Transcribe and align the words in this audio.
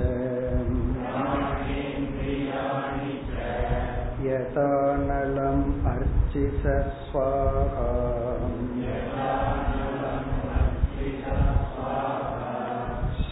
यथा 4.27 4.69
नलम् 5.09 5.65
अर्चिस 5.92 6.62
स्वाहा 7.09 8.22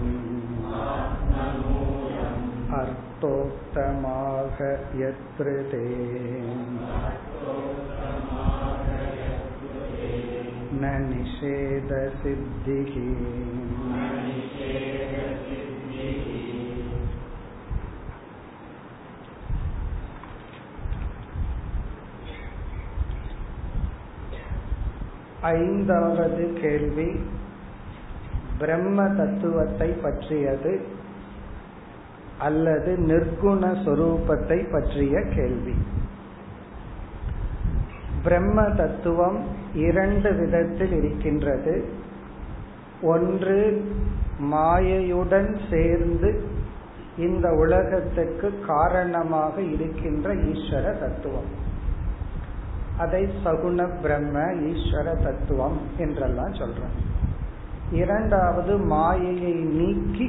अर्थोक्तमाह 2.74 4.64
यत्र 5.00 5.44
ते 5.44 5.86
न 10.74 11.14
निषेधसिद्धिः। 11.14 12.92
ஐந்தாவது 25.42 26.52
கேள்வி. 26.60 27.20
பிரம்ம 28.58 29.08
தத்துவத்தை 29.08 29.90
பற்றியது 29.90 30.86
அல்லது 32.38 32.96
நிர்குண 32.98 33.74
சொரூபத்தை 33.84 34.72
பற்றிய 34.72 35.22
கேள்வி. 35.34 35.74
பிரம்ம 38.22 38.62
தத்துவம் 38.62 39.44
இரண்டு 39.74 40.32
விதத்தில் 40.32 40.92
இருக்கின்றது. 40.92 41.88
ஒன்று 43.02 43.90
மாயையுடன் 44.42 45.58
சேர்ந்து 45.70 46.42
இந்த 47.18 47.52
உலகத்துக்கு 47.52 48.60
காரணமாக 48.66 49.60
இருக்கின்ற 49.60 50.34
ஈஸ்வர 50.34 50.98
தத்துவம். 50.98 51.70
அதை 53.02 53.22
சகுண 53.44 53.88
பிரம்ம 54.02 54.36
ஈஸ்வர 54.70 55.08
தத்துவம் 55.22 55.78
என்றெல்லாம் 55.98 56.54
சொல்றோம் 56.54 56.96
இரண்டாவது 57.92 58.74
மாயையை 58.92 59.54
நீக்கி 59.78 60.28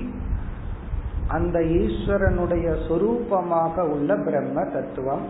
அந்த 1.27 1.57
ஈஸ்வரனுடைய 1.79 2.67
சொரூபமாக 2.87 3.85
உள்ள 3.87 4.15
பிரம்ம 4.17 4.65
தத்துவம் 4.73 5.25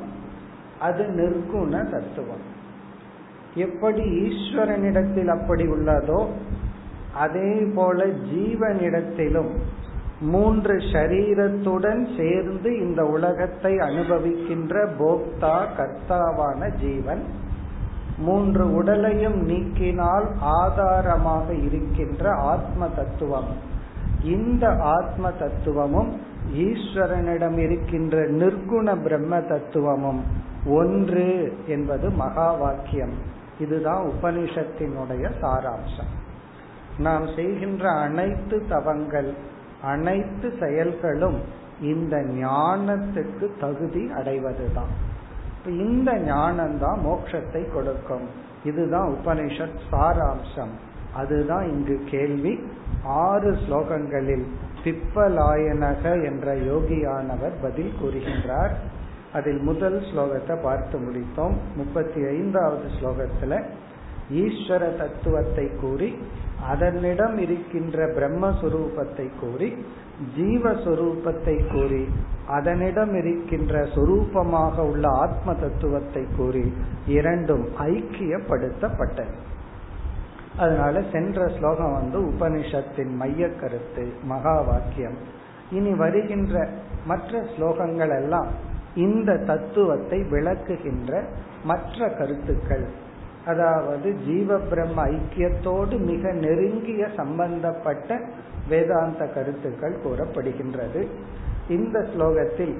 அது 0.79 1.03
நிர்குண 1.17 1.73
தத்துவம். 1.91 2.43
எப்படி 3.55 4.03
ஈஸ்வரனிடத்தில் 4.23 5.27
அப்படி 5.27 5.65
உள்ளதோ 5.67 6.21
அதே 7.15 7.51
போல 7.75 8.05
ஜீவனிடத்திலும் 8.29 9.51
மூன்று 10.23 10.75
ஷரீரத்துடன் 10.77 12.17
சேர்ந்து 12.17 12.79
இந்த 12.79 13.05
உலகத்தை 13.05 13.75
அனுபவிக்கின்ற 13.75 14.87
போக்தா 14.99 15.63
கர்த்தாவான 15.77 16.75
ஜீவன் 16.75 17.23
மூன்று 18.17 18.75
உடலையும் 18.75 19.49
நீக்கினால் 19.49 20.25
ஆதாரமாக 20.39 21.53
இருக்கின்ற 21.53 22.31
ஆத்ம 22.31 22.87
தத்துவம். 22.87 23.47
இந்த 24.23 24.75
ஆத்ம 24.79 25.31
தத்துவமும் 25.31 26.19
ஈஸ்வரனிடம் 26.57 27.57
இருக்கின்ற 27.57 28.17
நிர்குண 28.17 29.01
பிரம்ம 29.03 29.39
தத்துவமும் 29.39 30.23
ஒன்று 30.65 31.57
என்பது 31.67 32.09
மகா 32.09 32.51
வாக்கியம். 32.51 33.13
இதுதான் 33.59 34.05
உபனிஷத்தினுடைய 34.05 35.29
சாராம்சம். 35.41 36.11
நாம் 36.97 37.25
செய்கின்ற 37.35 37.89
அனைத்து 37.89 38.65
தவங்கள் 38.69 39.33
அனைத்து 39.83 40.53
செயல்களும் 40.59 41.39
இந்த 41.81 42.17
ஞானத்துக்கு 42.17 43.59
தகுதி 43.59 44.11
அடைவதுதான். 44.11 44.93
இந்த 45.65 46.17
ஞானம் 46.17 46.79
தான் 46.79 46.99
மோட்சத்தை 47.05 47.73
கொடுக்கும். 47.73 48.27
இதுதான் 48.63 49.15
உபனிஷத் 49.15 49.79
சாராம்சம். 49.91 50.73
அதுதான் 51.13 51.69
இங்கு 51.69 52.03
கேள்வி. 52.09 52.59
ஆறு 53.03 53.51
ஸ்லோகங்களில் 53.51 54.45
பிப்பலாயனக 54.83 56.25
என்ற 56.25 56.55
யோகியானவர் 56.55 57.61
பதில் 57.61 57.93
கூறுகின்றார். 58.03 58.71
அதில் 59.33 59.59
முதல் 59.59 59.99
ஸ்லோகத்தை 59.99 60.61
பார்த்து 60.61 60.99
முடித்தோம். 60.99 61.55
முப்பத்தி 61.75 62.27
ஐந்தாவது 62.27 62.83
ஸ்லோகத்துல 63.01 63.63
ஈஸ்வர 64.33 64.97
தத்துவத்தை 64.97 65.69
கூறி 65.81 66.17
அதனிடம் 66.69 67.37
இருக்கின்ற 67.37 68.05
பிரம்மஸ்வரூபத்தை 68.07 69.29
கூறி 69.39 69.69
ஜீவஸ்வரூபத்தை 70.37 71.55
கூறி 71.71 72.03
அதனிடம் 72.47 73.13
இருக்கின்ற 73.15 73.81
சொரூபமாக 73.95 74.77
உள்ள 74.79 75.09
ஆத்ம 75.09 75.53
தத்துவத்தை 75.53 76.23
கூறி 76.37 76.73
இரண்டும் 77.07 77.65
ஐக்கியப்படுத்தப்பட்டது. 77.77 79.33
அதனால 80.57 81.01
சென்ற 81.11 81.47
ஸ்லோகம் 81.47 81.93
வந்து 81.93 82.19
உபனிஷத்தின் 82.31 83.13
மைய 83.15 83.49
கருத்து 83.61 84.05
மகா 84.23 84.61
வாக்கியம் 84.61 85.17
இனி 85.71 85.93
வருகின்ற 85.93 86.67
மற்ற 87.05 87.41
ஸ்லோகங்கள் 87.53 88.13
எல்லாம் 88.21 88.49
இந்த 88.95 89.37
தத்துவத்தை 89.37 90.19
விளக்குகின்ற 90.31 91.23
மற்ற 91.63 92.07
கருத்துக்கள். 92.17 92.85
அதாவது 93.45 94.15
ஜீவ 94.25 94.57
பிரம்ம 94.57 95.05
ஐக்கியத்தோடு 95.07 95.99
மிக 95.99 96.31
நெருங்கிய 96.31 97.07
சம்பந்தப்பட்ட 97.15 98.19
வேதாந்த 98.69 99.25
கருத்துக்கள் 99.25 100.01
கூறப்படுகின்றது. 100.05 101.07
இந்த 101.67 101.99
ஸ்லோகத்தில் 101.99 102.75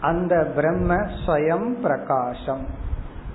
அந்த 0.00 0.44
பிரம்ம 0.54 0.94
ஸ்வயம் 0.94 1.68
பிரகாசம் 1.82 2.66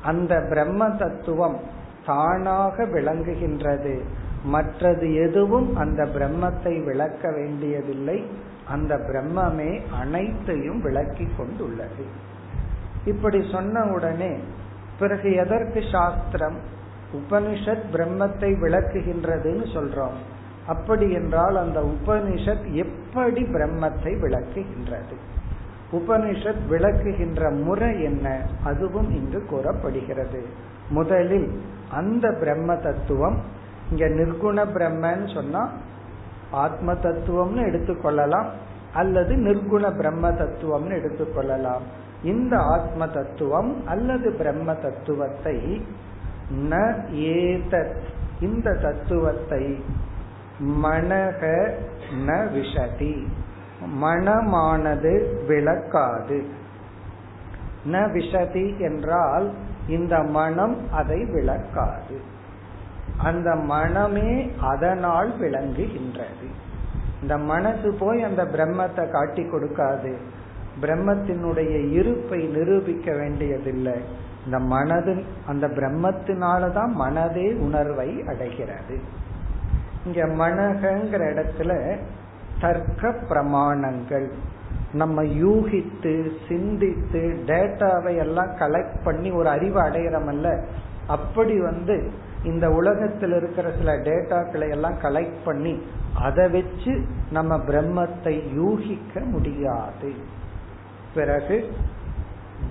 அந்த 0.04 0.46
பிரம்ம 0.50 0.90
தத்துவம் 0.90 1.58
தானாக 2.06 2.84
விளங்குகின்றது. 2.84 4.02
மற்றது 4.44 5.14
எதுவும் 5.16 5.76
அந்த 5.76 6.06
பிரம்மத்தை 6.06 6.86
விளக்க 6.86 7.32
வேண்டியதில்லை. 7.32 8.26
அந்த 8.68 8.96
பிரம்மமே 8.96 9.82
அனைத்தையும் 9.92 10.82
விளக்கி 10.82 11.28
கொண்டுள்ளது. 11.38 12.06
இப்படி 13.06 13.40
சொன்ன 13.52 13.84
உடனே 13.84 14.38
பிறகு 15.00 15.34
எதற்கு 15.34 15.84
சாஸ்திரம் 15.92 16.76
உபனிஷத் 17.14 17.84
பிரம்மத்தை 17.94 18.54
விளக்குகின்றதுன்னு 18.62 19.66
சொல்றோம். 19.74 20.18
அப்படி 20.68 21.12
என்றால் 21.12 21.58
அந்த 21.58 21.82
உபனிஷத் 21.82 22.72
எப்படி 22.72 23.44
பிரம்மத்தை 23.44 24.20
விளக்குகின்றது? 24.20 25.16
உபனிஷத் 25.92 26.64
விளக்குகின்ற 26.70 27.64
முறை 27.64 28.04
என்ன? 28.04 28.42
அதுவும் 28.64 29.10
இங்கு 29.12 29.46
கூறப்படுகிறது. 29.46 30.46
முதலில் 30.90 31.62
அந்த 31.92 32.32
பிரம்ம 32.40 32.76
தத்துவம் 32.76 33.42
இங்க 33.92 34.06
நிர்குண 34.06 34.66
பிரம்மன்னு 34.68 35.34
சொன்னா 35.34 35.72
ஆத்ம 36.52 36.94
தத்துவம்னு 36.94 37.62
எடுத்துக்கொள்ளலாம் 37.62 38.48
அல்லது 38.94 39.36
நிர்குண 39.36 39.98
பிரம்ம 39.98 40.30
தத்துவம்னு 40.30 41.00
எடுத்துக்கொள்ளலாம். 41.00 41.82
இந்த 42.24 42.58
ஆத்ம 42.58 43.08
தத்துவம் 43.08 43.88
அல்லது 43.88 44.32
பிரம்ம 44.32 44.74
தத்துவத்தை 44.74 45.86
ந 46.70 46.76
ஏதத். 47.12 47.98
இந்த 48.40 48.74
தத்துவத்தை 48.74 49.84
மனக 50.84 51.72
ந 52.26 52.28
விஷதி. 52.28 53.28
மனமானது 54.02 55.46
விளக்காது. 55.46 56.46
ந 57.92 57.96
விஷதி 57.96 58.78
என்றால் 58.78 59.54
இந்த 59.88 60.24
மனம் 60.24 60.92
அதை 60.92 61.26
விளக்காது. 61.26 62.22
அந்த 63.18 63.56
மனமே 63.56 64.52
அதனால் 64.62 65.42
விளங்குகின்றது. 65.42 66.48
இந்த 67.22 67.38
மனசு 67.38 67.94
போய் 68.00 68.24
அந்த 68.24 68.44
பிரம்மத்தை 68.44 69.12
காட்டி 69.12 69.44
கொடுக்காது. 69.44 70.18
பிரம்மத்தினுடைய 70.82 71.92
இருப்பை 71.92 72.48
நிரூபிக்க 72.48 73.14
வேண்டியதில்லை. 73.14 73.94
இந்த 74.46 74.60
மனது 74.60 75.24
அந்த 75.48 75.68
பிரம்மத்தினாலதான் 75.68 76.92
மனதே 76.92 77.56
உணர்வை 77.56 78.24
அடைகிறது. 78.28 79.00
இங்க 80.06 80.26
மனகங்கிற 80.26 81.24
இடத்துல 81.34 81.98
தர்க்க 82.62 83.10
பிரமாணங்கள். 83.10 84.32
நம்ம 84.94 85.24
யூகித்து 85.24 86.32
சிந்தித்து 86.48 87.44
டேட்டாவை 87.46 88.18
எல்லாம் 88.18 88.56
கலெக்ட் 88.56 89.04
பண்ணி 89.04 89.32
ஒரு 89.32 89.50
அறிவு 89.50 89.80
அடையிறமல்ல? 89.80 90.66
அப்படி 91.08 91.62
வந்து 91.62 92.12
இந்த 92.44 92.70
உலகத்தில் 92.70 93.34
இருக்கிற 93.34 93.72
சில 93.72 93.94
டேட்டாக்களை 93.98 94.70
எல்லாம் 94.70 95.00
கலெக்ட் 95.00 95.46
பண்ணி 95.46 95.82
அதை 96.22 96.50
வச்சு 96.50 97.06
நம்ம 97.32 97.58
பிரம்மத்தை 97.58 98.54
யூகிக்க 98.54 99.20
முடியாது. 99.20 100.14
பிறகு 101.18 101.58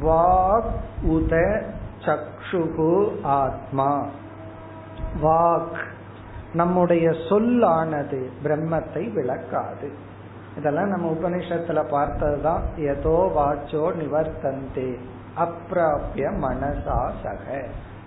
வாக் 0.05 0.73
உத 1.09 1.35
சக்ஷுகு 2.07 2.93
ஆத்மா. 3.39 3.91
வாக் 5.23 5.81
நம்முடைய 6.53 7.07
சொல்லானது 7.29 8.21
பிரம்மத்தை 8.45 9.03
விளக்காது. 9.13 9.89
இதெல்லாம் 10.59 10.89
நம்ம 10.89 11.07
உபனிஷத்துல 11.17 11.81
பார்த்ததுதான் 11.91 12.63
ஏதோ 12.91 13.17
வாச்சோ 13.39 13.85
நிவர்த்தந்தே 14.01 14.91
அப்பிராபிய 15.45 16.27
மனசா 16.45 17.01
சக. 17.23 17.45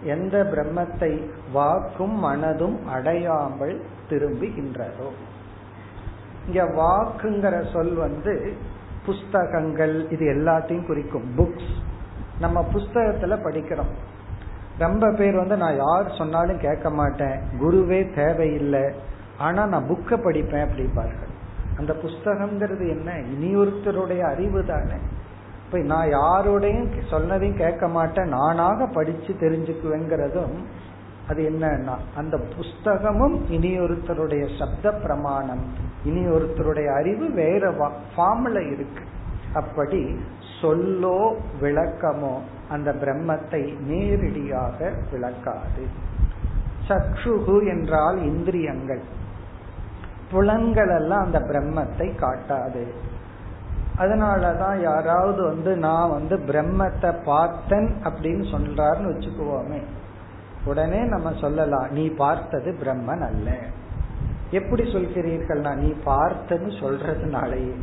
எந்த 0.04 0.36
பிரம்மத்தை 0.54 1.14
வாக்கும் 1.54 2.18
மனதும் 2.26 2.78
அடையாமல் 2.88 3.78
திரும்புகின்றதோ. 4.10 5.10
இங்க 6.48 6.62
வாக்குங்கிற 6.80 7.56
சொல் 7.74 7.96
வந்து 7.96 8.36
புஸ்தகங்கள் 9.06 10.10
இது 10.10 10.26
எல்லாத்தையும் 10.34 10.86
குறிக்கும். 10.86 11.32
புக்ஸ் 11.38 11.72
நம்ம 12.40 12.66
புஸ்தகத்துல 12.74 13.38
படிக்கிறோம். 13.44 13.94
ரொம்ப 14.78 15.12
பேர் 15.12 15.36
வந்து 15.36 15.58
நான் 15.58 15.76
யார் 15.76 16.16
சொன்னாலும் 16.18 16.60
கேட்க 16.60 16.90
மாட்டேன். 16.90 17.40
குருவே 17.60 18.16
தேவையில்லை. 18.16 18.84
ஆனா 19.38 19.66
நான் 19.66 19.90
புக்கை 19.90 20.14
படிப்பேன் 20.14 20.68
அப்படிப்பார்கள் 20.68 21.28
அந்த 21.78 21.94
புஸ்தகம்ங்கிறது 21.94 22.90
என்ன? 22.90 23.20
இனி 23.20 23.56
ஒருத்தருடைய 23.56 24.20
அறிவு 24.20 24.66
தானே. 24.66 25.00
இப்ப 25.66 25.78
நான் 25.78 26.08
யாரோடையும் 26.08 26.88
சொன்னதையும் 27.12 27.58
கேட்க 27.58 27.88
மாட்டேன். 27.88 28.28
நானாக 28.28 28.86
படிச்சு 28.86 29.34
தெரிஞ்சுக்குவேங்கிறதும் 29.34 30.56
அது 31.30 31.42
என்னன்னா 31.50 31.96
அந்த 32.16 32.36
புஸ்தகமும் 32.56 33.38
இனி 33.50 33.72
ஒருத்தருடைய 33.80 34.44
சப்த 34.60 34.92
பிரமாணம் 34.92 35.64
இனி 36.04 36.24
ஒருத்தருடைய 36.28 36.90
அறிவு 36.96 37.26
வேற 37.34 37.72
ஃபார்ம்ல 38.16 38.60
இருக்கு. 38.74 39.04
அப்படி 39.54 40.02
சொல்லோ 40.62 41.20
விளக்கமோ 41.62 42.34
அந்த 42.70 42.90
பிரம்மத்தை 42.94 43.62
நேரடியாக 43.82 44.92
விளக்காது. 45.12 45.86
சக்ஷுகு 46.88 47.56
என்றால் 47.68 48.18
இந்திரியங்கள். 48.24 49.02
புலன்கள் 50.32 50.92
எல்லாம் 50.98 51.24
அந்த 51.24 51.40
பிரம்மத்தை 51.40 52.08
காட்டாது. 52.16 52.84
அதனாலதான் 53.98 54.78
யாராவது 54.82 55.42
வந்து 55.44 55.72
நான் 55.78 56.10
வந்து 56.10 56.36
பிரம்மத்தை 56.50 57.12
பார்த்தன் 57.24 57.90
அப்படின்னு 58.04 58.46
சொல்றாருன்னு 58.56 59.12
வச்சுக்குவோமே. 59.14 59.80
உடனே 60.70 61.02
நம்ம 61.04 61.30
சொல்லலாம் 61.42 61.88
நீ 61.90 62.06
பார்த்தது 62.22 62.70
பிரம்மன் 62.82 63.26
அல்ல. 63.28 63.50
எப்படி 64.52 64.84
சொல்கிறீர்கள்னா 64.94 65.72
நீ 65.76 65.90
பார்த்தன்னு 66.06 66.70
சொல்றதுனாலேயே. 66.82 67.76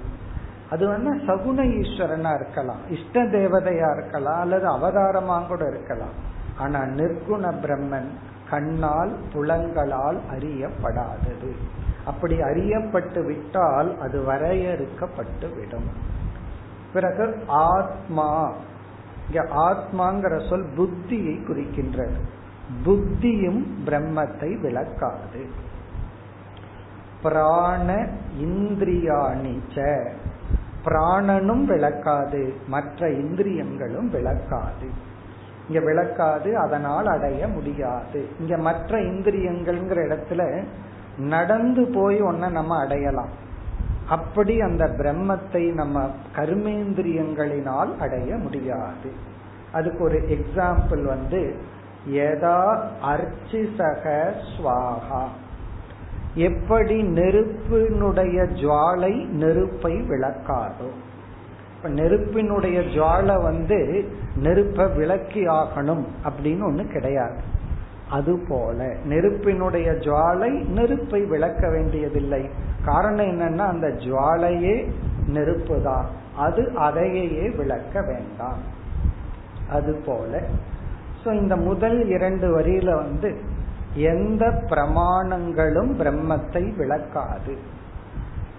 அது 0.71 0.85
வந்து 0.89 1.11
சகுன 1.27 1.61
ஈஸ்வரனா 1.81 2.31
இருக்கலாம் 2.35 2.83
இஷ்ட 2.89 3.25
தேவதையா 3.35 3.89
இருக்கலாம் 3.97 4.41
அல்லது 4.41 4.67
அவதாரமா 4.77 5.37
கூட 5.47 5.63
இருக்கலாம். 5.69 6.17
ஆனா 6.59 6.81
நிர்குண 6.99 7.53
பிரம்மன் 7.65 8.09
கண்ணால் 8.51 9.13
புலங்களால் 9.33 10.19
அறியப்படாதது. 10.35 11.53
அப்படி 12.05 12.37
அறியப்பட்டு 12.41 13.21
விட்டால் 13.25 13.89
அது 14.01 14.19
வரையறுக்கப்பட்டு 14.21 15.47
விடும் 15.57 15.89
பிறகு 16.93 17.25
ஆத்மா 17.49 18.29
இங்க 19.27 19.41
ஆத்மாங்கிற 19.69 20.35
சொல் 20.49 20.69
புத்தியை 20.79 21.35
குறிக்கின்றது. 21.49 22.19
புத்தியும் 22.85 23.67
பிரம்மத்தை 23.87 24.61
விளக்காது. 24.61 25.47
பிராண 27.23 28.09
இந்திரியாணிச்ச. 28.41 30.09
பிராணனும் 30.85 31.65
விளக்காது 31.65 32.55
மற்ற 32.69 33.11
இந்திரியங்களும் 33.11 34.11
விளக்காது. 34.11 34.91
இங்க 35.69 35.81
விளக்காது 35.81 36.59
அதனால் 36.59 37.07
அடைய 37.07 37.49
முடியாது. 37.49 38.29
இங்க 38.41 38.57
மற்ற 38.57 38.99
இந்திரியங்கள்ங்கிற 38.99 40.19
இடத்துல 40.19 40.65
நடந்து 41.19 41.91
போய் 41.95 42.23
ஒன்ன 42.23 42.51
நம்ம 42.51 42.81
அடையலாம். 42.85 43.45
அப்படி 44.09 44.61
அந்த 44.61 44.85
பிரம்மத்தை 44.85 45.73
நம்ம 45.73 46.11
கர்மேந்திரியங்களினால் 46.37 47.97
அடைய 47.99 48.35
முடியாது. 48.35 49.13
அதுக்கு 49.73 50.05
ஒரு 50.05 50.19
எக்ஸாம்பிள் 50.19 51.03
வந்து 51.03 51.57
எதா 52.11 52.79
அர்ச்சிசக 53.03 54.33
ஸ்வாகா 54.57 55.23
எப்படி 56.35 57.03
நெருப்பினுடைய 57.03 58.43
ஜுவாலை 58.43 59.27
நெருப்பை 59.27 59.93
விளக்காதோ. 59.93 60.89
இப்ப 61.77 61.89
நெருப்பினுடைய 61.89 62.81
ஜுவாலை 62.81 63.43
வந்து 63.43 64.09
நெருப்பை 64.37 64.87
விளக்கி 64.87 65.47
ஆகணும் 65.47 66.05
அப்படின்னு 66.25 66.63
ஒண்ணு 66.63 66.93
கிடையாது. 66.93 67.41
அதுபோல 68.11 68.95
நெருப்பினுடைய 69.05 69.93
ஜுவாலை 69.93 70.67
நெருப்பை 70.67 71.25
விளக்க 71.25 71.69
வேண்டியதில்லை. 71.69 72.49
காரணம் 72.85 73.27
என்னன்னா 73.27 73.59
அந்த 73.59 73.87
ஜுவாலையே 73.87 74.91
நெருப்பு 75.27 75.83
தான் 75.83 76.07
அது 76.37 76.73
அதையே 76.75 77.51
விளக்க 77.51 78.03
வேண்டாம். 78.03 78.59
அது 79.71 80.03
ஸோ 81.27 81.31
சோ 81.31 81.33
இந்த 81.35 81.57
முதல் 81.57 82.09
இரண்டு 82.09 82.61
வரியில 82.61 82.91
வந்து 82.95 83.37
எந்த 83.95 84.45
பிரமாணங்களும் 84.69 85.91
பிரம்மத்தை 86.01 86.63
விளக்காது. 86.77 87.55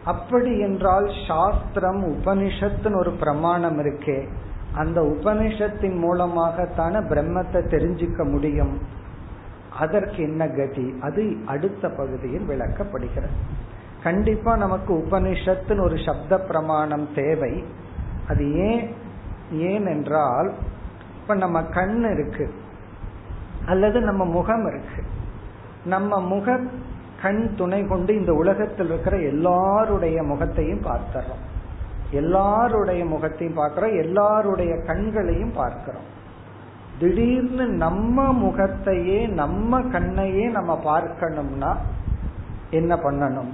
அப்படி 0.04 0.60
என்றால் 0.60 1.08
சாஸ்திரம் 1.28 2.02
உபனிஷத்துன்னு 2.06 2.96
ஒரு 2.96 3.12
பிரமாணம் 3.12 3.80
இருக்கே. 3.80 4.28
அந்த 4.74 5.02
உபனிஷத்தின் 5.02 5.98
மூலமாகத்தான 5.98 7.02
பிரம்மத்தை 7.02 7.62
தெரிஞ்சுக்க 7.68 8.32
முடியும். 8.32 8.82
அதற்கு 9.78 10.24
என்ன 10.24 10.48
கதி? 10.48 10.94
அது 11.00 11.36
அடுத்த 11.46 11.90
பகுதியில் 11.90 12.50
விளக்கப்படுகிறது. 12.50 13.36
கண்டிப்பா 14.04 14.56
நமக்கு 14.56 14.94
உபனிஷத்துன்னு 14.94 15.80
ஒரு 15.80 16.00
சப்த 16.06 16.38
பிரமாணம் 16.38 17.08
தேவை. 17.16 17.64
அது 18.28 18.54
ஏன் 18.54 18.94
ஏன் 19.52 19.86
என்றால் 19.86 20.54
இப்ப 21.28 21.40
நம்ம 21.40 21.64
கண் 21.64 22.04
இருக்கு. 22.14 22.54
அல்லது 23.66 24.02
நம்ம 24.02 24.26
முகம் 24.26 24.68
இருக்கு. 24.68 25.04
நம்ம 25.86 26.22
முக 26.22 26.60
கண் 27.22 27.56
துணை 27.56 27.88
கொண்டு 27.88 28.16
இந்த 28.16 28.34
உலகத்தில் 28.34 28.86
இருக்கிற 28.86 29.18
எல்லாருடைய 29.18 30.24
முகத்தையும் 30.24 30.82
பார்த்துறோம். 30.82 31.42
எல்லாருடைய 32.12 33.06
முகத்தையும் 33.06 33.56
பார்க்கிறோம். 33.56 33.98
எல்லாருடைய 33.98 34.82
கண்களையும் 34.86 35.54
பார்க்கிறோம். 35.56 36.02
திடீர்னு 37.00 37.68
நம்ம 37.68 38.34
முகத்தையே 38.34 39.28
நம்ம 39.28 39.82
கண்ணையே 39.82 40.50
நம்ம 40.50 40.82
பார்க்கணும்னா 40.86 41.76
என்ன 42.70 42.96
பண்ணணும்? 42.96 43.50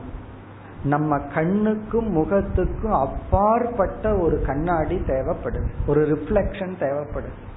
நம்ம 0.84 1.20
கண்ணுக்கும் 1.20 2.18
முகத்துக்கும் 2.18 3.00
அப்பாற்பட்ட 3.00 4.18
ஒரு 4.18 4.44
கண்ணாடி 4.46 5.04
தேவைப்படுது. 5.08 5.66
ஒரு 5.88 6.02
ரிஃப்ளெக்ஷன் 6.02 6.76
தேவைப்படுது. 6.80 7.52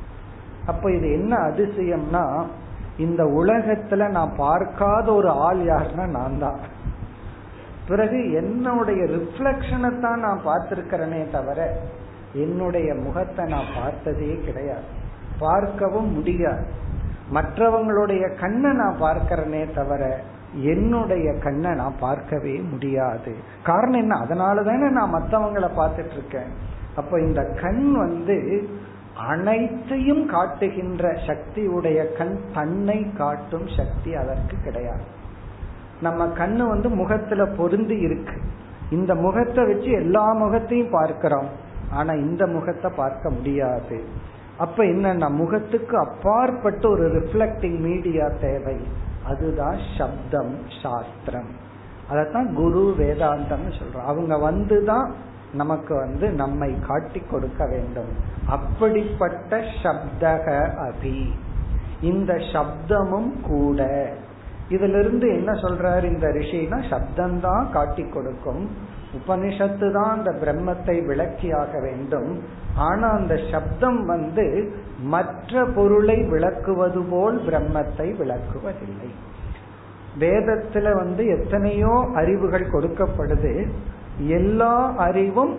அப்ப 0.67 0.93
இது 0.93 1.13
என்ன 1.13 1.37
அதிசயம்னா 1.37 2.45
இந்த 2.97 3.25
உலகத்துல 3.25 4.09
நான் 4.09 4.33
பார்க்காத 4.37 5.13
ஒரு 5.13 5.29
ஆள் 5.29 5.59
யாருன்னா 5.59 6.07
நான் 6.07 6.39
தான். 6.39 6.59
பிறகு 7.89 8.33
என்னுடைய 8.33 9.05
ரிஃப்ளெக்ஷனை 9.05 10.01
தான் 10.01 10.21
நான் 10.21 10.41
பார்த்திருக்கிறேனே 10.47 11.31
தவிர 11.31 11.77
என்னுடைய 12.33 12.95
முகத்தை 12.95 13.45
நான் 13.45 13.73
பார்த்ததே 13.77 14.41
கிடையாது. 14.45 14.87
பார்க்கவும் 15.39 16.13
முடியாது. 16.13 16.65
மற்றவங்களுடைய 17.35 18.37
கண்ணை 18.41 18.73
நான் 18.73 19.01
பார்க்கிறேனே 19.01 19.75
தவிர 19.75 20.21
என்னுடைய 20.63 21.39
கண்ணை 21.39 21.75
நான் 21.75 21.97
பார்க்கவே 22.01 22.59
முடியாது. 22.59 23.35
காரணம் 23.63 24.01
என்ன? 24.01 24.17
அதனால 24.17 24.63
தானே 24.63 24.89
நான் 24.89 25.15
மற்றவங்களை 25.15 25.69
பார்த்துட்டு 25.77 26.13
இருக்கேன். 26.13 26.51
அப்ப 26.97 27.21
இந்த 27.21 27.43
கண் 27.61 27.93
வந்து 27.93 28.69
அனைத்தையும் 29.19 30.29
காட்டுகின்ற 30.29 31.19
சக்தி 31.27 31.67
உடைய 31.67 32.13
கண் 32.13 32.41
தன்னை 32.55 33.13
காட்டும் 33.13 33.69
சக்தி 33.77 34.15
அதற்கு 34.15 34.57
கிடையாது. 34.65 35.03
நம்ம 36.01 36.27
கண்ணு 36.27 36.69
வந்து 36.69 36.89
முகத்துல 36.89 37.47
பொருந்தி 37.47 37.97
இருக்கு. 37.97 38.41
இந்த 38.91 39.15
முகத்தை 39.15 39.65
வச்சு 39.65 39.91
எல்லா 39.91 40.33
முகத்தையும் 40.33 40.91
பார்க்கிறோம். 40.91 41.47
ஆனா 41.91 42.13
இந்த 42.13 42.47
முகத்தை 42.47 42.91
பார்க்க 42.97 43.31
முடியாது. 43.31 44.05
அப்ப 44.59 44.85
என்னன்னா 44.85 45.31
முகத்துக்கு 45.31 45.99
அப்பாற்பட்ட 45.99 46.89
ஒரு 46.89 47.09
ரிஃப்ளக்டிங் 47.09 47.79
மீடியா 47.79 48.29
தேவை. 48.41 48.77
அதுதான் 49.27 49.77
சப்தம் 49.99 50.57
சாஸ்திரம். 50.83 51.65
அதத்தான் 52.11 52.53
குரு 52.53 52.95
வேதாந்தம்னு 52.99 53.73
சொல்றோம் 53.73 54.05
அவங்க 54.05 54.51
வந்துதான் 54.51 55.11
நமக்கு 55.57 55.93
வந்து 55.95 56.27
நம்மை 56.43 56.71
காட்டி 56.87 57.21
கொடுக்க 57.31 57.63
வேண்டும். 57.67 58.13
அப்படிப்பட்ட 58.57 59.61
சப்தக 59.83 60.47
அபி 60.87 61.19
இந்த 62.01 62.33
சப்தமும் 62.53 63.31
கூட. 63.41 63.81
இதுல 64.71 64.99
இருந்து 65.01 65.27
என்ன 65.29 65.51
சொல்றாரு 65.53 66.05
இந்த 66.05 66.29
ரிஷினா? 66.37 66.79
சப்தம்தான் 66.93 67.67
காட்டி 67.71 68.05
கொடுக்கும். 68.15 68.65
உபனிஷத்து 69.19 69.87
தான் 69.93 70.15
அந்த 70.17 70.31
பிரம்மத்தை 70.43 70.97
விளக்கியாக 71.11 71.73
வேண்டும். 71.81 72.31
ஆனா 72.89 73.09
அந்த 73.11 73.35
சப்தம் 73.51 74.01
வந்து 74.07 74.47
மற்ற 75.15 75.65
பொருளை 75.77 76.19
விளக்குவது 76.33 77.03
போல் 77.11 77.39
பிரம்மத்தை 77.49 78.09
விளக்குவதில்லை. 78.21 79.11
வேதத்துல 80.19 80.93
வந்து 80.95 81.23
எத்தனையோ 81.37 81.95
அறிவுகள் 82.15 82.73
கொடுக்கப்படுது. 82.73 83.55
எல்லா 84.19 84.95
அறிவும் 84.97 85.55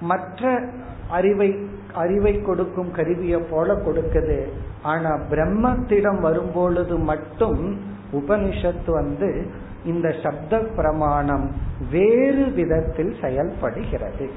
மற்ற 0.00 0.60
அறிவை 1.08 1.68
அறிவை 1.92 2.42
கொடுக்கும் 2.42 2.90
கருவியை 2.90 3.40
போல 3.50 3.74
கொடுக்குது. 3.74 4.38
ஆனா 4.82 5.18
பிரம்மத்திடம் 5.30 6.20
வரும்பொழுது 6.20 6.98
மட்டும் 6.98 7.78
உபனிஷத்து 8.12 8.90
வந்து 8.90 9.46
இந்த 9.84 10.14
சப்த 10.22 10.58
பிரமாணம் 10.58 11.46
வேறு 11.90 12.44
விதத்தில் 12.50 13.16
செயல்படுகிறது. 13.20 14.30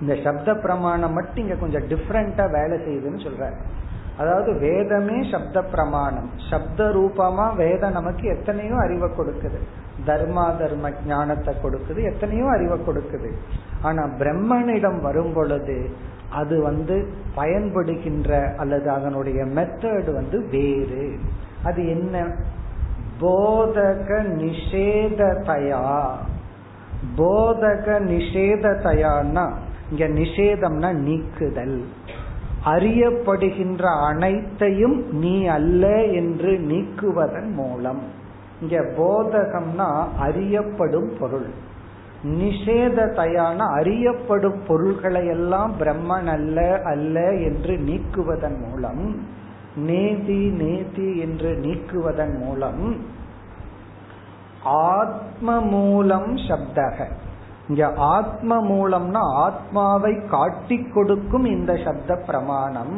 இந்த 0.00 0.14
சப்த 0.24 0.54
பிரமாணம் 0.54 1.12
மட்டும் 1.12 1.42
இங்க 1.44 1.54
கொஞ்சம் 1.54 1.82
டிஃப்ரெண்டா 1.82 2.50
வேலை 2.50 2.78
செய்யுதுன்னு 2.78 3.24
சொல்ற 3.26 3.50
அதாவது 4.18 4.58
வேதமே 4.58 5.30
சப்த 5.30 5.62
பிரமாணம். 5.62 6.30
சப்த 6.50 6.84
ரூபமா 6.84 7.54
வேதம் 7.56 7.92
நமக்கு 7.92 8.28
எத்தனையோ 8.28 8.76
அறிவை 8.76 9.10
கொடுக்குது. 9.16 9.60
தர்மா 10.06 10.56
தர்ம 10.56 10.90
ஞானத்தை 11.06 11.54
கொடுக்குது 11.62 12.12
எத்தனையோ 12.12 12.48
அறிவை 12.48 12.78
கொடுக்குது. 12.78 13.30
ஆனா 13.82 14.04
பிரம்மனிடம் 14.18 15.00
வரும் 15.00 15.32
பொழுது 15.32 15.90
அது 16.30 16.62
வந்து 16.62 17.08
பயன்படுகின்ற 17.36 18.54
அல்லது 18.54 18.90
அதனுடைய 18.90 19.44
மெத்தட் 19.44 20.12
வந்து 20.14 20.46
வேறு. 20.50 21.18
அது 21.64 21.88
என்ன? 21.88 22.36
போதக 23.20 24.22
நிஷேததயா. 24.22 26.10
போதக 27.16 28.00
நிஷேததயான்னா 28.00 29.52
இங்க 29.90 30.08
நிஷேதம்னா 30.08 30.92
நீக்குதல். 30.92 31.84
அறியப்படுகின்ற 32.64 34.04
அனைத்தையும் 34.06 35.12
நீ 35.12 35.46
அல்ல 35.46 36.04
என்று 36.04 36.52
நீக்குவதன் 36.58 37.50
மூலம். 37.52 38.22
இங்க 38.64 38.80
போதகம்னா 38.98 39.88
அறியப்படும் 40.18 41.12
பொருள். 41.18 41.48
நிஷேததயான 42.24 43.56
அறியப்படும் 43.56 44.60
பொருள்களை 44.66 45.26
எல்லாம் 45.26 45.72
பிரம்மன் 45.80 46.26
அல்ல 46.26 46.80
அல்ல 46.84 47.32
என்று 47.32 47.74
நீக்குவதன் 47.76 48.56
மூலம் 48.60 49.02
நேதி 49.76 50.48
நேதி 50.50 51.18
என்று 51.18 51.50
நீக்குவதன் 51.62 52.38
மூலம் 52.38 52.96
ஆத்ம 54.62 55.60
மூலம் 55.60 56.36
சப்தக. 56.36 57.06
இங்க 57.68 57.92
ஆத்ம 57.96 58.62
மூலம்னா 58.64 59.22
ஆத்மாவை 59.36 60.14
காட்டி 60.30 60.78
கொடுக்கும் 60.94 61.44
இந்த 61.44 61.72
சப்த 61.84 62.16
பிரமாணம் 62.26 62.96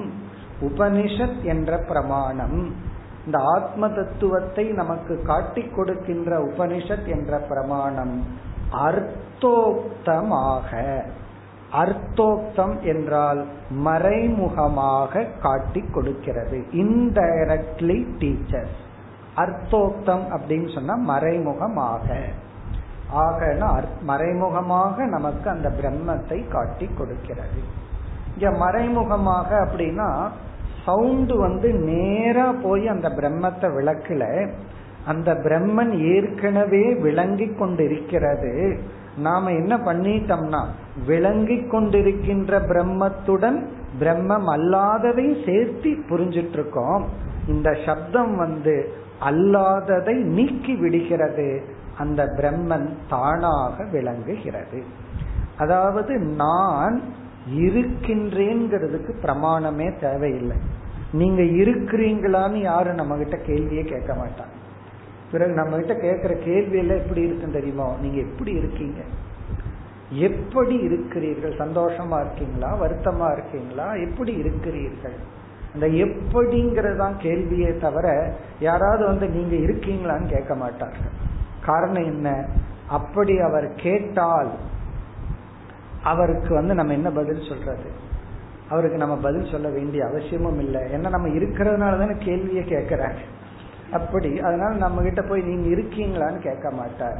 உபனிஷத் 0.60 1.42
என்ற 1.42 1.78
பிரமாணம். 1.88 2.84
இந்த 3.26 3.38
ஆத்ம 3.38 3.88
தத்துவத்தை 3.88 4.64
நமக்கு 4.64 5.22
காட்டி 5.22 5.62
கொடுக்கின்ற 5.62 6.38
உபனிஷத் 6.38 7.06
என்ற 7.06 7.38
பிரமாணம் 7.38 8.16
அர்த்தோக்தமாக. 8.72 10.70
அர்த்தோக்தம் 11.72 12.74
என்றால் 12.82 13.46
மறைமுகமாக 13.70 15.24
காட்டி 15.42 15.82
கொடுக்கிறது. 15.94 16.58
இன்டைரக்ட்லி 16.72 17.98
டீச்சர்ஸ் 18.20 18.78
அர்த்தோக்தம் 19.36 20.24
அப்படின்னு 20.36 20.74
சொன்னா 20.74 20.94
மறைமுகமாக. 20.94 22.06
ஆகனா 23.14 23.70
மறைமுகமாக 24.02 25.06
நமக்கு 25.06 25.50
அந்த 25.50 25.68
பிரம்மத்தை 25.80 26.48
காட்டி 26.48 26.86
கொடுக்கிறது. 26.98 27.60
இங்க 28.34 28.56
மறைமுகமாக 28.56 29.48
அப்படின்னா 29.64 30.08
சவுண்டு 30.86 31.36
வந்து 31.36 31.68
நேரா 31.72 32.52
போய் 32.52 32.88
அந்த 32.88 33.08
பிரம்மத்தை 33.08 33.68
விளக்கல 33.78 34.24
அந்த 35.06 35.34
பிரம்மன் 35.34 35.92
ஏற்கனவே 36.14 36.94
விளங்கி 36.94 37.46
கொண்டிருக்கிறது. 37.46 38.52
நாம 39.16 39.50
என்ன 39.50 39.76
பண்ணிட்டோம்னா 39.76 40.62
விளங்கி 41.06 41.56
கொண்டிருக்கின்ற 41.56 42.58
பிரம்மத்துடன் 42.70 43.58
பிரம்மம் 44.00 44.48
அல்லாததை 44.54 45.26
சேர்த்து 45.46 45.90
புரிஞ்சிட்டு 46.08 46.56
இருக்கோம் 46.58 47.04
இந்த 47.46 47.76
சப்தம் 47.86 48.36
வந்து 48.36 48.74
அல்லாததை 49.30 50.14
நீக்கி 50.14 50.74
விடுகிறது. 50.74 51.62
அந்த 51.98 52.22
பிரம்மன் 52.38 52.88
தானாக 53.08 53.84
விளங்குகிறது. 53.92 54.80
அதாவது 55.58 56.14
நான் 56.18 56.96
இருக்கின்றேங்கிறதுக்கு 57.66 59.12
பிரமாணமே 59.22 59.88
தேவையில்லை. 60.00 60.56
நீங்க 61.12 61.42
இருக்கிறீங்களான்னு 61.42 62.54
யாரும் 62.54 62.94
நம்ம 62.94 63.16
கிட்ட 63.16 63.36
கேள்வியே 63.36 63.84
கேட்க 63.84 64.14
மாட்டாங்க 64.14 64.64
பிறகு 65.32 65.52
நம்ம 65.52 65.76
கிட்ட 65.76 65.94
கேட்கிற 65.94 66.34
கேள்வி 66.34 66.78
எல்லாம் 66.78 66.96
எப்படி 66.96 67.20
இருக்குன்னு 67.20 67.54
தெரியுமா? 67.54 67.94
நீங்க 68.00 68.16
எப்படி 68.16 68.52
இருக்கீங்க? 68.52 69.00
எப்படி 70.10 70.74
இருக்கிறீர்கள்? 70.74 71.56
சந்தோஷமா 71.56 72.20
இருக்கீங்களா? 72.20 72.82
வருத்தமா 72.82 73.32
இருக்கீங்களா? 73.32 73.92
எப்படி 73.94 74.32
இருக்கிறீர்கள்? 74.32 75.16
அந்த 75.74 75.86
எப்படிங்கறதான் 75.86 77.12
கேள்வியே 77.22 77.78
தவிர 77.78 78.34
யாராவது 78.60 79.06
வந்து 79.06 79.28
நீங்க 79.28 79.56
இருக்கீங்களான்னு 79.56 80.26
கேட்க 80.26 80.54
மாட்டார்கள். 80.54 81.24
காரணம் 81.64 82.04
என்ன? 82.04 82.48
அப்படி 82.88 83.38
அவர் 83.38 83.74
கேட்டால் 83.74 84.50
அவருக்கு 86.02 86.54
வந்து 86.54 86.74
நம்ம 86.74 86.92
என்ன 86.92 87.10
பதில் 87.10 87.48
சொல்றது? 87.48 88.04
அவருக்கு 88.70 88.96
நம்ம 88.96 89.16
பதில் 89.16 89.50
சொல்ல 89.50 89.68
வேண்டிய 89.68 90.06
அவசியமும் 90.06 90.58
இல்லை. 90.58 90.80
ஏன்னா 90.80 91.08
நம்ம 91.08 91.28
இருக்கிறதுனால 91.28 91.98
தானே 91.98 92.14
கேள்வியை 92.18 92.64
கேட்கிறாங்க. 92.64 93.20
அப்படி 93.92 94.40
அதனால 94.40 94.74
நம்ம 94.74 95.02
கிட்ட 95.02 95.22
போய் 95.22 95.42
நீங்க 95.42 95.66
இருக்கீங்களான்னு 95.76 96.38
கேட்க 96.38 96.70
மாட்டார். 96.70 97.18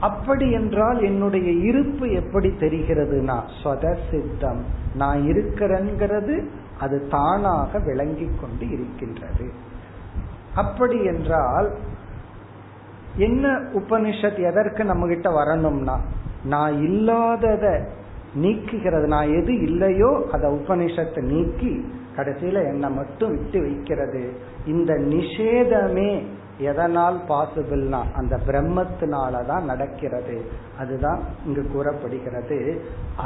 அப்படி 0.00 0.52
என்றால் 0.52 1.02
என்னுடைய 1.02 1.50
இருப்பு 1.50 2.10
எப்படி 2.10 2.48
தெரிகிறதுனா 2.48 3.42
சொத 3.62 3.96
சித்தம். 4.10 4.64
நான் 4.94 5.20
இருக்கிறேங்கிறது 5.20 6.46
அது 6.78 7.08
தானாக 7.08 7.78
விளங்கி 7.78 8.30
கொண்டு 8.40 8.70
இருக்கின்றது. 8.70 9.52
அப்படி 10.54 11.04
என்றால் 11.04 11.74
என்ன 13.16 13.48
உபனிஷத் 13.48 14.40
எதற்கு 14.44 14.84
நம்ம 14.84 15.06
கிட்ட 15.06 15.30
வரணும்னா 15.30 16.00
நான் 16.44 16.74
இல்லாதத 16.82 17.88
நீக்குகிறது 18.42 19.06
நான் 19.06 19.34
எது 19.34 19.52
இல்லையோ 19.60 20.10
அதை 20.32 20.50
உபனிஷத்தை 20.50 21.22
நீக்கி 21.22 21.72
கடைசியில 22.16 22.62
என்னை 22.64 22.90
மட்டும் 22.90 23.30
விட்டு 23.30 23.60
வைக்கிறது. 23.60 24.32
இந்த 24.66 24.92
நிஷேதமே 24.94 26.10
எதனால் 26.58 27.16
பாசிபிள்னா 27.28 28.00
அந்த 28.14 28.34
பிரம்மத்தினால 28.46 29.44
தான் 29.46 29.64
நடக்கிறது. 29.64 30.36
அதுதான் 30.78 31.20
இங்கு 31.46 31.64
கூறப்படுகிறது. 31.72 32.58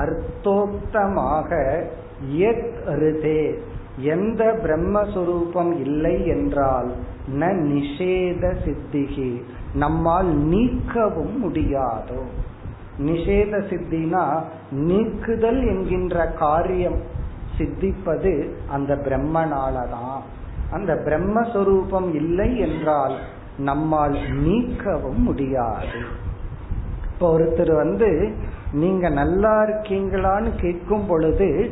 அர்த்தோக்தமாக 0.01 1.51
எந்த 4.15 4.43
பிரம்மஸ்வரூபம் 4.65 5.73
இல்லை 5.81 6.27
என்றால் 6.27 6.91
ந 7.41 7.43
நிஷேத 7.71 8.45
சித்திகி. 8.65 9.43
நம்மால் 9.75 10.31
நீக்கவும் 10.45 11.35
முடியாதோ. 11.45 12.23
நிஷேத 13.07 13.61
சித்தினா 13.71 14.25
நீக்குதல் 14.71 15.61
என்கின்ற 15.67 16.27
காரியம் 16.27 16.99
சித்திப்பது 17.59 18.33
அந்த 18.69 18.95
பிரம்மனாலதான். 18.95 20.21
அந்த 20.71 20.93
பிரம்மஸ்வரூபம் 20.95 22.15
இல்லை 22.15 22.59
என்றால் 22.59 23.17
நம்மால் 23.59 24.17
நீக்கவும் 24.45 25.23
முடியாது. 25.23 25.99
இப்போ 27.05 27.39
ஒருத்தர் 27.39 27.75
வந்து 27.75 28.33
நீங்க 28.73 29.09
நல்லா 29.09 29.63
இருக்கீங்களான்னு 29.63 30.51
கேட்கும் 30.61 31.07
பொழுது 31.07 31.71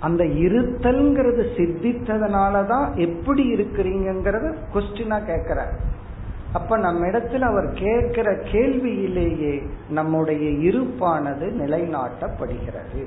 அந்த 0.00 0.24
இருத்தல்ங்கிறது 0.24 1.42
சித்தித்ததுனாலதான் 1.56 2.86
எப்படி 2.96 3.54
இருக்கிறீங்கிறத 3.54 4.46
கொஸ்டினா 4.74 5.18
கேக்குற 5.30 5.60
அப்ப 6.52 6.78
நம்ம 6.78 7.06
இடத்துல 7.06 7.40
அவர் 7.40 7.72
கேட்கிற 7.72 8.36
கேள்வியிலேயே 8.52 9.62
நம்முடைய 9.90 10.70
இருப்பானது 10.70 11.46
நிலைநாட்டப்படுகிறது. 11.62 13.02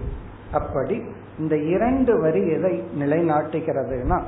அப்படி 0.51 1.01
இந்த 1.39 1.57
இரண்டு 1.57 2.21
வரி 2.21 2.47
எதை 2.47 2.83
நிலைநாட்டுகிறதுனா 2.99 4.21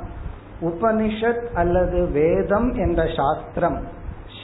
உபனிஷத் 0.61 1.45
அல்லது 1.53 2.11
வேதம் 2.11 2.73
என்ற 2.73 3.05
சாஸ்திரம் 3.15 3.77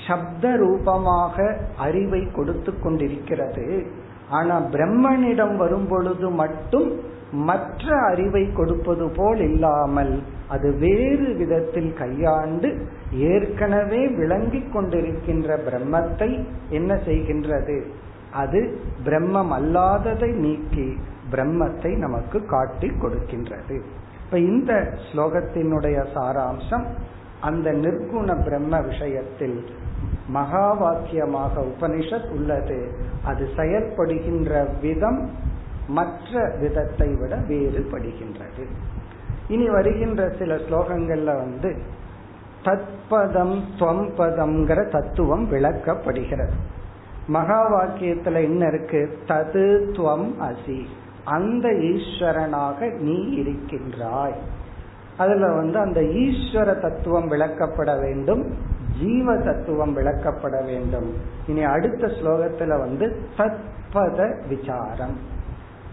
சப்த 0.07 0.55
ரூபமாக 0.55 1.57
அறிவை 1.77 2.31
கொடுத்து 2.31 2.79
கொண்டிருக்கிறது. 2.79 3.85
ஆனா 4.29 4.59
பிரம்மனிடம் 4.59 5.57
வரும் 5.57 5.87
பொழுது 5.87 6.29
மட்டும் 6.29 6.99
மற்ற 7.31 7.97
அறிவை 8.01 8.53
கொடுப்பது 8.53 9.09
போல் 9.09 9.39
இல்லாமல் 9.39 10.19
அது 10.47 10.73
வேறு 10.73 11.35
விதத்தில் 11.35 11.93
கையாண்டு 11.93 12.87
ஏற்கனவே 13.11 14.07
விளங்கிக் 14.07 14.75
கொண்டிருக்கின்ற 14.75 15.57
பிரம்மத்தை 15.69 16.45
என்ன 16.69 16.93
செய்கின்றது? 16.93 17.81
அது 18.31 18.79
பிரம்மம் 19.05 19.51
அல்லாததை 19.59 20.33
நீக்கி 20.33 20.97
பிரம்மத்தை 21.31 21.97
நமக்கு 21.97 22.45
காட்டி 22.45 22.87
கொடுக்கின்றது. 22.87 23.81
இப்ப 24.25 24.39
இந்த 24.39 24.93
ஸ்லோகத்தினுடைய 25.11 26.05
சாராம்சம் 26.15 26.85
அந்த 27.41 27.71
நிர்குண 27.71 28.43
பிரம்ம 28.43 28.81
விஷயத்தில் 28.81 29.65
மகா 30.27 30.67
வாக்கியமாக 30.81 31.51
உபனிஷத் 31.55 32.31
உள்ளது. 32.31 32.93
அது 33.23 33.49
செயல்படுகின்ற 33.55 34.81
விதம் 34.81 35.29
மற்ற 35.89 36.55
விதத்தை 36.59 37.15
விட 37.15 37.35
வேறுபடுகின்றது. 37.35 38.65
இனி 39.47 39.69
வருகின்ற 39.69 40.31
சில 40.39 40.55
ஸ்லோகங்கள்ல 40.55 41.23
வந்து 41.23 41.81
தத்பதம் 42.63 43.61
துவம்பதம்ங்கிற 43.79 44.89
தத்துவம் 44.89 45.51
விளக்கப்படுகிறது. 45.51 46.51
மகா 47.27 47.73
வாக்கியத்துல 47.73 48.43
என்ன 48.43 48.67
இருக்கு? 48.67 49.17
தது 49.27 49.89
துவம் 49.91 50.33
அசி. 50.41 50.85
அந்த 51.23 51.69
ஈஸ்வரனாக 51.69 52.97
நீ 52.97 53.29
இருக்கின்றாய். 53.29 54.35
அதுல 55.17 55.51
வந்து 55.51 55.79
அந்த 55.79 56.01
ஈஸ்வர 56.01 56.79
தத்துவம் 56.79 57.31
விளக்கப்பட 57.31 57.99
வேண்டும் 57.99 58.53
ஜீவ 58.99 59.37
தத்துவம் 59.37 59.97
விளக்கப்பட 59.97 60.65
வேண்டும். 60.65 61.13
இனி 61.47 61.63
அடுத்த 61.63 62.07
ஸ்லோகத்துல 62.07 62.79
வந்து 62.79 63.19
தத்பத 63.37 64.47
விசாரம். 64.47 65.37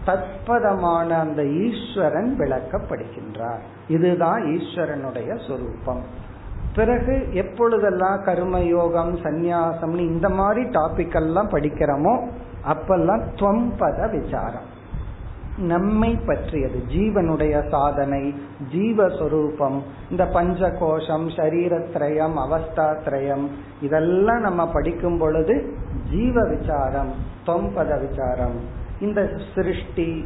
தத்பதமான 0.07 1.09
அந்த 1.09 1.45
ஈஸ்வரன் 1.45 2.31
விளக்கப்படுகின்றார். 2.39 3.63
இதுதான் 3.87 4.41
ஈஸ்வரனுடைய 4.43 5.47
சொரூபம். 5.47 6.01
பிறகு 6.75 7.27
எப்பொழுதெல்லாம் 7.33 8.23
கர்மயோகம் 8.23 9.13
சந்நியாசம்னு 9.23 9.97
இந்த 9.97 10.29
மாதிரி 10.29 10.63
டாபிக் 10.69 11.15
எல்லாம் 11.15 11.49
படிக்கிறோமோ 11.49 12.15
அப்பெல்லாம் 12.67 13.23
துவம்பத 13.35 14.21
விசாரம். 14.21 14.75
நம்மை 15.57 16.19
பற்றியது 16.27 16.79
ஜீவனுடைய 16.89 17.69
சாதனை 17.69 18.35
ஜீவஸ்வரூபம் 18.73 19.77
இந்த 20.09 20.25
பஞ்ச 20.25 20.69
கோஷம் 20.71 21.27
சரீரத்ரயம் 21.27 22.35
அவஸ்தாத்ரயம் 22.45 23.45
இதெல்லாம் 23.81 24.39
நம்ம 24.39 24.71
படிக்கும் 24.71 25.17
பொழுது 25.17 25.55
ஜீவ 26.11 26.43
விசாரம் 26.47 27.11
தொம்பத 27.45 28.07
விசாரம் 28.07 28.76
இந்த 28.99 29.31
சிருஷ்டி 29.55 30.25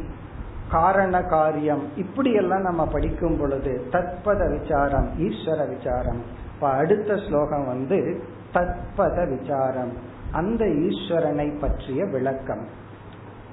காரண 0.70 1.22
காரியம் 1.22 1.82
இப்படி 1.96 2.32
எல்லாம் 2.32 2.62
நம்ம 2.62 2.86
படிக்கும் 2.86 3.38
பொழுது 3.38 3.86
தத்பத 3.92 4.60
விசாரம் 4.60 5.08
ஈஸ்வர 5.18 5.76
விசாரம். 5.76 6.22
இப்ப 6.54 6.68
அடுத்த 6.68 7.16
ஸ்லோகம் 7.16 7.66
வந்து 7.66 8.22
தத்பத 8.54 9.38
விசாரம் 9.38 9.92
அந்த 10.32 10.64
ஈஸ்வரனை 10.64 11.58
பற்றிய 11.60 12.04
விளக்கம். 12.04 12.66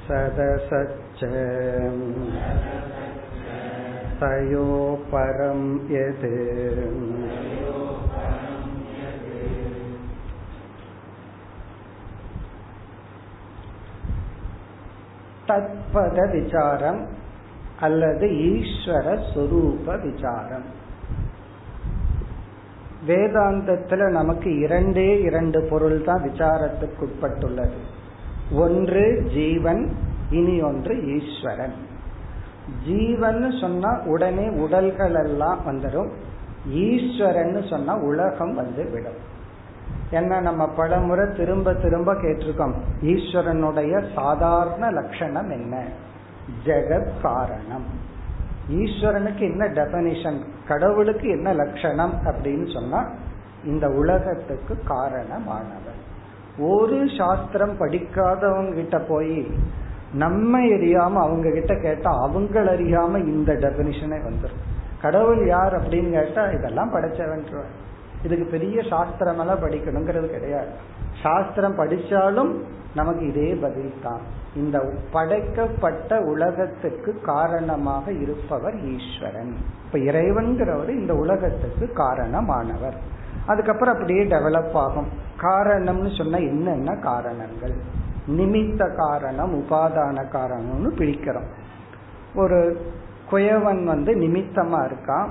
सदसच्च 0.07 1.21
तयो 4.21 4.67
परं 5.11 5.61
यत् 5.91 6.27
தத்பத 15.49 16.19
விசாரம் 16.33 17.01
அல்லது 17.86 18.26
ஈஸ்வர 18.50 19.06
சொரூப 19.34 19.86
விசாரம். 20.02 20.66
வேதாந்தத்துல 23.08 24.10
நமக்கு 24.10 24.50
இரண்டே 24.58 25.08
இரண்டு 25.20 25.60
பொருள் 25.70 25.96
தான் 26.04 26.22
விசாரத்துக்கு 26.22 27.02
உட்பட்டுள்ளது 27.06 27.78
ஒன்று 28.64 29.04
ஜீவன் 29.34 29.82
இனி 30.30 30.56
ஒன்று 30.60 30.94
ஈஸ்வரன். 31.16 31.76
ஜீவன் 32.86 33.42
சொன்னா 33.60 33.90
உடனே 34.12 34.46
உடல்கள் 34.64 35.16
எல்லாம் 35.24 35.60
வந்துடும் 35.66 36.10
ஈஸ்வரன் 36.84 37.56
சொன்னா 37.70 37.94
உலகம் 38.10 38.54
வந்து 38.54 38.84
விடும் 38.90 39.20
என்ன 40.10 40.40
நம்ம 40.40 40.62
பல 40.76 40.98
முறை 41.08 41.24
திரும்ப 41.36 41.74
திரும்ப 41.74 42.10
கேட்டிருக்கோம் 42.22 42.74
ஈஸ்வரனுடைய 43.02 43.92
சாதாரண 44.14 44.90
லட்சணம் 44.90 45.50
என்ன? 45.50 45.74
ஜெகத் 46.64 47.20
காரணம் 47.22 48.10
ஈஸ்வரனுக்கு 48.70 49.38
என்ன 49.38 49.64
டெபனிஷன் 49.68 50.38
கடவுளுக்கு 50.68 51.28
என்ன 51.28 51.52
லட்சணம் 51.52 52.14
அப்படின்னு 52.24 52.72
சொன்னா 52.72 53.08
இந்த 53.64 53.88
உலகத்துக்கு 53.88 54.78
காரணமானவர். 54.88 56.00
ஒரு 56.58 57.08
சாஸ்திரம் 57.18 57.76
படிக்காதவங்க 57.80 58.74
கிட்ட 58.74 58.98
போய் 58.98 59.46
நம்ம 60.12 60.60
அறியாம 60.60 61.12
அவங்க 61.12 61.50
கிட்ட 61.50 61.80
கேட்டா 61.80 62.28
அவங்கள 62.28 62.66
அறியாம 62.74 63.26
இந்த 63.26 63.52
டெபனிஷனே 63.52 64.18
வந்துடும் 64.28 64.80
கடவுள் 65.02 65.46
யார் 65.46 65.74
அப்படின்னு 65.74 66.10
கேட்டா 66.10 66.44
இதெல்லாம் 66.44 66.94
படைச்சவன்றார் 66.94 67.72
இதுக்கு 68.24 68.44
பெரிய 68.50 68.82
சாஸ்திரம் 68.82 69.38
எல்லாம் 69.38 69.58
படிக்கணுங்கிறது 69.58 70.26
கிடையாது. 70.26 70.66
சாஸ்திரம் 71.22 71.78
படிச்சாலும் 71.78 72.60
நமக்கு 72.94 73.28
இதே 73.28 73.54
பதில் 73.54 73.94
தான். 74.02 74.20
இந்த 74.56 74.92
படைக்கப்பட்ட 75.12 76.20
உலகத்துக்கு 76.20 77.20
காரணமாக 77.20 78.12
இருப்பவர் 78.12 78.74
ஈஸ்வரன். 78.74 79.56
இப்ப 79.84 79.98
இறைவன்கிறவர் 79.98 80.88
இந்த 80.88 81.14
உலகத்துக்கு 81.14 81.90
காரணமானவர். 81.94 82.94
அதுக்கப்புறம் 83.46 83.94
அப்படியே 83.94 84.24
டெவலப் 84.24 84.72
ஆகும். 84.72 85.06
காரணம்னு 85.40 86.16
சொன்னா 86.16 86.38
என்னென்ன 86.38 86.96
காரணங்கள்? 86.96 87.74
நிமித்த 88.28 88.96
காரணம் 88.96 89.62
உபாதான 89.62 90.24
காரணம்னு 90.32 90.92
பிரிக்கிறோம். 90.96 91.48
ஒரு 92.34 92.80
குயவன் 93.30 93.84
வந்து 93.84 94.14
நிமித்தமா 94.14 94.90
இருக்கான். 94.90 95.28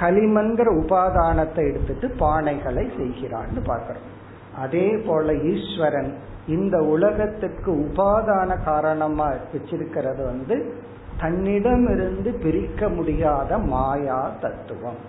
களிமண்கிற 0.00 0.68
உபாதானத்தை 0.82 1.62
எடுத்துட்டு 1.70 2.06
பானைகளை 2.18 2.84
செய்கிறான்னு 2.98 3.60
பார்க்கிறோம். 3.64 4.08
அதே 4.56 4.96
போல 4.96 5.34
ஈஸ்வரன் 5.34 6.10
இந்த 6.46 6.78
உலகத்துக்கு 6.78 7.72
உபாதான 7.72 8.64
காரணமா 8.64 9.32
வச்சிருக்கிறது 9.32 10.22
வந்து 10.24 10.72
தன்னிடமிருந்து 11.20 12.30
பிரிக்க 12.42 12.88
முடியாத 12.88 13.58
மாயா 13.58 14.30
தத்துவம். 14.40 15.00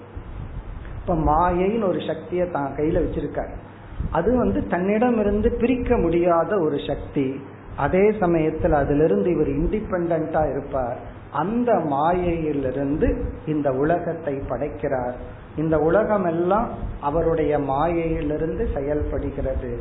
இப்ப 1.00 1.16
மாயைன்னு 1.16 1.88
ஒரு 1.88 2.00
சக்தியை 2.08 2.52
தான் 2.52 2.74
கையில 2.78 3.02
வச்சிருக்காரு. 3.06 3.54
அது 4.12 4.38
வந்து 4.38 4.68
தன்னிடமிருந்து 4.68 5.52
பிரிக்க 5.52 5.98
முடியாத 5.98 6.60
ஒரு 6.60 6.78
சக்தி. 6.88 7.40
அதே 7.78 8.12
சமயத்தில் 8.20 8.72
அதிலிருந்து 8.72 9.30
இவர் 9.32 9.48
இண்டிபெண்டா 9.48 10.52
இருப்பார். 10.52 11.00
அந்த 11.32 11.74
மாயையிலிருந்து 11.74 13.26
இந்த 13.46 13.72
உலகத்தை 13.72 14.34
படைக்கிறார். 14.48 15.16
இந்த 15.56 15.78
உலகம் 15.78 16.26
எல்லாம் 16.26 16.70
அவருடைய 17.02 17.60
மாயையிலிருந்து 17.60 18.70
செயல்படுகிறது. 18.74 19.78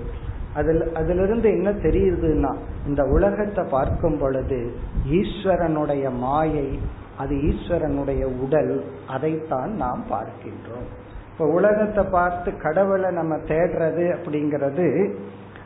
அதில் 0.55 0.93
அதிலிருந்து 0.95 1.49
என்ன 1.51 1.71
தெரியுதுன்னா 1.71 2.57
இந்த 2.87 3.05
உலகத்தை 3.05 3.65
பார்க்கும் 3.65 4.19
பொழுது 4.19 4.75
ஈஸ்வரனுடைய 5.11 6.11
மாயை 6.11 6.79
அது 7.17 7.35
ஈஸ்வரனுடைய 7.35 8.25
உடல் 8.25 8.85
அதைத்தான் 9.09 9.73
நாம் 9.73 10.05
பார்க்கின்றோம். 10.11 10.89
இப்ப 11.33 11.47
உலகத்தை 11.47 12.05
பார்த்து 12.05 12.57
கடவுளை 12.57 13.11
நம்ம 13.11 13.37
தேடுறது 13.37 14.05
அப்படிங்கிறது 14.17 15.15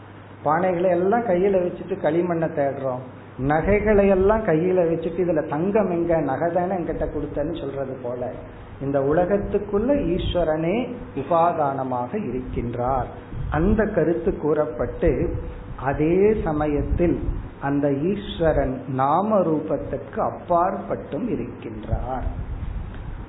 பானைகளை 0.45 0.89
எல்லாம் 0.89 1.27
கையில 1.27 1.57
வச்சுட்டு 1.65 1.97
களிமண்ணை 2.07 2.49
தேடுறோம். 2.59 3.03
நகைகளை 3.39 4.09
எல்லாம் 4.09 4.45
கையில 4.45 4.81
வச்சுட்டு 4.89 5.21
இதுல 5.25 5.49
தங்கம் 5.49 5.91
எங்க 5.91 6.21
நகை 6.21 6.53
தானே 6.53 6.75
என்கிட்ட 6.75 7.07
கொடுத்தேன்னு 7.11 7.61
சொல்றது 7.61 7.97
போல 8.03 8.33
இந்த 8.81 9.01
உலகத்துக்குள்ள 9.01 9.91
ஈஸ்வரனே 10.15 10.77
உபாதானமாக 11.15 12.11
இருக்கின்றார். 12.13 13.09
அந்த 13.51 13.87
கருத்து 13.87 14.39
கூறப்பட்டு 14.39 15.35
அதே 15.77 16.35
சமயத்தில் 16.45 17.17
அந்த 17.61 17.93
ஈஸ்வரன் 17.93 18.83
நாம 18.89 19.39
ரூபத்திற்கு 19.41 20.19
அப்பாற்பட்டும் 20.31 21.27
இருக்கின்றார். 21.35 22.27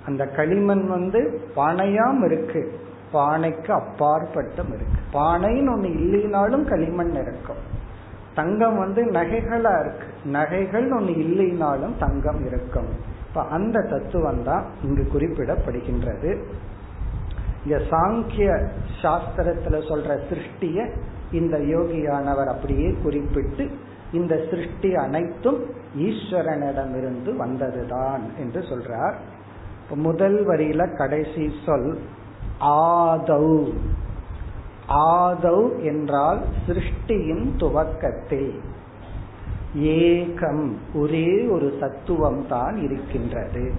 அந்த 0.05 0.25
களிமண் 0.27 0.87
வந்து 0.87 1.41
பனையாம் 1.55 2.23
இருக்கு. 2.25 2.61
பானைக்கு 3.13 3.71
அப்பாற்பட்டும் 3.73 4.71
இருக்கு. 4.75 4.99
பானைன்னு 5.13 5.71
ஒண்ணு 5.75 5.89
இல்லைனாலும் 6.01 6.63
களிமண் 6.69 7.15
இருக்கும் 7.21 7.61
தங்கம் 8.35 8.77
வந்து 8.77 9.01
நகைகளா 9.11 9.73
இருக்கு. 9.79 10.07
நகைகள் 10.25 10.87
ஒண்ணு 10.91 11.13
இல்லைனாலும் 11.23 11.97
தங்கம் 11.99 12.45
இருக்கும். 12.45 12.89
இப்ப 13.27 13.41
அந்த 13.47 13.81
தத்துவம் 13.89 14.43
தான் 14.43 14.65
இங்கு 14.83 15.03
குறிப்பிடப்படுகின்றது. 15.13 16.31
இந்த 17.65 17.77
சாங்கிய 17.89 18.47
சாஸ்திரத்துல 19.01 19.79
சொல்ற 19.89 20.17
சிருஷ்டிய 20.29 20.89
இந்த 21.31 21.57
யோகியானவர் 21.57 22.49
அப்படியே 22.53 22.89
குறிப்பிட்டு 23.03 23.65
இந்த 24.13 24.33
சிருஷ்டி 24.49 24.95
அனைத்தும் 24.95 25.59
ஈஸ்வரனிடமிருந்து 25.97 27.31
வந்ததுதான் 27.35 28.23
என்று 28.37 28.61
சொல்றார். 28.61 29.15
முதல் 29.95 30.37
வரியில 30.47 30.97
கடைசி 30.97 31.43
சொல் 31.65 31.99
ஆதௌ. 32.63 33.71
ஆதௌ 34.89 35.83
என்றால் 35.83 36.41
சிருஷ்டியின் 36.67 37.55
துவக்கத்தில். 37.57 38.59
ஏகம் 39.75 40.71
ஒரே 40.93 41.45
ஒரு 41.45 41.77
தத்துவம் 41.79 42.47
தான் 42.47 42.77
இருக்கின்றது 42.77 43.71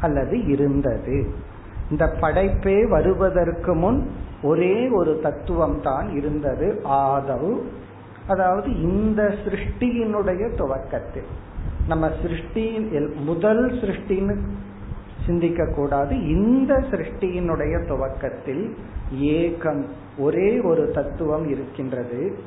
அல்லது 0.00 0.46
இருந்தது. 0.46 1.30
இந்த 1.90 2.16
படைப்பே 2.20 2.88
வருவதற்கு 2.88 3.74
முன் 3.74 4.10
ஒரே 4.42 4.88
ஒரு 4.88 5.20
தத்துவம் 5.22 5.80
தான் 5.82 6.16
இருந்தது 6.16 6.82
ஆதவ் 6.84 7.60
அதாவது 8.26 8.82
இந்த 8.82 9.34
சிருஷ்டியினுடைய 9.44 10.54
துவக்கத்தில். 10.54 11.30
நம்ம 11.88 12.10
சிருஷ்டியின் 12.22 13.14
முதல் 13.24 13.72
சிருஷ்டின்னு 13.72 14.36
சிந்திக்க 15.26 15.66
கூடாது 15.66 16.28
இந்த 16.28 16.84
சிருஷ்டியினுடைய 16.90 17.86
துவக்கத்தில் 17.86 18.76
ஏகம் 19.14 19.84
ஒரே 20.18 20.60
ஒரு 20.60 20.90
தத்துவம் 20.90 21.48
இருக்கின்றது. 21.48 22.38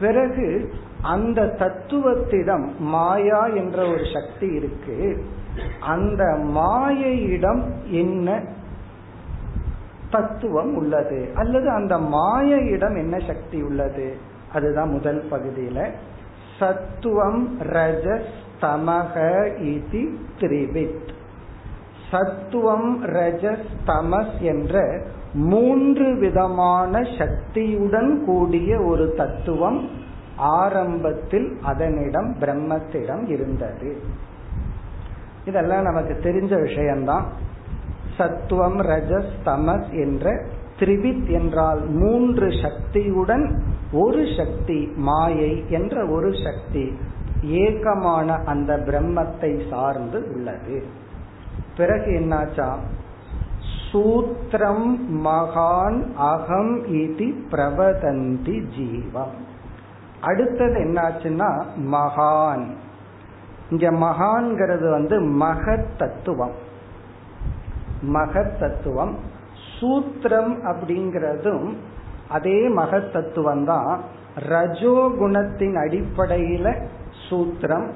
பிறகு 0.00 0.72
அந்த 1.02 1.54
தத்துவத்திடம் 1.58 2.76
மாயா 2.78 3.46
என்ற 3.46 3.88
ஒரு 3.88 4.02
சக்தி 4.12 4.46
இருக்கு. 4.46 5.24
அந்த 5.80 6.24
மாயையிடம் 6.40 7.62
என்ன 7.84 8.44
தத்துவம் 10.10 10.74
உள்ளது? 10.74 11.30
அல்லது 11.34 11.70
அந்த 11.70 11.96
மாயையிடம் 11.96 12.96
என்ன 12.96 13.18
சக்தி 13.26 13.62
உள்ளது? 13.62 14.16
அதுதான் 14.52 14.90
முதல் 14.90 15.28
பகுதியில. 15.30 15.90
சத்துவம் 16.58 17.60
ரஜஸ் 17.60 18.30
தமக 18.60 19.14
இதி 19.62 20.14
திரிவித் 20.38 21.16
சத்துவம் 22.10 23.04
ரஜஸ் 23.04 23.68
தமஸ் 23.86 24.40
என்ற 24.40 25.02
மூன்று 25.34 26.18
விதமான 26.18 27.02
சக்தியுடன் 27.18 28.24
கூடிய 28.24 28.80
ஒரு 28.80 29.14
தத்துவம் 29.16 29.88
ஆரம்பத்தில் 30.36 31.56
அதனிடம் 31.62 32.36
பிரம்மத்திடம் 32.40 33.28
இருந்தது. 33.28 33.96
இதெல்லாம் 35.44 35.82
நமக்கு 35.82 36.20
தெரிஞ்ச 36.22 36.60
விஷயம்தான். 36.60 37.26
சத்துவம் 38.16 38.80
ரஜஸ் 38.80 39.30
தமஸ் 39.44 39.90
என்ற 39.90 40.44
திரிவித் 40.78 41.30
என்றால் 41.30 41.86
மூன்று 41.88 42.48
சக்தியுடன் 42.62 43.62
ஒரு 43.92 44.24
சக்தி 44.36 44.92
மாயை 44.96 45.64
என்ற 45.68 46.06
ஒரு 46.06 46.30
சக்தி 46.44 46.98
ஏகமான 47.42 48.34
அந்த 48.34 48.76
பிரம்மத்தை 48.76 49.70
சார்ந்து 49.70 50.26
உள்ளது. 50.34 51.06
பிறகு 51.78 52.10
என்னாச்சா? 52.10 52.76
சூத்திரம் 53.92 54.98
மகான் 55.24 56.14
அகம் 56.14 56.86
இது 56.86 57.24
பிரவதந்தி 57.50 58.62
ஜீவம். 58.76 59.30
அடுத்தது 60.20 60.74
என்னாச்சுன்னா 60.74 61.64
மகான். 61.92 62.74
இங்க 63.70 63.90
மகான்கிறது 63.90 64.90
வந்து 64.90 65.20
மகத் 65.20 65.98
தத்துவம் 65.98 66.52
மகத் 68.02 68.60
தத்துவம் 68.60 69.18
சூத்திரம் 69.80 70.56
அப்படிங்கிறதும் 70.64 71.76
அதே 72.28 72.68
மகத் 72.68 73.12
தத்துவம் 73.12 73.64
தான் 73.64 74.00
ரஜோகுணத்தின் 74.48 75.74
அடிப்படையில 75.74 76.86
சூத்திரம் 77.30 77.90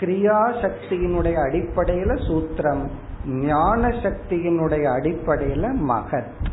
கிரியா 0.00 0.40
சக்தியினுடைய 0.62 1.36
அடிப்படையில 1.48 2.12
சூத்திரம் 2.28 2.88
ஞான 3.26 3.88
சக்தியினுடைய 3.88 4.84
அடிப்படையில 4.98 5.74
மகத். 5.88 6.46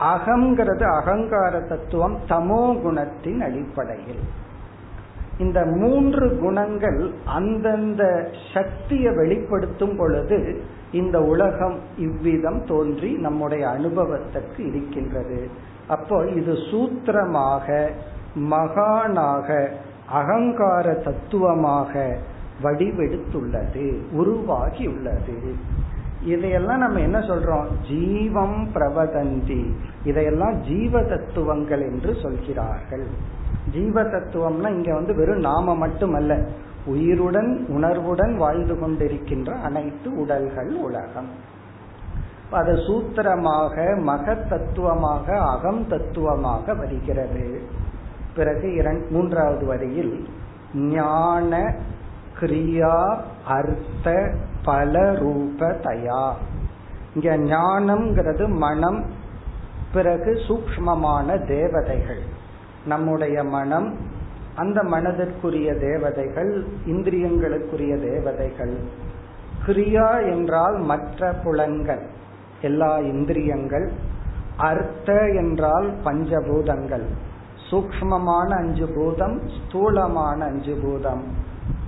அகங்கிறது 0.00 0.82
அகங்கார 0.82 1.60
தத்துவம் 1.60 2.18
தமோ 2.28 2.82
குணத்தின் 2.82 3.40
அடிப்படையில். 3.40 4.20
இந்த 5.38 5.64
மூன்று 5.64 6.38
குணங்கள் 6.38 7.14
அந்தந்த 7.24 8.30
சக்தியை 8.54 9.14
வெளிப்படுத்தும் 9.14 9.96
பொழுது 9.96 10.62
இந்த 10.92 11.22
உலகம் 11.22 11.78
இவ்விதம் 11.96 12.64
தோன்றி 12.64 13.12
நம்முடைய 13.12 13.68
அனுபவத்திற்கு 13.68 14.66
இருக்கின்றது. 14.66 15.50
அப்போ 15.88 16.24
இது 16.26 16.52
சூத்திரமாக 16.52 17.90
மகானாக 18.34 19.70
அகங்கார 20.08 20.94
தத்துவமாக 20.94 22.18
வடிவெடுத்துள்ளது 22.62 24.12
உருவாகி 24.12 24.86
உள்ளது 24.86 25.54
இதையெல்லாம் 26.22 26.78
நம்ம 26.78 27.00
என்ன 27.00 27.18
சொல்றோம்? 27.18 27.64
ஜீவம் 27.88 28.68
பிரவதந்தி. 28.74 29.70
இதையெல்லாம் 30.04 30.60
ஜீவ 30.60 31.02
தத்துவங்கள் 31.02 31.80
என்று 31.80 32.16
சொல்கிறார்கள். 32.22 33.06
ஜீவ 33.72 34.02
தத்துவம்னா 34.02 34.68
இங்க 34.68 34.94
வந்து 34.94 35.14
வெறும் 35.14 35.40
நாம 35.40 35.74
மட்டுமல்ல 35.74 36.38
உயிருடன் 36.86 37.66
உணர்வுடன் 37.68 38.36
வாழ்ந்து 38.36 38.74
கொண்டிருக்கின்ற 38.74 39.62
அனைத்து 39.62 40.20
உடல்கள் 40.20 40.74
உலகம். 40.74 41.28
அது 42.50 42.72
சூத்திரமாக 42.72 44.00
மக 44.00 44.34
தத்துவமாக 44.34 45.40
அகம் 45.40 45.86
தத்துவமாக 45.88 46.74
வருகிறது. 46.74 47.62
பிறகு 48.34 48.68
மூன்றாவது 49.10 49.66
வரியில் 49.66 50.28
ஞான 50.74 51.74
கிரியா 52.40 53.16
அர்த்த 53.46 54.34
பல 54.64 55.12
ரூபதயா 55.12 56.32
இங்க 57.14 57.36
ஞானம்ங்கிறது 57.36 58.48
மனம் 58.48 59.04
பிறகு 59.92 60.32
சூக்மமான 60.48 61.46
தேவதைகள். 61.46 62.22
நம்முடைய 62.86 63.44
மனம் 63.44 63.96
அந்த 64.54 64.82
மனதிற்குரிய 64.82 65.74
தேவதைகள் 65.74 66.64
இந்திரியங்களுக்குரிய 66.86 68.00
தேவதைகள். 68.00 68.74
கிரியா 69.66 70.08
என்றால் 70.30 70.78
மற்ற 70.78 71.32
புலன்கள் 71.32 72.02
எல்லா 72.62 72.98
இந்திரியங்கள். 72.98 73.92
அர்த்த 74.56 75.28
என்றால் 75.28 75.92
பஞ்சபூதங்கள். 76.04 77.06
சூக்மமான 77.70 78.48
அஞ்சு 78.48 78.86
பூதம் 78.94 79.40
ஸ்தூலமான 79.56 80.44
அஞ்சு 80.44 80.74
பூதம் 80.82 81.22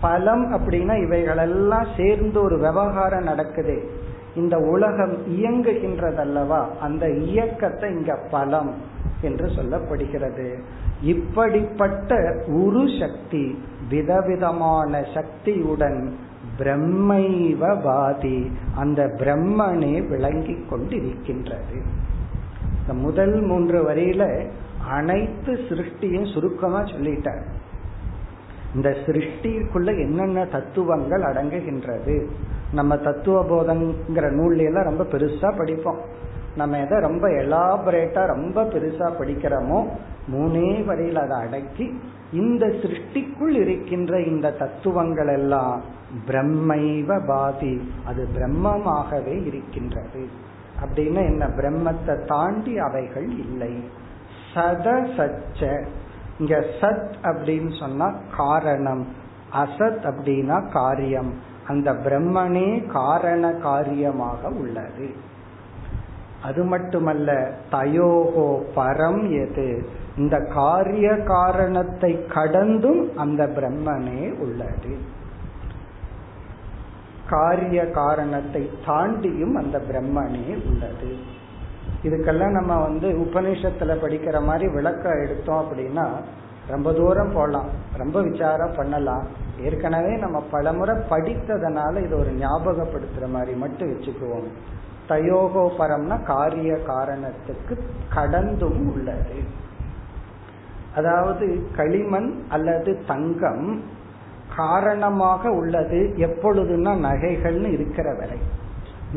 பலம் 0.01 0.53
அப்படின்னா 0.53 1.05
இவைகளெல்லாம் 1.05 1.87
சேர்ந்து 1.97 2.43
ஒரு 2.43 2.57
விவகாரம் 2.59 3.23
நடக்குது. 3.23 3.91
இந்த 4.37 4.59
உலகம் 4.59 5.15
இயங்குகின்றதல்லவா? 5.27 6.67
அந்த 6.81 7.11
இயக்கத்தை 7.11 7.91
இங்க 7.91 8.19
பலம் 8.31 8.75
என்று 9.21 9.47
சொல்லப்படுகிறது. 9.47 10.59
இப்படிப்பட்ட 11.03 12.35
உரு 12.47 12.85
சக்தி 13.01 13.59
விதவிதமான 13.91 15.05
சக்தியுடன் 15.15 16.17
பிரம்மைவபாதி 16.59 18.51
அந்த 18.77 19.03
பிரம்மனே 19.19 20.09
விளங்கி 20.09 20.65
கொண்டிருக்கின்றது. 20.71 21.79
இந்த 22.81 22.95
முதல் 22.95 23.41
மூன்று 23.41 23.91
வரியில 23.91 24.47
அனைத்து 24.89 25.53
சிருஷ்டியும் 25.53 26.33
சுருக்கமா 26.33 26.81
சொல்லிட்டார். 26.81 27.43
இந்த 28.75 28.97
சிருஷ்டிக்குள்ள 29.07 29.87
என்னென்ன 29.87 30.45
தத்துவங்கள் 30.45 31.23
அடங்குகின்றது? 31.23 32.27
நம்ம 32.73 32.97
தத்துவ 32.97 33.45
போதங்கிற 33.45 34.31
நூல்ல 34.33 34.65
எல்லாம் 34.65 34.85
ரொம்ப 34.85 35.05
பெருசா 35.05 35.57
படிப்போம். 35.57 35.99
நம்ம 36.57 36.79
எதை 36.79 37.01
ரொம்ப 37.01 37.29
எலாபரேட்டா 37.29 38.27
ரொம்ப 38.27 38.63
பெருசா 38.63 39.13
படிக்கிறோமோ 39.21 39.87
மூணே 40.33 40.85
வரையில் 40.85 41.17
அதை 41.17 41.41
அடக்கி 41.41 42.01
இந்த 42.33 42.67
சிருஷ்டிக்குள் 42.67 43.55
இருக்கின்ற 43.55 44.21
இந்த 44.21 44.51
தத்துவங்கள் 44.51 45.27
எல்லாம் 45.27 45.83
பிரம்மைவ 46.27 47.27
பாதி 47.27 47.91
அது 48.05 48.29
பிரம்மமாகவே 48.35 49.47
இருக்கின்றது. 49.47 50.27
அப்படின்னு 50.85 51.25
என்ன? 51.25 51.47
பிரம்மத்தை 51.47 52.25
தாண்டி 52.25 52.79
அவைகள் 52.79 53.29
இல்லை. 53.39 54.05
சத 54.57 55.07
சச்ச. 55.17 55.87
இங்க 56.39 56.65
சத் 56.81 57.15
அப்படின்னு 57.23 57.79
சொன்னா 57.79 58.15
காரணம். 58.37 59.07
அசத் 59.53 60.03
அப்படின்னா 60.03 60.71
காரியம். 60.71 61.33
அந்த 61.67 61.93
பிரம்மனே 61.93 62.87
காரண 62.87 63.51
காரியமாக 63.51 64.49
உள்ளது. 64.49 65.15
அது 66.43 66.65
மட்டுமல்ல 66.65 67.53
தயோகோ 67.71 68.63
பரம் 68.77 69.49
எது? 69.49 69.89
இந்த 70.17 70.39
காரிய 70.55 71.17
காரணத்தை 71.17 72.27
கடந்தும் 72.27 73.17
அந்த 73.17 73.47
பிரம்மனே 73.47 74.39
உள்ளது. 74.39 74.99
காரிய 77.29 77.91
காரணத்தை 77.91 78.71
தாண்டியும் 78.87 79.55
அந்த 79.55 79.83
பிரம்மனே 79.91 80.67
உள்ளது. 80.67 81.35
இதுக்கெல்லாம் 82.03 82.51
நம்ம 82.51 82.73
வந்து 82.83 83.09
உபநிஷத்துல 83.09 83.93
படிக்கிற 84.03 84.43
மாதிரி 84.43 84.67
விளக்கம் 84.69 85.23
எடுத்தோம் 85.25 85.63
அப்படின்னா 85.63 86.07
ரொம்ப 86.69 86.93
தூரம் 86.93 87.33
போகலாம் 87.35 87.69
ரொம்ப 87.97 88.23
விசாரம் 88.23 88.75
பண்ணலாம். 88.77 89.27
ஏற்கனவே 89.61 90.17
நம்ம 90.17 90.39
பலமுறை 90.51 90.97
படித்ததனால 91.11 92.05
இது 92.05 92.15
ஒரு 92.19 92.33
ஞாபகப்படுத்துற 92.33 93.29
மாதிரி 93.29 93.55
மட்டும் 93.57 93.91
வச்சுக்குவோம். 93.91 94.49
தயோகோ 95.09 95.65
பரம்னா 95.79 96.23
காரிய 96.23 96.73
காரணத்துக்கு 96.87 97.75
கடந்தும் 98.15 98.93
உள்ளது. 98.93 99.39
அதாவது 100.95 101.47
களிமண் 101.77 102.43
அல்லது 102.49 103.05
தங்கம் 103.07 103.83
காரணமாக 104.57 105.51
உள்ளது 105.51 106.13
எப்பொழுதுன்னா 106.17 106.93
நகைகள்னு 107.07 107.73
இருக்கிற 107.73 108.15
வரை. 108.15 108.39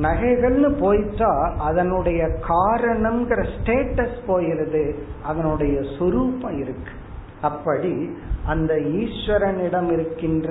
நகைகள்னு 0.05 0.69
போயிட்டா 0.81 1.31
அதனுடைய 1.67 2.21
காரணம்ங்கிற 2.49 3.41
ஸ்டேட்டஸ் 3.55 4.17
போயிருது 4.27 4.83
அதனுடைய 5.23 5.75
சுரூபம் 5.95 6.57
இருக்கு. 6.63 6.93
அப்படி 7.41 7.93
அந்த 8.45 8.73
ஈஸ்வரனிடம் 8.75 9.89
இருக்கின்ற 9.91 10.49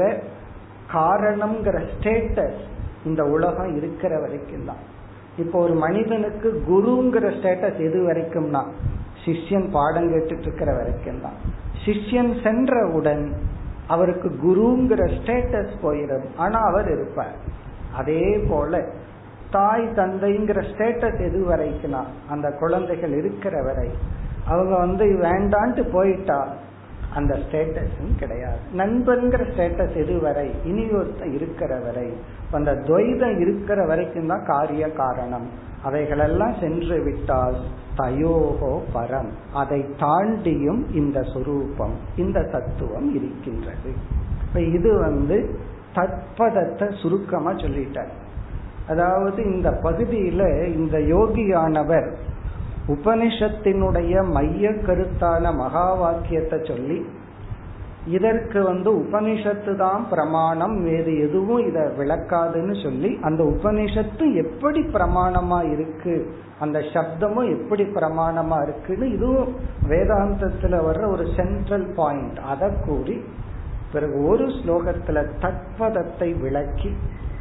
காரணம்ங்கிற 0.92 1.78
ஸ்டேட்டஸ் 1.94 2.60
இந்த 3.04 3.22
உலகம் 3.24 3.72
இருக்கிற 3.76 4.12
வரைக்கும் 4.20 4.64
தான். 4.64 4.82
இப்போ 5.42 5.56
ஒரு 5.66 5.74
மனிதனுக்கு 5.84 6.48
குருங்கிற 6.70 7.26
ஸ்டேட்டஸ் 7.36 7.80
எது 7.88 7.98
வரைக்கும்னா 8.08 8.62
சிஷ்யன் 9.24 9.68
பாடம் 9.70 10.08
கேட்டுட்டு 10.12 10.46
இருக்கிற 10.48 10.70
வரைக்கும் 10.76 11.20
தான். 11.20 11.36
சிஷ்யன் 11.84 12.32
சென்றவுடன் 12.42 13.24
அவருக்கு 13.86 14.28
குருங்கிற 14.46 15.02
ஸ்டேட்டஸ் 15.18 15.74
போயிடும். 15.82 16.26
ஆனா 16.36 16.58
அவர் 16.70 16.88
இருப்பார். 16.96 17.36
அதே 17.96 18.24
போல 18.48 18.82
தாய் 19.50 19.84
தந்தைங்கிற 19.96 20.60
ஸ்டேட்டஸ் 20.70 21.20
எது 21.26 21.40
வரைக்குனா 21.50 22.02
அந்த 22.30 22.48
குழந்தைகள் 22.50 23.10
இருக்கிற 23.10 23.62
வரை 23.62 23.88
அவங்க 24.46 24.76
வந்து 24.76 25.04
வேண்டான்ட்டு 25.04 25.82
போயிட்டா 25.92 26.38
அந்த 27.14 27.34
ஸ்டேட்டஸும் 27.34 28.14
கிடையாது. 28.18 28.58
நண்பன்கிற 28.76 29.42
ஸ்டேட்டஸ் 29.50 29.94
எது 29.94 30.20
வரை 30.20 30.50
இனி 30.64 30.84
ஒருத்தன் 30.90 31.32
இருக்கிற 31.32 31.80
வரை 31.80 32.08
அந்த 32.50 32.72
துவைதம் 32.72 33.38
இருக்கிற 33.38 33.86
வரைக்கும் 33.86 34.26
தான் 34.26 34.44
காரிய 34.44 34.84
காரணம். 34.92 35.46
அவைகளெல்லாம் 35.82 36.54
சென்று 36.60 37.02
விட்டால் 37.02 37.58
தயோகோ 37.96 38.72
பரம். 38.94 39.30
அதை 39.52 39.80
தாண்டியும் 40.00 40.82
இந்த 40.92 41.20
சுரூபம் 41.20 41.96
இந்த 42.16 42.42
தத்துவம் 42.42 43.14
இருக்கின்றது. 43.14 43.92
இப்ப 44.46 44.60
இது 44.60 44.98
வந்து 44.98 45.56
தத்பதத்தை 45.94 46.88
சுருக்கமா 47.02 47.50
சொல்லிட்டார். 47.50 48.12
அதாவது 48.88 49.40
இந்த 49.52 49.68
பகுதியில 49.82 50.42
இந்த 50.74 50.96
யோகியானவர் 51.08 52.08
உபனிஷத்தினுடைய 52.94 54.12
மைய 54.32 54.68
கருத்தான 54.82 55.50
மகா 55.54 55.88
வாக்கியத்தை 55.94 56.58
சொல்லி 56.62 56.98
இதற்கு 58.08 58.58
வந்து 58.62 58.90
உபனிஷத்து 59.00 59.72
தான் 59.76 60.02
பிரமாணம் 60.10 60.76
வேறு 60.82 61.12
எதுவும் 61.18 61.64
இத 61.66 61.78
விளக்காதுன்னு 61.98 62.74
சொல்லி 62.82 63.10
அந்த 63.20 63.42
உபனிஷத்து 63.44 64.26
எப்படி 64.34 64.80
பிரமாணமா 64.94 65.58
இருக்கு 65.72 66.14
அந்த 66.58 66.78
சப்தமும் 66.94 67.50
எப்படி 67.50 67.84
பிரமாணமா 67.90 68.58
இருக்குன்னு 68.62 69.08
இதுவும் 69.12 69.50
வேதாந்தத்துல 69.88 70.80
வர்ற 70.86 71.04
ஒரு 71.08 71.26
சென்ட்ரல் 71.36 71.88
பாயிண்ட் 71.94 72.40
அதை 72.46 72.70
கூறி 72.86 73.18
பிறகு 73.92 74.16
ஒரு 74.24 74.46
ஸ்லோகத்துல 74.56 75.18
தத்வதத்தை 75.40 76.30
விளக்கி 76.40 76.90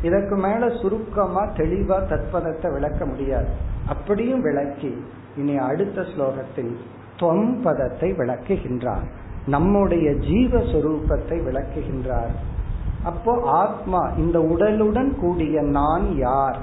இதற்கு 0.02 0.36
மேல 0.36 0.70
சுருக்கமா 0.70 1.46
தெளிவா 1.46 2.00
தத்பதத்தை 2.08 2.72
விளக்க 2.72 3.06
முடியாது. 3.06 3.48
அப்படியும் 3.88 4.42
விளக்கி 4.42 5.04
இனி 5.38 5.58
அடுத்த 5.58 6.02
ஸ்லோகத்தில் 6.02 6.76
தொம் 7.18 7.62
பதத்தை 7.62 8.12
விளக்குகின்றார். 8.12 9.08
நம்முடைய 9.48 10.12
ஜீவஸ்வரூபத்தை 10.12 11.44
விளக்குகின்றார். 11.44 12.34
அப்போ 13.04 13.42
ஆத்மா 13.44 14.08
இந்த 14.18 14.40
உடலுடன் 14.40 15.16
கூடிய 15.20 15.62
நான் 15.62 16.16
யார்? 16.16 16.58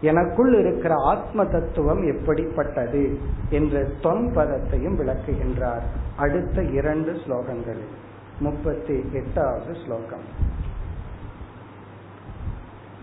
எனக்குள் 0.00 0.58
இருக்கிற 0.58 0.94
ஆத்ம 0.94 1.44
தத்துவம் 1.44 2.06
எப்படிப்பட்டது? 2.06 3.18
என்ற 3.50 3.84
தொம் 4.02 4.36
பதத்தையும் 4.36 4.96
விளக்குகின்றார். 5.00 5.82
அடுத்த 6.16 6.62
இரண்டு 6.62 7.12
ஸ்லோகங்களில். 7.12 7.94
முப்பத்தி 8.40 9.04
எட்டாவது 9.12 9.74
ஸ்லோகம். 9.84 10.54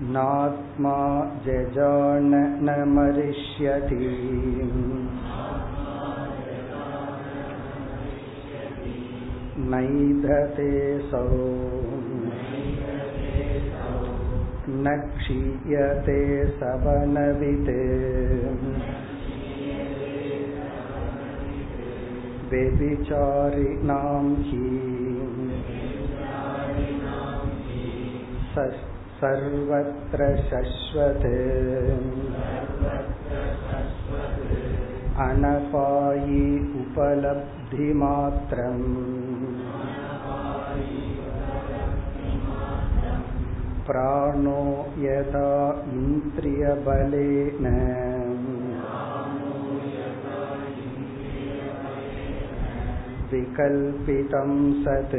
नात्मा 0.02 0.96
जजान 1.46 2.34
न 2.62 2.74
मरिष्यति 2.88 3.96
नैधते 9.70 10.70
सौ 11.08 11.22
न 14.84 14.94
क्षीयते 15.16 16.20
सवनवित् 16.58 17.72
व्यभिचारिणां 22.50 24.24
हि 24.42 24.66
सर्वत्र 29.22 30.26
शश्वत् 30.50 31.26
अनपायि 35.24 36.42
उपलब्धिमात्रम् 36.82 37.58
प्राणो 43.88 44.62
यथा 45.04 45.48
इन्द्रियबलेन 45.98 47.66
विकल्पितं 53.32 54.50
सत् 54.84 55.16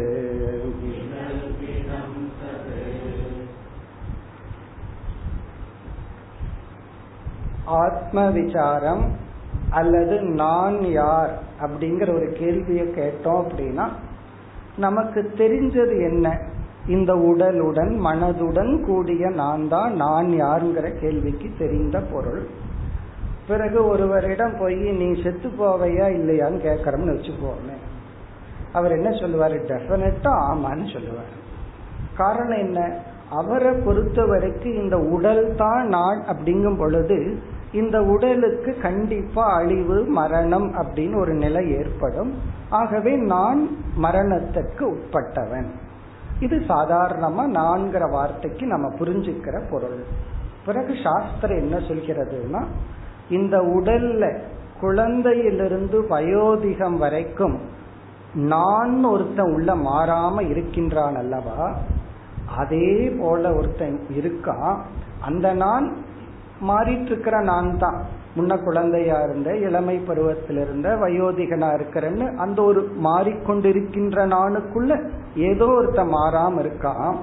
ஆத்ம 7.64 8.30
விசாரம் 8.30 9.04
அல்லது 9.70 10.20
நான் 10.20 10.90
யார் 10.90 11.38
அப்படிங்கிற 11.60 12.14
ஒரு 12.14 12.32
கேள்வியை 12.32 12.86
கேட்டோம் 12.86 13.44
அப்படின்னா 13.44 13.88
நமக்கு 14.76 15.32
தெரிஞ்சது 15.36 16.02
என்ன? 16.02 16.38
இந்த 16.86 17.14
உடலுடன் 17.14 17.98
மனதுடன் 18.04 18.84
கூடிய 18.84 19.30
நான் 19.30 19.68
தான் 19.68 19.94
நான் 19.94 20.26
யாருங்கிற 20.26 21.00
கேள்விக்கு 21.00 21.50
தெரிந்த 21.58 22.00
பொருள். 22.00 22.46
பிறகு 23.46 23.86
ஒருவரிடம் 23.86 24.56
போய் 24.58 24.74
நீ 24.74 25.22
செத்து 25.22 25.48
போவையா 25.48 26.06
இல்லையான்னு 26.06 26.58
கேட்கறோம்னு 26.66 27.14
வச்சுக்கோமே. 27.14 27.76
அவர் 28.72 28.92
என்ன 28.92 29.08
சொல்லுவாரு? 29.08 29.50
டெஃபினட்டா 29.50 30.34
ஆமான்னு 30.50 30.92
சொல்லுவார். 30.92 31.42
காரணம் 32.16 32.58
என்ன? 32.58 32.98
அவரை 33.30 33.72
பொறுத்த 33.84 34.24
வரைக்கும் 34.24 34.74
இந்த 34.74 34.98
உடல் 34.98 35.54
தான் 35.54 35.86
நான் 35.86 36.24
அப்படிங்கும் 36.26 36.78
பொழுது 36.78 37.38
இந்த 37.74 38.02
உடலுக்கு 38.02 38.76
கண்டிப்பா 38.82 39.44
அழிவு 39.54 40.04
மரணம் 40.04 40.74
அப்படின்னு 40.74 41.16
ஒரு 41.16 41.34
நிலை 41.34 41.70
ஏற்படும். 41.70 42.32
ஆகவே 42.70 43.16
நான் 43.16 43.68
மரணத்துக்கு 44.02 44.84
உட்பட்டவன். 44.84 45.68
இது 46.40 46.56
சாதாரணமா 46.68 47.44
நான்கிற 47.50 48.10
வார்த்தைக்கு 48.10 48.66
நம்ம 48.66 48.88
புரிஞ்சுக்கிற 48.98 49.70
பொருள். 49.70 50.04
பிறகு 50.66 50.94
சாஸ்திரம் 51.02 51.56
என்ன 51.56 51.76
சொல்கிறதுனா 51.76 52.64
இந்த 53.30 53.58
உடல்ல 53.58 54.38
குழந்தையிலிருந்து 54.82 55.98
வயோதிகம் 56.10 56.98
வரைக்கும் 56.98 57.60
நான் 58.34 59.04
ஒருத்தன் 59.04 59.52
உள்ள 59.52 59.74
மாறாம 59.74 60.48
இருக்கின்றான் 60.48 61.14
அல்லவா? 61.14 61.74
அதே 62.56 63.10
போல 63.18 63.54
ஒருத்தன் 63.54 64.00
இருக்கான் 64.10 64.78
அந்த 65.20 65.52
நான் 65.52 65.86
மாறிட்டு 66.68 67.04
இருக்கிற 67.04 67.40
நான் 67.40 67.78
தான் 67.78 68.02
முன்ன 68.36 68.64
குழந்தையா 68.64 69.20
இருந்த 69.20 69.56
இளமை 69.56 69.96
பருவத்தில் 69.96 70.56
இருந்த 70.56 70.88
வயோதிகனா 70.94 71.80
இருக்கிறேன்னு 71.80 72.36
அந்த 72.36 72.62
ஒரு 72.62 72.90
மாறிக்கொண்டிருக்கின்ற 73.04 74.26
நானுக்குள்ள 74.26 75.10
ஏதோ 75.36 75.64
ஒருத்த 75.64 75.98
மாறாம 75.98 76.60
இருக்கான். 76.60 77.16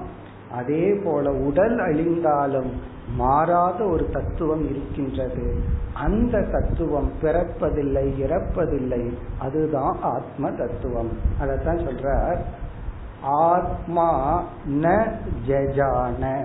அதே 0.52 1.00
போல 1.04 1.30
உடல் 1.30 1.78
அழிந்தாலும் 1.78 2.70
மாறாத 3.16 3.84
ஒரு 3.84 4.08
தத்துவம் 4.10 4.68
இருக்கின்றது. 4.68 5.56
அந்த 5.92 6.42
தத்துவம் 6.42 7.12
பிறப்பதில்லை 7.22 8.12
இறப்பதில்லை. 8.20 9.12
அதுதான் 9.38 9.96
ஆத்ம 10.02 10.50
தத்துவம். 10.50 11.08
அதத்தான் 11.40 11.88
சொல்றார். 11.88 12.38
ஆத்மா 13.22 14.42
ந 14.80 15.12
ஜஜான. 15.46 16.44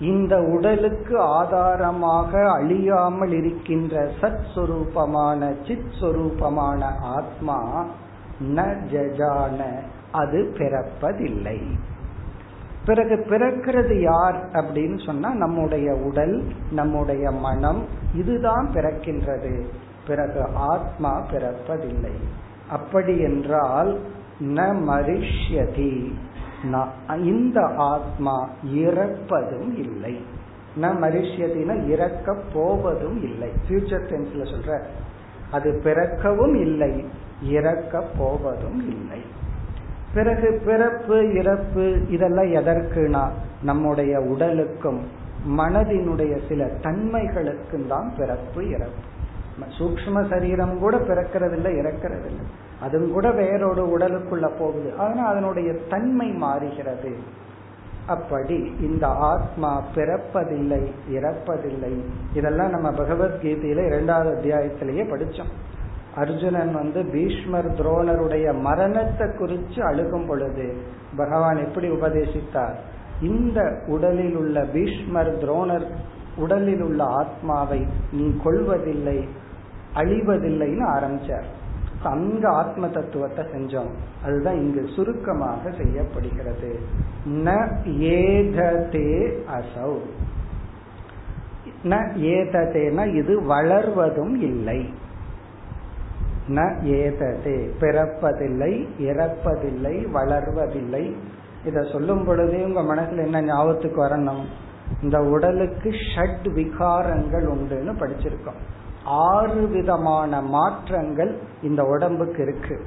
இந்த 0.00 0.40
உடலுக்கு 0.40 1.20
ஆதாரமாக 1.20 2.50
அழியாமல் 2.50 3.32
இருக்கின்ற 3.32 4.10
சத் 4.20 4.44
சுரூபமான 4.54 5.54
சித் 5.66 5.92
சுரூபமான 6.00 6.84
ஆத்மா 7.00 7.86
ந 8.54 8.76
ஜஜான. 8.92 9.80
அது 10.12 10.54
பிறப்பதில்லை. 10.58 11.62
பிறகு 12.86 13.14
பிறக்கிறது 13.14 14.00
யார் 14.00 14.48
அப்படின்னு 14.52 15.06
சொன்னா 15.06 15.34
நம்முடைய 15.34 15.94
உடல் 15.94 16.42
நம்முடைய 16.70 17.30
மனம் 17.30 17.84
இதுதான் 18.14 18.70
பிறக்கின்றது. 18.74 19.64
பிறகு 20.06 20.48
ஆத்மா 20.54 21.22
பிறப்பதில்லை. 21.32 22.12
அப்படி 22.68 23.20
என்றால் 23.20 24.00
ந 24.40 24.76
மரிஷ்யதி. 24.88 26.12
இந்த 27.22 27.60
ஆத்மா 27.76 28.48
இறப்பதும் 28.64 29.78
இல்லை. 29.78 30.20
ந 30.80 30.90
மரிஷ்யத்தின 31.02 31.86
இறக்க 31.86 32.36
போவதும் 32.52 33.22
இல்லை. 33.22 33.50
ஃபியூச்சர் 33.68 34.06
டென்ஸ்ல 34.10 34.42
சொல்ற 34.44 34.80
அது 35.50 35.80
பிறக்கவும் 35.84 36.54
இல்லை 36.54 37.04
இறக்க 37.42 38.04
போவதும் 38.18 38.88
இல்லை. 38.88 39.20
பிறகு 40.14 40.62
பிறப்பு 40.64 41.34
இறப்பு 41.34 42.08
இதெல்லாம் 42.08 42.50
எதற்குனா 42.60 43.30
நம்முடைய 43.62 44.20
உடலுக்கும் 44.20 45.00
மனதினுடைய 45.48 46.48
சில 46.48 46.64
தன்மைகளுக்கும் 46.64 47.86
தான் 47.86 48.12
பிறப்பு 48.18 48.68
இறப்பு. 48.68 49.02
சூக்ம 49.78 50.30
சரீரம் 50.30 50.78
கூட 50.78 50.96
பிறக்கிறது 50.96 51.52
இல்லை 51.52 51.72
இறக்கிறது 51.72 52.26
இல்லை 52.26 52.44
அதுவும் 52.82 53.12
கூட 53.12 53.30
வேறொரு 53.30 53.98
உடலுக்குள்ள 53.98 54.50
போகுது. 54.58 54.96
ஆனால் 54.98 55.26
அதனுடைய 55.26 55.72
தன்மை 55.72 56.28
மாறுகிறது. 56.28 57.16
அப்படி 58.06 58.74
இந்த 58.80 59.06
ஆத்மா 59.06 59.82
பிறப்பதில்லை 59.94 60.90
இறப்பதில்லை. 61.12 62.02
இதெல்லாம் 62.34 62.70
நம்ம 62.70 62.90
பகவத்கீதையில 62.90 63.86
இரண்டாவது 63.86 64.30
அத்தியாயத்திலேயே 64.30 65.04
படிச்சோம். 65.12 65.52
அர்ஜுனன் 66.14 66.72
வந்து 66.72 67.04
பீஷ்மர் 67.04 67.72
துரோணருடைய 67.72 68.60
மரணத்தை 68.60 69.26
குறித்து 69.38 69.82
அழுகும் 69.82 70.26
பொழுது 70.26 70.76
பகவான் 71.16 71.64
எப்படி 71.66 71.90
உபதேசித்தார்? 71.90 72.74
இந்த 73.22 73.80
உடலில் 73.86 74.36
உள்ள 74.36 74.64
பீஷ்மர் 74.64 75.38
துரோணர் 75.38 75.86
உடலில் 76.36 76.82
உள்ள 76.82 77.04
ஆத்மாவை 77.04 77.86
நீ 78.12 78.36
கொள்வதில்லை 78.42 79.28
அழிவதில்லைன்னு 79.94 80.84
ஆரம்பிச்சார். 80.96 81.48
அங்க 82.02 82.48
ஆத்ம 82.48 82.88
தத்துவத்தை 82.88 83.44
செஞ்சோம். 83.44 83.90
அதுதான் 84.24 84.54
இங்கு 84.54 84.88
சுருக்கமாக 84.96 85.70
செய்யப்படுகிறது. 85.82 86.80
ந 87.28 87.68
ஏததே 87.98 89.42
அசௌ. 89.58 89.96
ந 91.84 91.96
ஏததேனா 92.16 93.14
இது 93.14 93.40
வளர்வதும் 93.40 94.34
இல்லை. 94.34 94.90
ந 96.48 96.82
ஏததே 96.82 97.70
பிறப்பதில்லை 97.80 98.86
இறப்பதில்லை 98.98 100.06
வளர்வதில்லை. 100.14 101.16
இத 101.64 101.82
சொல்லும் 101.82 102.24
பொழுதே 102.24 102.64
உங்க 102.64 102.80
மனசுல 102.80 103.16
என்ன 103.16 103.42
ஞாபகத்துக்கு 103.42 104.04
வரணும்? 104.04 104.44
இந்த 105.02 105.22
உடலுக்கு 105.22 105.90
ஷட் 105.90 106.44
விகாரங்கள் 106.44 107.46
உண்டுன்னு 107.46 107.92
படிச்சிருக்கோம். 107.98 108.76
ஆறு 109.08 109.66
விதமான 109.66 110.40
மாற்றங்கள் 110.40 111.38
இந்த 111.62 111.84
உடம்புக்கு 111.84 112.42
இருக்கு. 112.42 112.86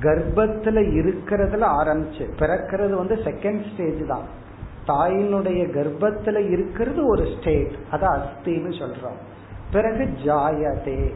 கர்ப்பத்துல 0.00 0.78
இருக்கிறதுல 0.98 1.66
ஆரம்பிச்சு 1.82 2.28
பிறக்கிறது 2.38 2.92
வந்து 2.92 3.14
செகண்ட் 3.14 3.72
ஸ்டேஜ் 3.72 4.08
தான். 4.08 4.44
தாயினுடைய 4.86 5.62
கர்ப்பத்துல 5.72 6.50
இருக்கிறது 6.50 7.06
ஒரு 7.06 7.26
ஸ்டேஜ் 7.38 7.72
அதான் 7.92 8.20
அஸ்தின்னு 8.20 8.72
சொல்றோம். 8.78 9.18
பிறகு 9.72 10.04
ஜாயதே 10.24 11.14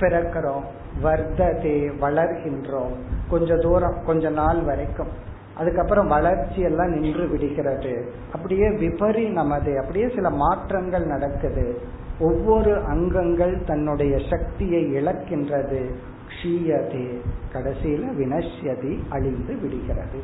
பிறக்கிறோம் 0.00 0.62
வர்த்ததே 1.02 1.92
வளர்கின்றோம். 2.00 2.94
கொஞ்ச 3.30 3.56
தூரம் 3.56 4.04
கொஞ்ச 4.06 4.30
நாள் 4.30 4.62
வரைக்கும். 4.62 5.08
அதுக்கப்புறம் 5.56 6.06
வளர்ச்சி 6.06 6.60
எல்லாம் 6.60 6.90
நின்று 6.90 7.28
விடுகிறது. 7.28 8.12
அப்படியே 8.32 8.68
விபரி 8.68 9.28
நமது 9.28 9.78
அப்படியே 9.80 10.08
சில 10.08 10.30
மாற்றங்கள் 10.30 11.06
நடக்குது. 11.06 11.80
ஒவ்வொரு 12.20 12.84
அங்கங்கள் 12.84 13.64
தன்னுடைய 13.66 14.18
சக்தியை 14.30 14.94
இழக்கின்றது. 14.94 15.90
க்ஷீயதே. 16.28 17.18
கடைசியில 17.52 18.02
வினஷ்யதி 18.18 18.98
அழிந்து 19.08 19.56
விடுகிறது. 19.56 20.20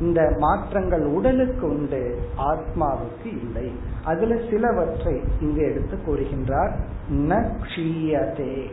இந்த 0.00 0.34
மாற்றங்கள் 0.38 1.04
உடலுக்கு 1.04 1.66
உண்டு 1.66 2.18
ஆத்மாவுக்கு 2.38 3.24
இல்லை. 3.24 3.72
அதுல 4.04 4.36
சிலவற்றை 4.50 5.20
இங்கு 5.40 5.62
எடுத்து 5.62 5.98
கூறுகின்றார். 6.06 6.72
ந 7.12 7.50
க்ஷீயதே. 7.62 8.70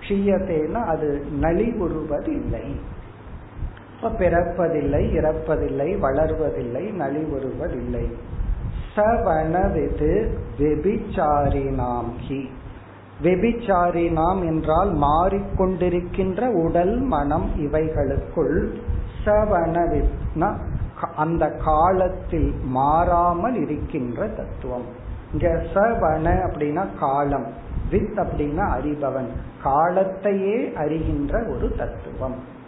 க்ஷீயத்தேனா 0.00 0.84
அது 0.84 1.24
நலிவுறுவதில்லை. 1.40 2.74
பிறப்பதில்லை 4.02 5.12
இறப்பதில்லை 5.12 5.98
வளர்வதில்லை 5.98 6.92
நலிவுறுவதில்லை. 6.92 8.06
சவனவிது 8.96 10.28
வெபிச்சாரினாம் 10.58 12.10
ஹி 12.28 12.48
வெபிச்சாரினாம் 13.22 14.40
என்றால் 14.40 14.92
மாறிக்கொண்டிருக்கின்ற 14.92 16.52
உடல் 16.52 17.00
மனம் 17.00 17.50
இவைகளுக்குள் 17.56 18.74
சவனவித்னா 19.24 20.58
அந்த 21.16 21.50
காலத்தில் 21.64 22.54
மாறாமல் 22.64 23.54
இருக்கின்ற 23.54 24.28
தத்துவம். 24.28 24.84
இங்க 25.32 25.62
சவன 25.74 26.28
அப்படின்னா 26.30 26.86
காலம் 27.00 27.46
வித் 27.90 28.18
அப்படின்னா 28.18 28.66
அறிபவன். 28.78 29.26
காலத்தையே 29.64 30.72
அறிகின்ற 30.72 31.56
ஒரு 31.56 31.74
தத்துவம். 31.78 32.62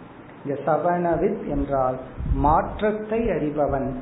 இங்க 0.45 0.59
சவணவித் 0.65 1.47
என்றால் 1.47 1.97
மாற்றத்தை 2.33 3.19
அறிபவன். 3.19 3.93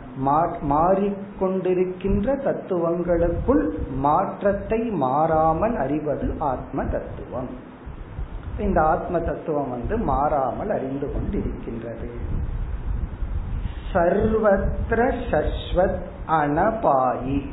மாறிக்கொண்டிருக்கின்ற 0.70 2.42
தத்துவங்களுக்குள் 2.44 3.78
மாற்றத்தை 3.96 4.80
மாறாமல் 4.80 5.76
அறிவது 5.76 6.34
ஆத்ம 6.40 6.84
தத்துவம். 6.84 7.50
இந்த 8.60 8.82
ஆத்ம 8.82 9.20
தத்துவம் 9.20 9.70
வந்து 9.70 9.98
மாறாமல் 9.98 10.70
அறிந்து 10.70 11.08
கொண்டிருக்கின்றது. 11.08 12.10
சர்வத்திர 13.94 15.14
சஸ்வத் 15.32 16.02
அனபாயி. 16.28 17.46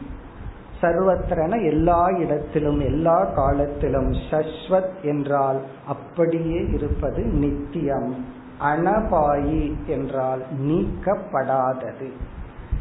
சர்வத்திரன 0.80 1.64
எல்லா 1.64 2.08
இடத்திலும் 2.08 2.80
எல்லா 2.80 3.24
காலத்திலும் 3.24 4.12
சஸ்வத் 4.12 5.00
என்றால் 5.02 5.60
அப்படியே 5.86 6.66
இருப்பது 6.72 7.24
நித்தியம். 7.24 8.40
அனபாயி 8.62 9.74
என்றால் 9.86 10.42
நீக்கப்படாதது. 10.60 12.10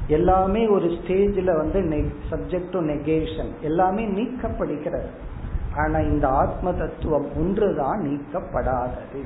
எல்லாமே 0.07 0.67
ஒரு 0.67 0.85
ஸ்டேஜில் 0.85 1.57
வந்து 1.57 2.09
சப்ஜெக்ட் 2.29 2.71
டு 2.71 2.79
நெகேஷன் 2.79 3.59
எல்லாமே 3.61 4.05
நீக்கப்படுகிறது. 4.05 5.09
ஆனா 5.75 5.99
இந்த 5.99 6.27
ஆத்ம 6.27 6.73
தத்துவம் 6.73 7.27
ஒன்றுதான் 7.37 8.01
நீக்கப்படாதது. 8.01 9.21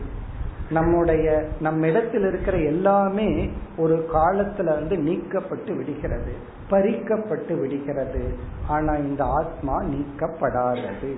நம்முடைய 0.70 1.48
நம்மிடத்தில் 1.60 2.26
இருக்கிற 2.28 2.58
எல்லாமே 2.58 3.50
ஒரு 3.78 4.10
காலத்துல 4.14 4.66
வந்து 4.66 4.96
நீக்கப்பட்டு 4.96 5.78
விடுகிறது 5.78 6.34
பறிக்கப்பட்டு 6.70 7.60
விடுகிறது. 7.60 8.36
ஆனா 8.68 8.94
இந்த 8.94 9.24
ஆத்மா 9.24 9.82
நீக்கப்படாதது. 9.82 11.16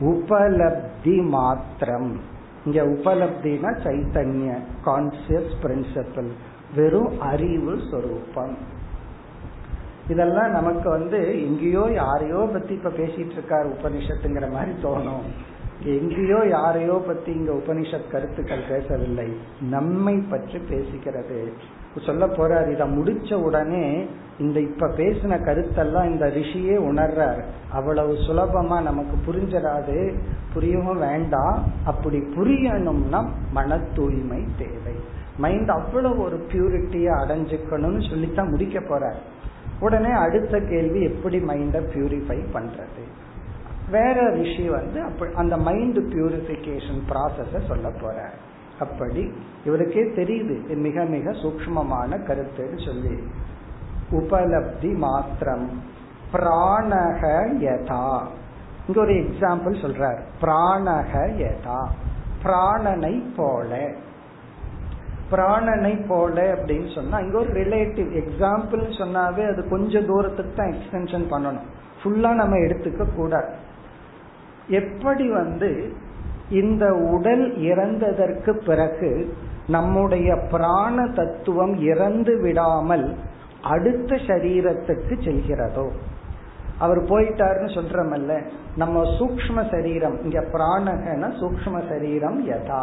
உபலப்தி 0.00 1.22
மாத்திரம். 1.28 2.31
இங்க 2.64 2.82
உபலப்தினா 2.82 3.70
சைத்தன்ய 3.84 4.50
கான்சியஸ் 4.84 5.52
பிரின்சிபல் 5.62 6.30
வெறும் 6.74 7.20
அறிவு 7.20 7.80
சொரூபம். 7.90 8.54
இதெல்லாம் 10.08 10.50
நமக்கு 10.50 10.90
வந்து 10.90 11.18
எங்கேயோ 11.44 11.84
யாரையோ 11.92 12.48
பத்தி 12.52 12.74
இப்ப 12.74 12.90
பேசிட்டு 12.90 13.34
இருக்காரு 13.36 13.66
உபனிஷத்துங்கிற 13.76 14.50
மாதிரி 14.50 14.72
தோணும். 14.82 15.26
எங்கேயோ 15.84 16.40
யாரையோ 16.48 17.02
பத்தி 17.06 17.32
இங்க 17.32 17.52
உபனிஷத் 17.52 18.10
கருத்துக்கள் 18.10 18.68
பேசவில்லை. 18.68 19.28
நம்மை 19.60 20.14
பற்றி 20.30 20.58
பேசுகிறது 20.70 21.52
சொல்ல 22.00 22.26
போறார் 22.26 22.72
இத 22.72 22.86
முடிச்ச 22.86 23.34
உடனே 23.34 24.06
இந்த 24.38 24.60
இப்ப 24.60 24.86
பேசின 24.86 25.38
கருத்தெல்லாம் 25.40 26.04
இந்த 26.04 26.26
ரிஷியே 26.26 26.90
உணர்றார். 26.90 27.42
அவ்வளவு 27.72 28.12
சுலபமா 28.12 28.82
நமக்கு 28.82 29.32
புரிஞ்சிடாது. 29.32 30.14
புரியவும் 30.54 30.98
வேண்டாம். 30.98 31.64
அப்படி 31.84 32.18
புரியணும்னா 32.18 33.28
மன 33.52 33.78
தூய்மை 33.94 34.44
தேவை. 34.58 34.94
மைண்ட் 35.36 35.68
அவ்வளவு 35.68 36.22
ஒரு 36.22 36.46
பியூரிட்டியை 36.52 37.10
அடைஞ்சுக்கணும்னு 37.24 38.08
சொல்லித்தான் 38.08 38.48
முடிக்க 38.48 38.80
போறார். 38.80 39.16
உடனே 39.80 40.10
அடுத்த 40.12 40.60
கேள்வி 40.60 41.02
எப்படி 41.02 41.38
மைண்ட 41.38 41.78
பியூரிஃபை 41.78 42.44
பண்றது? 42.54 43.02
வேற 43.90 44.30
ரிஷி 44.30 44.68
வந்து 44.68 45.02
அந்த 45.34 45.56
மைண்ட் 45.56 45.98
பியூரிபிகேஷன் 45.98 47.02
ப்ராசஸ 47.08 47.66
சொல்ல 47.68 47.88
போறார். 47.88 48.51
அப்படி 48.78 49.32
இவருக்கே 49.64 50.02
தெரியுது 50.02 50.76
மிக 50.76 51.04
மிக 51.04 51.30
சூக்மமான 51.30 52.16
கருத்துன்னு 52.16 52.84
சொல்லி. 52.84 53.22
உபலப்தி 54.10 54.96
மாத்திரம். 54.96 55.82
பிராணக 56.32 57.46
யதா. 57.60 58.26
இங்க 58.86 59.00
ஒரு 59.00 59.12
எக்ஸாம்பிள் 59.12 59.82
சொல்றார். 59.82 60.18
பிராணக 60.40 61.30
யதா. 61.38 61.88
பிராணனை 62.42 63.22
போல. 63.36 63.90
பிராணனை 65.30 66.06
போல 66.08 66.54
அப்படின்னு 66.54 66.94
சொன்னா 66.94 67.18
இங்க 67.18 67.38
ஒரு 67.38 67.52
ரிலேட்டிவ் 67.52 68.22
எக்ஸாம்பிள் 68.22 68.92
சொன்னாவே 68.98 69.52
அது 69.52 69.68
கொஞ்சம் 69.68 70.06
தூரத்துக்கு 70.06 70.52
தான் 70.54 70.72
எக்ஸ்டென்ஷன் 70.72 71.26
பண்ணணும். 71.30 71.62
ஃபுல்லா 72.02 72.34
நம்ம 72.34 72.56
எடுத்துக்க 72.56 73.14
கூடாது. 73.16 73.48
எப்படி 74.68 75.30
வந்து 75.30 75.92
இந்த 76.52 76.94
உடல் 76.94 77.44
இறந்ததற்கு 77.58 78.52
பிறகு 78.66 79.34
நம்முடைய 79.66 80.36
பிராண 80.50 81.06
தத்துவம் 81.14 81.74
இறந்து 81.82 82.40
விடாமல் 82.40 83.06
அடுத்த 83.62 84.16
சரீரத்துக்கு 84.16 85.14
செல்கிறதோ? 85.24 85.86
அவர் 86.78 87.00
போயிட்டாருன்னு 87.02 87.70
சொல்றமல்ல. 87.78 88.32
நம்ம 88.76 89.02
சூக்ம 89.18 89.70
சரீரம் 89.70 90.22
இங்க 90.22 90.40
பிராணகன 90.40 91.30
சூக்ம 91.40 91.88
சரீரம் 91.88 92.48
யதா. 92.48 92.82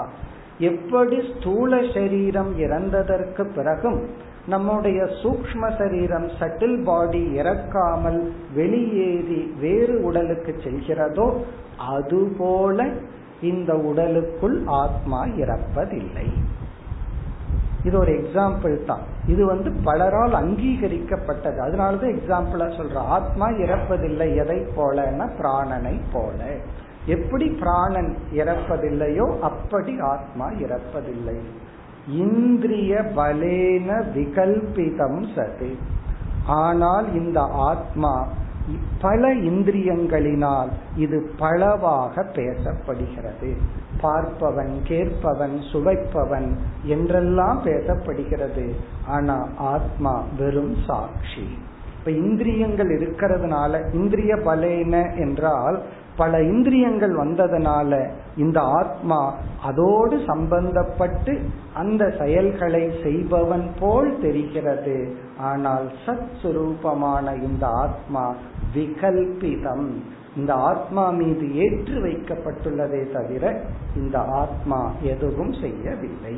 எப்படி 0.60 1.18
ஸ்தூல 1.32 1.82
சரீரம் 1.94 2.60
இறந்ததற்கு 2.60 3.44
பிறகும் 3.56 4.00
நம்முடைய 4.48 5.04
சூக்ம 5.24 5.78
சரீரம் 5.78 6.28
சட்டில் 6.40 6.84
பாடி 6.84 7.24
இறக்காமல் 7.40 8.20
வெளியேறி 8.56 9.54
வேறு 9.62 10.02
உடலுக்கு 10.04 10.56
செல்கிறதோ 10.64 11.28
அதுபோல 11.90 12.88
இந்த 13.42 13.74
உடலுக்குள் 13.74 14.64
ஆத்மா 14.66 15.26
இறப்பதில்லை. 15.26 16.28
இது 17.84 18.00
ஒரு 18.00 18.12
எக்ஸாம்பிள் 18.12 18.86
தான். 18.86 19.00
இது 19.28 19.46
வந்து 19.46 19.70
பலரால் 19.70 20.32
அங்கீகரிக்கப்பட்டது. 20.32 21.60
அதனாலதான் 21.66 22.16
எக்ஸாம்பிளா 22.16 22.68
சொல்ற 22.80 22.96
ஆத்மா 22.96 23.50
இறப்பதில்லை 23.50 24.36
எதை 24.36 24.58
போலன்னா 24.78 25.30
பிராணனை 25.40 26.00
போல. 26.12 26.56
எப்படி 27.06 27.50
பிராணன் 27.50 28.16
இறப்பதில்லையோ 28.34 29.40
அப்படி 29.40 30.00
ஆத்மா 30.00 30.50
இறப்பதில்லை. 30.50 31.40
இந்திரிய 32.08 33.02
பலேன 33.16 34.04
விகல்பிதம் 34.16 35.26
சது. 35.36 35.76
ஆனால் 36.46 37.14
இந்த 37.14 37.42
ஆத்மா 37.42 38.28
பல 39.02 39.34
இந்திரியங்களினால் 39.34 40.70
இது 40.96 41.30
பலவாக 41.40 42.22
பேசப்படுகிறது. 42.22 43.56
பார்ப்பவன் 44.02 44.74
கேட்பவன் 44.84 45.60
சுவைப்பவன் 45.72 46.50
என்றெல்லாம் 46.84 47.62
பேசப்படுகிறது. 47.64 48.74
ஆனா 49.08 49.48
ஆத்மா 49.58 50.24
வெறும் 50.38 50.76
சாட்சி. 50.88 51.48
இப்ப 52.00 52.12
இந்திரியங்கள் 52.12 52.90
இருக்கிறதுனால 53.00 53.94
இந்திரிய 53.94 54.36
பலேன 54.36 55.18
என்றால் 55.18 55.82
பல 56.18 56.44
இந்திரியங்கள் 56.44 57.16
வந்ததுனால 57.16 58.10
இந்த 58.38 58.62
ஆத்மா 58.62 59.36
அதோடு 59.64 60.18
சம்பந்தப்பட்டு 60.18 61.40
அந்த 61.74 62.14
செயல்களை 62.20 62.92
செய்பவன் 63.04 63.70
போல் 63.80 64.20
தெரிகிறது. 64.22 65.16
ஆனால் 65.40 65.92
சத் 66.06 66.30
சுரூபமான 66.42 67.44
இந்த 67.44 67.68
ஆத்மா 67.68 68.36
விகல்பிதம். 68.76 69.88
இந்த 70.36 70.54
ஆத்மா 70.54 71.10
மீது 71.10 71.56
ஏற்று 71.56 71.96
வைக்கப்பட்டுள்ளதே 72.06 73.12
தவிர 73.12 73.62
இந்த 73.96 74.18
ஆத்மா 74.20 74.92
எதுவும் 75.02 75.54
செய்யவில்லை. 75.54 76.36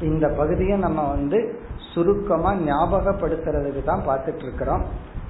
இந்த 0.00 0.28
பகுதியை 0.28 0.78
நம்ம 0.78 1.08
வந்து 1.08 1.38
சுருக்கமா 1.94 2.50
ஞாபகப்படுத்துறதுக்கு 2.54 3.82
தான் 3.84 4.06
பார்த்துட்டு 4.08 4.44
இருக்கிறோம் 4.46 4.84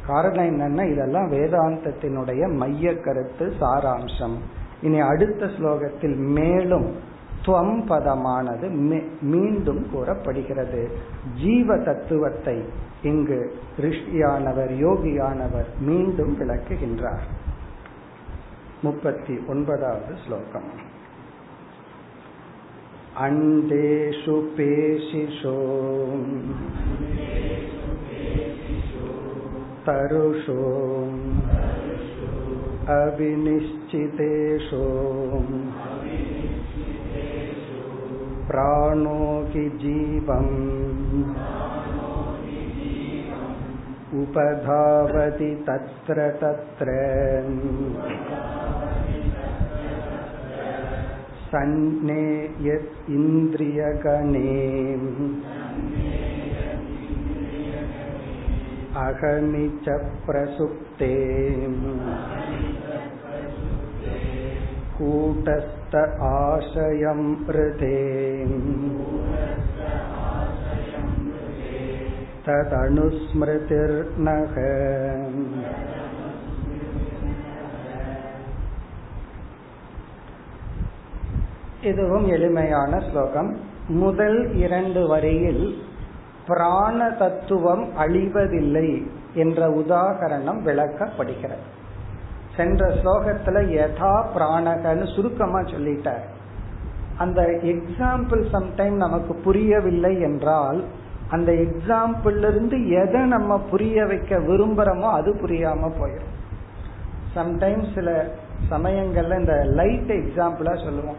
காரணம் 0.06 0.48
என்னன்னா 0.50 0.84
இதெல்லாம் 0.92 1.32
வேதாந்தத்தினுடைய 1.32 2.42
மைய 2.54 2.94
கருத்து 2.96 3.52
சாராம்சம். 3.60 4.36
இனி 4.82 5.00
அடுத்த 5.00 5.46
ஸ்லோகத்தில் 5.46 6.16
மேலும் 6.16 6.88
துவம் 7.47 7.79
பதமானது 7.87 8.67
மீண்டும் 9.25 9.83
கூறப்படுகிறது 9.93 10.81
ஜீவ 11.35 11.77
தத்துவத்தை 11.79 12.57
இங்கு 13.03 13.39
ரிஷியானவர் 13.79 14.73
யோகியானவர் 14.79 15.69
மீண்டும் 15.81 16.33
விளக்குகின்றார் 16.39 17.25
முப்பத்தி 18.81 19.35
ஒன்பதாவது 19.47 20.13
ஸ்லோகம் 20.25 20.69
அண்டேஷு 23.19 24.37
பேஷிஷோ 24.55 25.57
तरुषो 29.85 30.61
अविनिश्चितेषु 32.93 34.83
प्राणो 38.47 39.19
हि 39.49 39.69
जीवम् 39.83 40.51
उपधावति 44.21 45.49
तत्र 45.69 46.29
तत्र 46.41 46.97
सन्ने 51.51 52.23
यत् 52.67 53.09
इन्द्रियगणे 53.11 54.53
अहमि 59.03 59.67
च 59.85 59.97
प्रसुप्ते 60.25 61.13
कूटस्थ 65.87 65.93
आशयं 66.27 67.21
हृदे 67.45 67.97
तदनुस्मृतिर्नः 73.25 74.55
இதுவும் 81.83 82.25
எளிமையான 82.27 82.91
ஸ்லோகம் 83.07 83.49
முதல் 83.95 84.37
இரண்டு 84.55 85.01
வரியில் 85.07 85.63
பிராண 86.47 87.09
தத்துவம் 87.19 87.83
அழிவதில்லை 87.97 88.87
என்ற 89.35 89.69
உதாகரணம் 89.81 90.61
விளக்கப்படுகிறது 90.61 91.65
சென்ற 92.58 92.84
ஸ்லோகத்துல 93.00 93.58
யதா 93.74 94.14
பிராணகன்னு 94.34 95.06
சுருக்கமா 95.14 95.60
சொல்லிட்டார். 95.72 96.24
அந்த 97.22 97.40
எக்ஸாம்பிள் 97.72 98.42
சம்டைம் 98.54 98.96
நமக்கு 99.04 99.32
புரியவில்லை 99.46 100.14
என்றால் 100.20 100.80
அந்த 101.28 101.50
எக்ஸாம்பிள் 101.64 102.36
இருந்து 102.50 102.76
எதை 103.00 103.22
நம்ம 103.34 103.58
புரிய 103.70 104.04
வைக்க 104.10 104.36
விரும்புறோமோ 104.50 105.08
அது 105.18 105.30
புரியாம 105.42 105.90
போயிடும் 106.00 106.34
சம்டைம்ஸ் 107.34 107.90
சில 107.94 108.10
சமயங்கள்ல 108.70 109.38
இந்த 109.42 109.56
லைட் 109.80 110.12
எக்ஸாம்பிளா 110.20 110.74
சொல்லுவோம். 110.84 111.18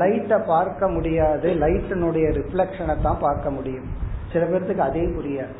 லைட்டை 0.00 0.38
பார்க்க 0.46 0.88
முடியாது 0.88 1.48
லைட்டினுடைய 1.62 2.26
ரிஃப்ளெக்ஷனை 2.38 2.96
தான் 3.02 3.22
பார்க்க 3.26 3.50
முடியும். 3.50 3.88
சில 4.32 4.44
பேர்த்துக்கு 4.44 4.84
அதே 4.88 5.04
புரியாது. 5.16 5.54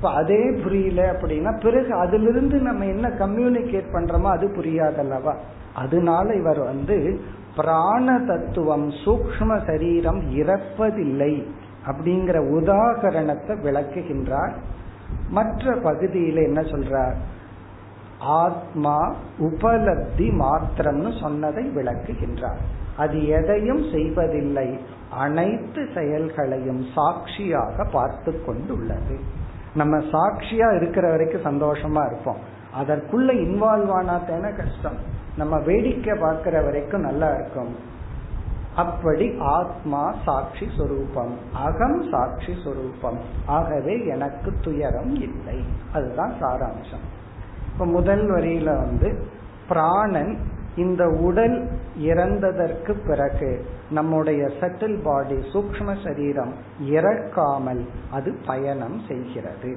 இப்ப 0.00 0.12
அதே 0.12 0.50
புரியல 0.62 1.12
அப்படின்னா 1.12 1.60
பிறகு 1.60 1.94
அதிலிருந்து 1.94 2.58
நம்ம 2.58 2.84
என்ன 2.84 3.08
கம்யூனிகேட் 3.08 3.84
பண்றோமோ 3.92 4.22
அது 4.22 4.48
புரியாதல்லவா? 4.48 5.34
அதனால 5.74 6.34
இவர் 6.34 6.58
வந்து 6.58 7.20
பிராண 7.56 8.18
தத்துவம் 8.18 8.88
சூக்ம 8.90 9.66
சரீரம் 9.66 10.20
இறப்பதில்லை 10.36 11.42
அப்படிங்கிற 11.86 12.36
உதாகரணத்தை 12.52 13.56
விளக்குகின்றார். 13.62 14.52
மற்ற 15.30 15.74
பகுதியில 15.74 16.42
என்ன 16.42 16.60
சொல்றார்? 16.60 17.14
ஆத்மா 18.18 19.14
உபலப்தி 19.38 20.30
மாத்திரம்னு 20.40 21.20
சொன்னதை 21.20 21.64
விளக்குகின்றார். 21.76 22.62
அது 22.96 23.26
எதையும் 23.28 23.90
செய்வதில்லை. 23.92 24.78
அனைத்து 25.10 25.88
செயல்களையும் 25.94 26.84
சாட்சியாக 26.94 27.84
பார்த்து 27.84 28.44
கொண்டுள்ளது. 28.44 29.38
நம்ம 29.74 29.96
சாட்சியா 29.98 30.76
இருக்கிற 30.76 31.10
வரைக்கும் 31.10 31.42
சந்தோஷமா 31.42 32.06
இருப்போம். 32.06 32.58
அதற்குள்ள 32.80 33.32
இன்வால்வ் 33.32 34.02
ஆனாத்தேன 34.02 34.56
கஷ்டம். 34.56 34.96
நம்ம 35.36 35.58
வேடிக்கை 35.58 36.18
பார்க்கிற 36.18 36.62
வரைக்கும் 36.62 37.00
நல்லா 37.00 37.34
இருக்கும். 37.34 37.76
அப்படி 38.76 39.36
ஆத்மா 39.38 40.14
சாட்சி 40.24 40.68
சொரூபம். 40.76 41.38
அகம் 41.52 42.08
சாட்சி 42.10 42.54
சொரூபம். 42.64 43.18
ஆகவே 43.46 44.06
எனக்கு 44.06 44.52
துயரம் 44.60 45.14
இல்லை. 45.14 45.64
அதுதான் 45.92 46.32
சாராம்சம். 46.40 47.04
இப்ப 47.72 47.86
முதல் 47.86 48.30
வரியில 48.30 48.64
வந்து 48.64 49.26
பிராணன் 49.68 50.38
இந்த 50.76 51.08
உடல் 51.08 51.68
இறந்ததற்கு 52.00 53.06
பிறகு 53.06 53.64
நம்முடைய 53.90 54.50
செட்டில் 54.60 55.02
பாடி 55.02 55.34
சூக்ம 55.34 56.04
சரீரம் 56.04 56.54
இறக்காமல் 56.90 57.86
அது 58.10 58.38
பயணம் 58.46 59.00
செய்கிறது. 59.08 59.76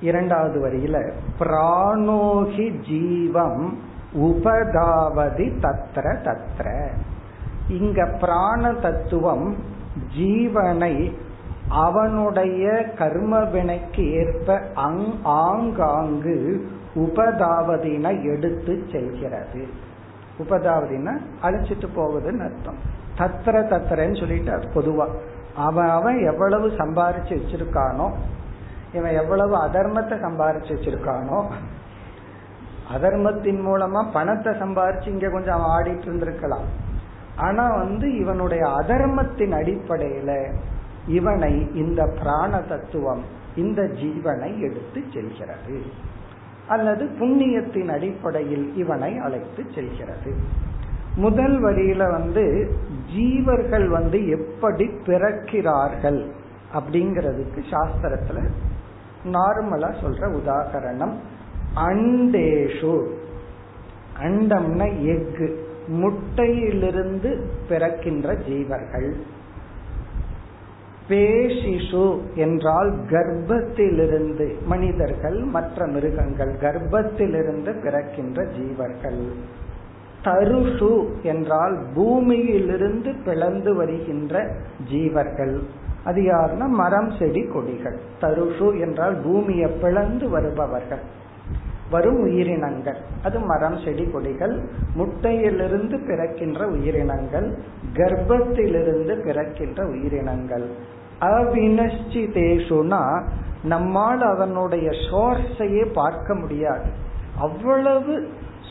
இரண்டாவது 0.00 0.68
வரியில 0.68 1.12
பிராணோகி 1.38 2.80
ஜீவம் 2.88 3.78
உபதாவதி 4.14 5.58
தத்ர 5.58 6.16
தத்ர. 6.24 6.88
இங்க 7.68 8.06
பிராண 8.06 8.72
தத்துவம் 8.72 9.56
ஜீவனை 10.18 11.12
அவனுடைய 11.68 12.86
கர்மவினைக்கு 12.98 14.10
ஏற்ப 14.10 14.62
அங் 14.74 15.12
ஆங்காங்கு 15.22 16.68
உபதாவதின 16.96 18.22
எடுத்து 18.32 18.74
செல்கிறது. 18.92 19.62
உபதாவதினா 20.38 21.12
அழைச்சிட்டு 21.42 21.88
போகுதுன்னு 21.96 22.44
அர்த்தம். 22.48 22.80
தத்திர 23.18 23.56
தத்திரன்னு 23.72 24.20
சொல்லிட்டு 24.20 24.52
பொதுவா. 24.74 25.06
அவன் 25.56 25.88
அவன் 25.88 26.18
எவ்வளவு 26.24 26.66
சம்பாரிச்சு 26.68 27.34
வச்சிருக்கானோ 27.36 28.06
இவன் 28.92 29.14
எவ்வளவு 29.14 29.54
அதர்மத்தை 29.66 30.16
சம்பாரிச்சு 30.24 30.72
வச்சிருக்கானோ 30.76 31.38
அதர்மத்தின் 32.94 33.60
மூலமா 33.66 34.00
பணத்தை 34.12 34.52
சம்பாரிச்சு 34.52 35.08
இங்க 35.08 35.28
கொஞ்சம் 35.28 35.54
அவன் 35.54 35.72
ஆடிட்டு 35.76 36.06
இருந்திருக்கலாம். 36.08 36.66
ஆனா 37.36 37.64
வந்து 37.76 38.06
இவனுடைய 38.18 38.64
அதர்மத்தின் 38.68 39.52
அடிப்படையில 39.52 40.52
இவனை 41.06 41.52
இந்த 41.74 42.02
பிராண 42.18 42.60
தத்துவம் 42.60 43.24
இந்த 43.56 43.82
ஜீவனை 43.82 44.50
எடுத்து 44.60 45.02
செல்கிறது. 45.12 45.78
அல்லது 46.68 47.08
புண்ணியத்தின் 47.20 47.88
அடிப்படையில் 47.88 48.76
இவனை 48.76 49.18
அழைத்து 49.18 49.64
செல்கிறது. 49.74 50.34
முதல் 51.16 51.62
வரியில 51.64 52.10
வந்து 52.10 52.72
ஜீவர்கள் 53.16 53.88
வந்து 53.88 54.28
எப்படி 54.28 54.90
பிறக்கிறார்கள் 55.06 56.26
அப்படிங்கிறதுக்கு 56.74 57.64
சாஸ்திரத்துல 57.70 58.48
நார்மலா 59.32 59.94
சொல்ற 60.02 60.40
உதாகரணம். 60.44 61.12
அண்டேஷு. 61.76 63.06
அண்டம்னா 64.22 65.04
எஃகு. 65.04 65.64
முட்டையிலிருந்து 65.88 67.40
பிறக்கின்ற 67.68 68.34
ஜீவர்கள். 68.34 69.12
பேஷிஷு 71.08 72.20
என்றால் 72.34 72.94
கர்ப்பத்திலிருந்து 73.10 74.52
மனிதர்கள் 74.66 75.38
மற்ற 75.38 75.86
மிருகங்கள் 75.86 76.54
கர்ப்பத்திலிருந்து 76.60 77.82
பிறக்கின்ற 77.82 78.44
ஜீவர்கள். 78.44 79.22
தருஷு 80.24 81.06
என்றால் 81.22 81.78
பூமியிலிருந்து 81.94 83.14
பிளந்து 83.24 83.74
வருகின்ற 83.74 84.52
ஜீவர்கள். 84.92 85.58
அது 86.04 86.20
யாருன்னா 86.22 86.66
மரம் 86.66 87.12
செடி 87.18 87.42
கொடிகள். 87.42 87.98
தருஷு 88.20 88.80
என்றால் 88.80 89.16
பூமியை 89.24 89.70
பிளந்து 89.70 90.28
வருபவர்கள். 90.28 91.24
வரும் 91.90 92.20
உயிரினங்கள். 92.20 92.96
அது 93.22 93.38
மரம் 93.38 93.78
செடி 93.84 94.04
கொடிகள். 94.04 94.60
முட்டையிலிருந்து 94.98 96.06
பிறக்கின்ற 96.06 96.66
உயிரினங்கள். 96.66 97.58
கர்ப்பத்திலிருந்து 97.92 99.24
பிறக்கின்ற 99.24 99.86
உயிரினங்கள். 99.86 100.94
அவினஷ்டிதேஷுனா 101.20 103.22
நம்மால் 103.62 104.22
அதனுடைய 104.22 104.90
சோர்ஸையே 104.90 105.92
பார்க்க 105.92 106.34
முடியாது. 106.34 106.84
அவ்வளவு 107.38 108.28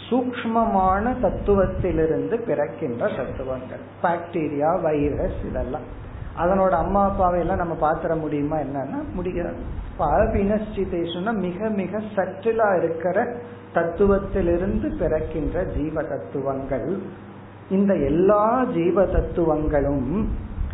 சூக்மமான 0.09 1.15
தத்துவத்திலிருந்து 1.21 2.45
பிறக்கின்ற 2.45 3.07
தத்துவங்கள். 3.07 3.79
பாக்டீரியா 4.03 4.81
வைரஸ் 4.81 5.49
இதெல்லாம். 5.49 6.03
அதனோட 6.37 6.69
அம்மா 6.69 7.05
அப்பாவை 7.05 7.39
எல்லாம் 7.39 7.57
நம்ம 7.57 7.73
பாத்திர 7.73 8.15
முடியுமா 8.15 8.57
என்னன்னா 8.57 9.13
முடியாது. 9.13 9.55
அபினஸ்டிதேஷன்னா 9.99 11.33
மிக 11.33 11.69
மிக 11.69 12.01
சற்றிலா 12.15 12.83
இருக்கிற 12.83 13.35
தத்துவத்திலிருந்து 13.73 14.97
பிறக்கின்ற 14.97 15.63
ஜீவ 15.63 16.03
தத்துவங்கள். 16.03 17.01
இந்த 17.69 17.95
எல்லா 17.95 18.63
ஜீவ 18.63 19.05
தத்துவங்களும் 19.05 20.29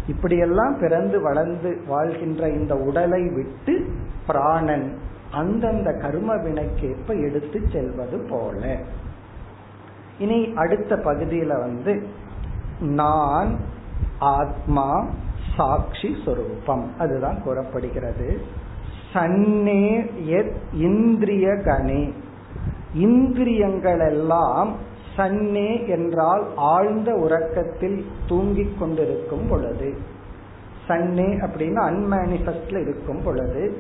இப்படியெல்லாம் 0.08 0.78
பிறந்து 0.80 1.22
வளர்ந்து 1.22 1.82
வாழ்கின்ற 1.88 2.50
இந்த 2.50 2.76
உடலை 2.76 3.30
விட்டு 3.30 3.90
பிராணன் 4.28 4.98
அந்தந்த 5.32 5.94
கர்ம 5.94 6.36
வினைக்கேற்ப 6.36 7.08
எடுத்து 7.08 7.62
செல்வது 7.72 8.28
போல. 8.30 8.78
இனி 10.20 10.54
அடுத்த 10.56 10.96
பகுதியில 10.96 11.48
வந்து 11.48 12.08
நான் 12.80 13.58
ஆத்மா 14.20 15.06
சாட்சி 15.58 16.16
சொரூபம். 16.26 16.92
அதுதான் 16.98 17.42
கூறப்படுகிறது. 17.44 18.42
சன்னே 19.14 19.84
இந்திரிய 20.74 21.48
கணே 21.48 22.12
இந்திரியங்கள் 22.94 24.00
எல்லாம் 24.00 24.76
சன்னே 25.18 25.88
என்றால் 25.88 26.46
ஆழ்ந்த 26.56 27.14
உறக்கத்தில் 27.14 28.06
தூங்கிக் 28.28 28.80
கொண்டிருக்கும் 28.80 29.48
பொழுது. 29.50 29.98
சன்னே 30.88 31.48
அப்படின்னா 31.48 31.82
அன்மேனிபெஸ்ட்ல 31.90 32.82
இருக்கும் 32.82 33.22
பொழுது. 33.24 33.78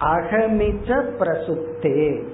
அகமிச்ச 0.00 1.04
பிரசுத்தே. 1.18 2.26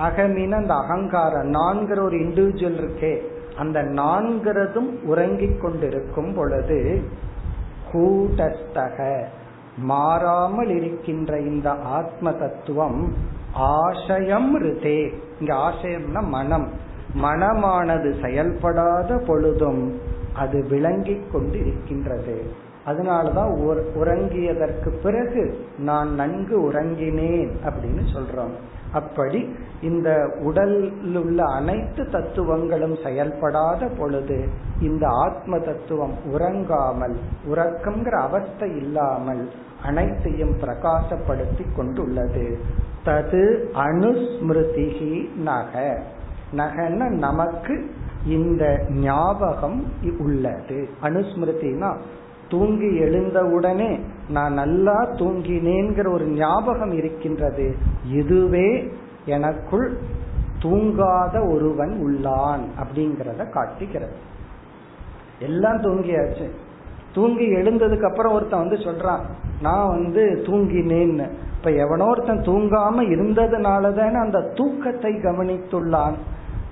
அகமின 0.00 0.50
அந்த 0.50 0.74
அகங்காரம் 0.74 1.50
நான்கிற 1.52 2.02
ஒரு 2.02 2.16
இண்டிவிஜுவல் 2.16 2.80
இருக்கே 2.80 3.20
அந்த 3.56 3.82
நான்கிறதும் 3.82 5.02
உறங்கிக் 5.04 5.60
கொண்டிருக்கும் 5.60 6.34
பொழுது 6.34 7.02
கூட்டஸ்தக 7.92 9.24
மாறாமல் 9.78 10.68
இருக்கின்ற 10.68 11.40
இந்த 11.40 11.70
ஆத்ம 11.70 12.32
தத்துவம் 12.32 13.12
ஆசயம் 13.54 14.62
ரிதே 14.62 15.12
இங்க 15.40 15.54
ஆசயம்னா 15.54 16.22
மனம். 16.22 16.86
மனமானது 17.22 18.24
செயல்படாத 18.24 19.22
பொழுதும் 19.26 20.00
அது 20.34 20.66
விளங்கிக் 20.68 21.32
கொண்டு 21.32 21.58
இருக்கின்றது 21.58 22.66
அதனாலதான் 22.86 23.50
உறங்கியதற்கு 24.00 25.00
பிறகு 25.02 25.58
நான் 25.78 26.14
நன்கு 26.14 26.70
உறங்கினேன் 26.70 27.50
அப்படின்னு 27.64 28.02
சொல்றோம். 28.14 28.54
அப்படி 28.92 29.56
இந்த 29.82 30.30
உடலில் 30.42 31.16
உள்ள 31.16 31.44
அனைத்து 31.44 32.08
தத்துவங்களும் 32.10 32.96
செயல்படாத 33.04 33.90
பொழுது 33.98 34.48
இந்த 34.80 35.08
ஆத்ம 35.08 35.58
தத்துவம் 35.58 36.14
உறங்காமல் 36.32 37.16
உறக்கம்ங்கிற 37.50 38.10
அவஸ்தை 38.10 38.76
இல்லாமல் 38.76 39.50
அனைத்தையும் 39.84 40.56
பிரகாசப்படுத்தி 40.58 41.66
கொண்டுள்ளது. 41.76 42.58
தது 43.04 43.66
அனுஸ்மிருதிகி 43.74 45.36
நக. 45.36 46.00
நகன 46.56 47.08
நமக்கு 47.08 47.90
இந்த 48.26 48.86
ஞாபகம் 48.88 49.84
உள்ளது. 50.18 50.88
அனுஸ்மிருதினா 51.02 51.96
தூங்கி 52.48 52.96
எழுந்தவுடனே 52.96 54.00
நான் 54.28 54.52
நல்லா 54.52 55.10
தூங்கினேங்கிற 55.10 56.12
ஒரு 56.12 56.26
ஞாபகம் 56.26 56.92
இருக்கின்றது. 56.92 57.76
இதுவே 58.12 58.92
எனக்குள் 59.24 59.98
தூங்காத 60.62 61.52
ஒருவன் 61.52 61.92
உள்ளான் 62.06 62.64
அப்படிங்கிறத 62.82 63.50
காட்டுகிறது. 63.50 64.16
எல்லாம் 65.40 65.82
தூங்கியாச்சு. 65.82 66.50
தூங்கி 67.14 67.54
எழுந்ததுக்கு 67.54 68.08
அப்புறம் 68.08 68.32
ஒருத்தன் 68.32 68.60
வந்து 68.60 68.76
சொல்றான் 68.76 69.20
நான் 69.62 69.88
வந்து 69.88 70.42
தூங்கினேன்னு. 70.46 71.30
இப்ப 71.56 71.70
எவனோ 71.70 72.04
ஒருத்தன் 72.04 72.40
தூங்காம 72.40 73.00
இருந்ததுனால 73.00 73.92
தானே 73.92 74.14
அந்த 74.14 74.40
தூக்கத்தை 74.54 75.14
கவனித்துள்ளான். 75.14 76.14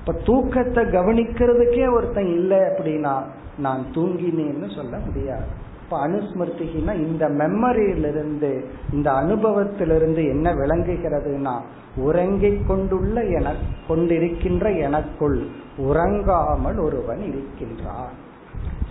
இப்ப 0.07 0.21
தூக்கத்தை 0.25 0.85
கவனிக்கிறதுக்கே 0.85 1.95
ஒருத்தன் 1.95 2.27
இல்லை 2.27 2.59
அப்படின்னா 2.59 3.23
நான் 3.59 3.85
தூங்கினேன்னு 3.95 4.75
சொல்ல 4.75 4.99
முடியாது. 4.99 5.45
இப்ப 5.83 6.09
அனுஸ்மிருதினா 6.09 6.95
இந்த 6.95 7.29
மெமரியிலிருந்து 7.29 8.65
இந்த 8.93 9.11
அனுபவத்திலிருந்து 9.11 10.29
என்ன 10.29 10.55
விளங்குகிறதுனா 10.55 11.61
உறங்கிக் 11.97 12.69
கொண்டுள்ள 12.69 13.25
என 13.25 13.55
கொண்டிருக்கின்ற 13.89 14.81
எனக்குள் 14.81 15.47
உறங்காமல் 15.79 16.83
ஒருவன் 16.83 17.21
இருக்கின்றான். 17.21 18.13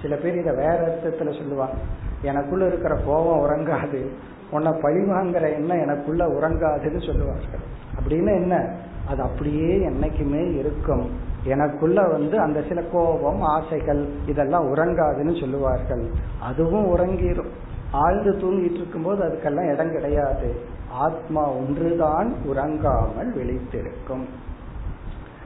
சில 0.01 0.15
பேர் 0.15 0.37
இதை 0.37 0.55
வேற 0.55 0.79
அர்த்தத்துல 0.87 1.37
சொல்லுவாங்க. 1.37 1.73
எனக்குள்ள 2.21 2.67
இருக்கிற 2.67 2.95
கோபம் 2.95 3.49
உறங்காது. 3.49 4.07
உன்னை 4.51 4.71
பழி 4.81 4.99
வாங்குற 4.99 5.53
எண்ணம் 5.53 5.81
எனக்குள்ள 5.81 6.27
உறங்காதுன்னு 6.27 7.05
சொல்லுவார்கள். 7.05 7.63
அப்படின்னு 7.99 8.41
என்ன? 8.41 8.71
அது 9.07 9.21
அப்படியே 9.21 9.89
என்னைக்குமே 9.89 10.57
இருக்கும். 10.57 11.09
எனக்குள்ள 11.43 12.01
வந்து 12.07 12.39
அந்த 12.39 12.63
சில 12.67 12.81
கோபம் 12.81 13.41
ஆசைகள் 13.41 14.07
இதெல்லாம் 14.27 14.75
உறங்காதுன்னு 14.75 15.39
சொல்லுவார்கள். 15.39 16.05
அதுவும் 16.41 16.87
உறங்கிடும் 16.95 17.51
ஆழ்ந்து 17.91 18.31
தூங்கிட்டு 18.31 18.79
இருக்கும்போது 18.79 19.23
அதுக்கெல்லாம் 19.23 19.73
இடம் 19.73 19.91
கிடையாது. 19.91 20.55
ஆத்மா 20.89 21.51
ஒன்றுதான் 21.51 22.35
உறங்காமல் 22.45 23.31
விழித்திருக்கும். 23.35 24.25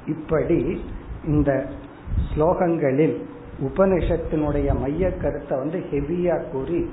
இப்படி 0.07 0.81
இந்த 1.25 1.65
ஸ்லோகங்களில் 2.29 3.17
உபனிஷத்தினுடைய 3.61 4.79
மைய 4.79 5.17
கருத்தை 5.17 5.57
வந்து 5.57 5.79
ஹெவியா 5.91 6.49
கூறி 6.51 6.89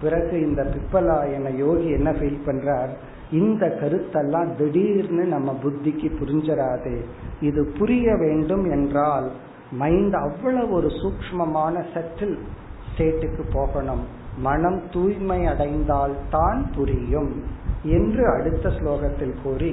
பிறகு 0.00 0.40
இந்த 0.40 0.62
பிப்பலாயன 0.62 1.56
யோகி 1.56 1.90
என்ன 1.90 2.10
ஃபீல் 2.10 2.46
பண்றார்? 2.46 2.92
இந்த 3.31 3.63
கருத்தெல்லாம் 3.81 4.49
திடீர்னு 4.55 5.25
நம்ம 5.25 5.49
புத்திக்கு 5.63 6.09
புரிஞ்சராது 6.19 6.95
இது 7.41 7.61
புரிய 7.77 8.15
வேண்டும் 8.15 8.65
என்றால் 8.71 9.27
மைண்ட் 9.77 10.15
அவ்வளவு 10.21 10.73
ஒரு 10.73 10.89
சூக்மமான 11.01 11.83
சட்டில் 11.93 12.37
ஸ்டேட்டுக்கு 12.87 13.43
போகணும் 13.53 14.03
மனம் 14.39 14.79
தூய்மை 14.91 15.39
அடைந்தால் 15.45 16.15
தான் 16.29 16.61
புரியும் 16.75 17.31
என்று 17.91 18.23
அடுத்த 18.27 18.69
ஸ்லோகத்தில் 18.69 19.37
கூறி 19.43 19.71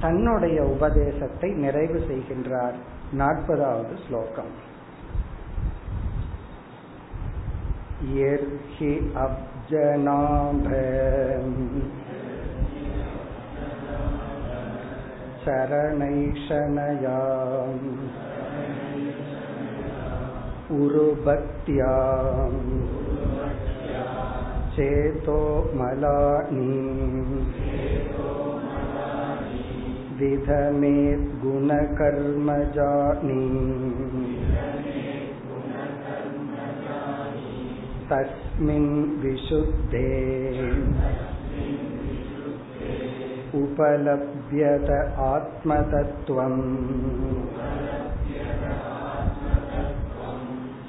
தன்னுடைய 0.00 0.58
உபதேசத்தை 0.66 1.50
நிறைவு 1.56 1.98
செய்கின்றார் 2.08 2.78
நாற்பதாவது 3.18 3.96
ஸ்லோகம் 4.06 4.52
यर्हि 8.14 8.90
अब्जनाभ 9.16 10.66
चरणैषणया 15.48 17.18
उरुभक्त्या 20.76 21.92
चेतो 24.76 25.40
मलानि 25.80 26.78
विधमेद्गुणकर्मजानि 30.20 31.14
तस्मिन् 38.10 38.90
विशुद्धे 39.22 40.08
उपलभ्यत 43.60 44.90
आत्मतत्त्वम् 45.32 46.60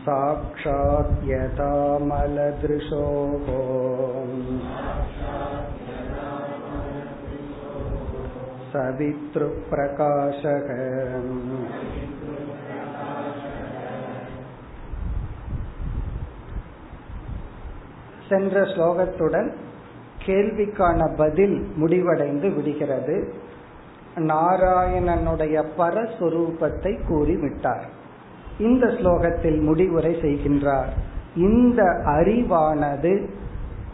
साक्षात् 0.05 1.13
यथामलदृशोः 1.29 2.25
सवितृप्रकाशः 8.71 10.67
சென்ற 18.29 18.57
ஸ்லோகத்துடன் 18.73 19.49
கேள்விக்கான 20.26 21.16
பதில் 21.16 21.56
முடிவடைந்து 21.76 22.50
விடுகிறது. 22.54 23.16
நாராயணனுடைய 24.16 25.64
பரஸ்வரூபத்தை 25.78 26.92
கூறிவிட்டார். 27.08 27.86
இந்த 28.58 28.86
ஸ்லோகத்தில் 28.86 29.60
முடிவுரை 29.60 30.14
செய்கின்றார். 30.14 30.90
இந்த 31.34 31.82
அறிவானது 32.04 33.12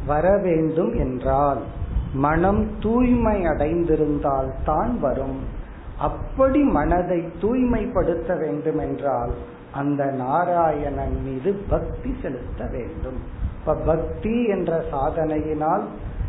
வர 0.06 0.38
வேண்டும் 0.42 0.94
என்றால் 0.94 1.62
மனம் 2.12 2.78
தூய்மை 2.80 3.46
அடைந்திருந்தால் 3.46 4.50
தான் 4.64 5.00
வரும். 5.00 5.38
அப்படி 5.98 6.62
மனதை 6.62 7.28
தூய்மைப்படுத்த 7.40 8.36
வேண்டும் 8.36 8.78
என்றால் 8.78 9.32
அந்த 9.72 10.04
நாராயணன் 10.04 11.16
மீது 11.24 11.50
பக்தி 11.68 12.16
செலுத்த 12.22 12.64
வேண்டும். 12.70 13.18
இப்ப 13.58 13.74
பக்தி 13.74 14.46
என்ற 14.46 14.82
சாதனையினால் 14.92 15.84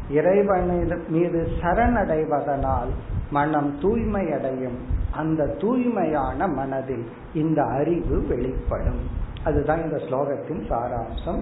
இறைவனின் 0.09 1.03
மீது 1.07 1.47
சரணடைவதனால் 1.61 2.89
மனம் 3.31 3.79
தூய்மை 3.81 4.31
அடையும் 4.31 4.77
அந்த 5.11 5.45
தூய்மையான 5.45 6.47
மனதில் 6.47 7.05
இந்த 7.33 7.63
அறிவு 7.63 8.27
வெளிப்படும். 8.27 8.99
அதுதான் 9.43 9.83
இந்த 9.83 9.95
ஸ்லோகத்தின் 9.95 10.69
சாராம்சம். 10.69 11.41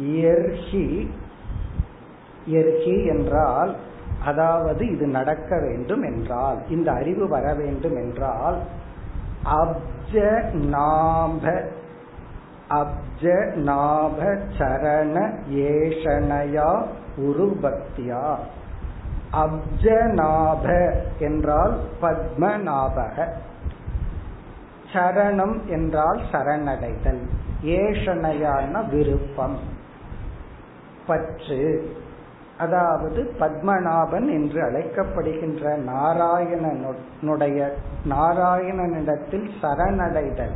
எர்ஹி 0.00 1.06
எர்ஹி 2.48 3.06
என்றால் 3.06 3.76
அதாவது 4.24 4.90
இது 4.90 5.06
நடக்க 5.06 5.60
வேண்டும் 5.60 6.02
என்றால் 6.02 6.68
இந்த 6.68 6.92
அறிவு 6.92 7.28
வர 7.28 7.54
வேண்டும் 7.54 7.96
என்றால் 7.96 8.58
அப்ஜ 9.44 10.20
நாப 10.70 11.64
அப்ஜ 12.70 13.24
நாப 13.56 14.38
சரண 14.58 15.30
ஏஷணையா 17.16 17.22
உருபக்தியா 17.22 18.36
அப்ஜநாப 19.32 20.92
என்றால் 21.18 21.78
பத்மநாபக. 22.02 23.28
சரணம் 24.92 25.64
என்றால் 25.66 26.20
சரணடைதல். 26.32 27.20
ஏஷனையான 27.64 28.88
விருப்பம். 28.88 29.58
பற்று. 31.06 31.96
அதாவது 32.58 33.32
பத்மநாபன் 33.40 34.30
என்று 34.30 34.62
அழைக்கப்படுகின்ற 34.62 35.78
நாராயணனுடைய 35.78 37.70
நாராயணனிடத்தில் 38.08 39.50
சரணடைதல். 39.62 40.54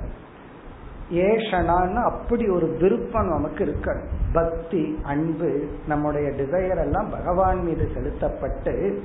ஏஷனான்னு 1.12 1.94
அப்படி 1.94 2.48
ஒரு 2.48 2.76
விருப்பம் 2.80 3.28
நமக்கு 3.28 3.64
இருக்கணும். 3.64 4.08
பக்தி 4.32 4.98
அன்பு 5.02 5.68
நம்முடைய 5.86 6.28
டிசையர் 6.28 6.78
எல்லாம் 6.78 7.10
பகவான் 7.10 7.62
மீது 7.62 7.90
செலுத்தப்பட்டு 7.94 9.02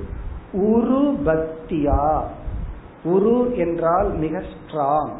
உரு 0.52 1.18
பக்தியா? 1.24 2.22
உரு 3.04 3.56
என்றால் 3.56 4.12
மிக 4.12 4.38
ஸ்ட்ராங் 4.38 5.14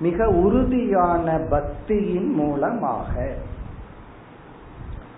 மிக 0.00 0.28
உறுதியான 0.28 1.38
பக்தியின் 1.38 2.32
மூலமாக. 2.32 3.34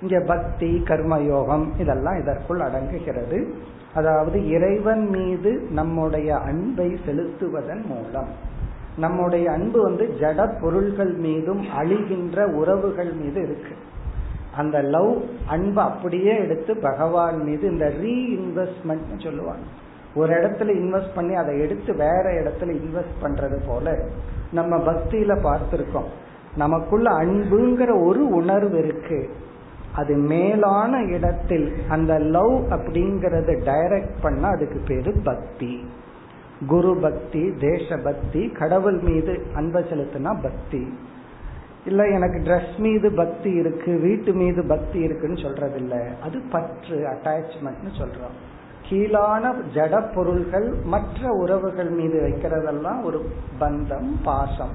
இங்க 0.01 0.21
பக்தி 0.21 0.83
கர்மயோகம் 0.85 1.67
இதெல்லாம் 1.79 2.21
இதற்குள் 2.21 2.61
அடங்குகிறது. 2.61 3.53
அதாவது 3.95 4.49
இறைவன் 4.49 5.09
மீது 5.09 5.67
நம்முடைய 5.71 6.37
அன்பை 6.37 6.99
செலுத்துவதன் 7.07 7.85
மூலம். 7.87 8.51
நம்முடைய 8.97 9.51
அன்பு 9.51 9.83
வந்து 9.83 10.15
ஜட 10.21 10.61
பொருள்கள் 10.61 11.15
மீதும் 11.15 11.63
அழிகின்ற 11.63 12.53
உறவுகள் 12.53 13.13
மீது 13.13 13.43
இருக்கு. 13.43 13.75
அந்த 14.57 14.83
லவ் 14.83 15.23
அன்பு 15.47 15.81
அப்படியே 15.81 16.39
எடுத்து 16.39 16.77
பகவான் 16.77 17.43
மீது 17.43 17.71
இந்த 17.71 17.93
ரீஇன்வெஸ்ட்மெண்ட் 18.03 19.23
சொல்லுவாங்க. 19.23 19.63
ஒரு 20.15 20.35
இடத்துல 20.35 20.69
இன்வெஸ்ட் 20.69 21.15
பண்ணி 21.15 21.35
அதை 21.35 21.61
எடுத்து 21.61 21.93
வேற 21.93 22.23
இடத்துல 22.23 22.79
இன்வெஸ்ட் 22.79 23.23
பண்றது 23.23 23.59
போல 23.67 23.99
நம்ம 24.53 24.77
பக்தியில 24.77 25.39
பார்த்திருக்கோம். 25.43 26.09
நமக்குள்ள 26.57 27.11
அன்புங்கிற 27.11 28.05
ஒரு 28.05 28.29
உணர்வு 28.29 28.79
இருக்கு. 28.79 29.31
அது 29.95 30.17
மேலான 30.17 31.03
இடத்தில் 31.03 31.73
அந்த 31.89 32.19
லவ் 32.19 32.65
அப்படிங்கறத 32.71 33.61
டைரக்ட் 33.65 34.15
பண்ண 34.23 34.47
அதுக்கு 34.47 34.81
பேரு 34.87 35.15
பக்தி. 35.25 35.87
குரு 36.67 36.97
பக்தி 36.97 37.55
தேச 37.57 37.97
பக்தி 37.97 38.49
கடவுள் 38.49 38.99
மீது 38.99 39.47
அன்பை 39.55 39.83
செலுத்தினா 39.83 40.43
பக்தி. 40.43 40.99
இல்ல 41.85 42.07
எனக்கு 42.07 42.39
ட்ரெஸ் 42.39 42.79
மீது 42.79 43.13
பக்தி 43.13 43.51
இருக்கு 43.51 43.99
வீட்டு 43.99 44.33
மீது 44.33 44.65
பக்தி 44.67 44.99
இருக்குன்னு 44.99 45.41
சொல்றதில்ல. 45.41 46.21
அது 46.23 46.41
பற்று 46.51 46.97
அட்டாச்மெண்ட்னு 46.97 47.99
சொல்றோம். 47.99 48.37
கீழான 48.89 49.55
ஜட 49.75 50.15
பொருள்கள் 50.15 50.75
மற்ற 50.85 51.33
உறவுகள் 51.33 51.89
மீது 51.89 52.21
வைக்கிறதெல்லாம் 52.21 53.05
ஒரு 53.05 53.31
பந்தம் 53.61 54.11
பாசம். 54.25 54.73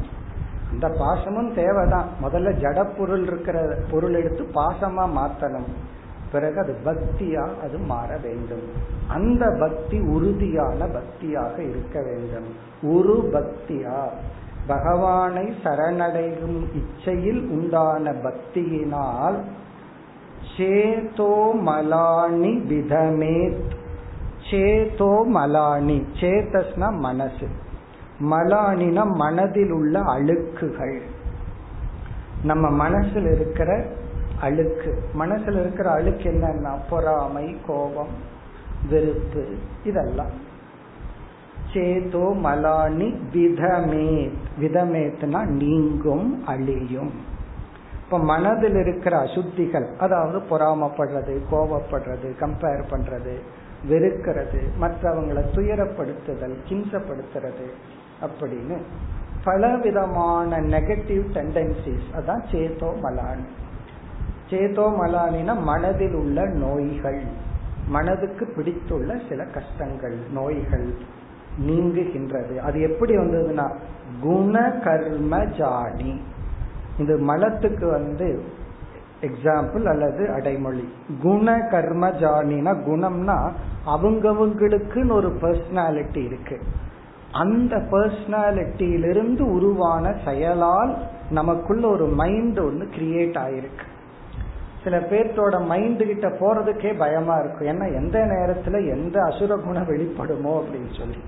இந்த 0.73 0.87
பாசமும் 0.87 1.53
தேவைதான். 1.53 2.07
முதல்ல 2.23 2.53
ஜட 2.61 2.97
பொருள் 2.97 3.27
இருக்கிற 3.27 3.77
பொருள் 3.91 4.13
எடுத்து 4.13 4.43
பாசமா 4.43 5.09
மாத்தணும். 5.19 5.69
பிறகு 6.31 6.59
அது 6.59 6.75
பக்தியா 6.85 7.47
அது 7.63 7.77
மாற 7.77 8.17
வேண்டும். 8.17 8.71
அந்த 9.07 9.55
பக்தி 9.59 9.99
உறுதியான 9.99 10.85
பக்தியாக 10.85 11.69
இருக்க 11.69 12.01
வேண்டும். 12.01 12.55
உரு 12.81 13.29
பக்தியா. 13.33 14.09
பகவானை 14.67 15.53
சரணடையும் 15.63 16.65
இச்சையில் 16.73 17.47
உண்டான 17.47 18.11
பக்தியினால் 18.11 19.35
சேதோ 20.57 21.53
மலானி 21.53 22.57
விதமேத். 22.69 23.69
சேதோ 24.49 25.25
மலானி. 25.25 26.05
சேதஸ்னா 26.19 26.97
மனசு. 26.97 27.47
மலானினா 28.31 29.13
மனதில் 29.13 29.71
உள்ள 29.71 29.99
அழுக்குகள். 29.99 31.01
நம்ம 32.43 32.69
மனசில் 32.69 33.25
இருக்கிற 33.25 33.85
அழுக்கு. 34.41 35.03
மனசுல 35.19 35.59
இருக்கிற 35.59 35.89
அழுக்கு 35.89 36.31
என்னன்னா 36.31 36.77
பொறாமை 36.89 37.57
கோபம் 37.67 38.35
வெறுப்பு 38.89 39.55
இதெல்லாம். 39.83 40.45
சேதோ 41.73 42.35
மலானி 42.35 43.13
விதமேத். 43.33 44.31
விதமேத்னா 44.61 45.45
நீங்கும் 45.45 46.45
அழியும். 46.45 47.35
இப்ப 48.03 48.19
மனதில் 48.19 48.75
இருக்கிற 48.75 49.19
அசுத்திகள் 49.19 49.95
அதாவது 49.97 50.39
பொறாமப்படுறது 50.39 51.37
கோபப்படுறது 51.51 52.27
கம்பேர் 52.39 52.83
பண்றது 52.89 53.39
வெறுக்கிறது 53.89 54.59
மற்றவங்களை 54.81 55.43
துயரப்படுத்துதல் 55.55 56.55
கிம்சப்படுத்துறது 56.69 57.67
அப்படின்னு 58.21 58.77
பல 59.43 59.77
விதமான 59.77 60.61
நெகட்டிவ் 60.61 61.25
டெண்டன்சிஸ் 61.33 62.07
அதான் 62.15 62.43
சேதோ 62.51 62.99
மலானி. 62.99 63.43
சேதோமலானின 64.49 65.61
மனதில் 65.61 66.13
உள்ள 66.13 66.45
நோய்கள். 66.45 67.21
மனதுக்கு 67.87 68.53
பிடித்துள்ள 68.57 69.29
சில 69.29 69.43
கஷ்டங்கள் 69.43 70.17
நோய்கள் 70.33 70.93
நீங்குகின்றது. 71.67 72.57
அது 72.57 72.81
எப்படி 72.81 73.17
வந்ததுன்னா 73.17 73.71
குண 74.21 74.71
கர்ம 74.83 75.45
ஜானி 75.45 76.21
இந்த 76.99 77.17
மலத்துக்கு 77.17 77.87
வந்து 77.87 78.43
எக்ஸாம்பிள் 79.21 79.83
அல்லது 79.83 80.31
அடைமொழி. 80.33 80.93
குண 81.21 81.67
கர்ம 81.71 82.09
ஜானினா 82.09 82.73
குணம்னா 82.87 83.51
அவங்கவுங்களுக்குன்னு 83.85 85.11
ஒரு 85.11 85.29
பர்சனாலிட்டி 85.41 86.25
இருக்கு. 86.25 86.61
அந்த 87.31 87.75
பர்சனாலிட்டியிலிருந்து 87.75 89.41
உருவான 89.41 90.15
செயலால் 90.25 90.97
நமக்குள்ள 91.29 91.87
ஒரு 91.87 92.05
மைண்ட் 92.05 92.59
ஒன்று 92.59 92.85
கிரியேட் 92.85 93.37
ஆயிருக்கு. 93.37 93.87
சில 94.87 94.99
பேர்த்தோட 94.99 95.55
மைண்டு 95.71 96.03
கிட்ட 96.05 96.27
போறதுக்கே 96.27 96.97
பயமா 96.97 97.35
இருக்கும் 97.37 97.67
ஏன்னா 97.67 97.87
எந்த 97.95 98.19
நேரத்துல 98.19 98.89
எந்த 98.89 99.21
அசுர 99.21 99.55
குணம் 99.55 99.87
வெளிப்படுமோ 99.87 100.51
அப்படின்னு 100.59 100.97
சொல்லி. 100.97 101.19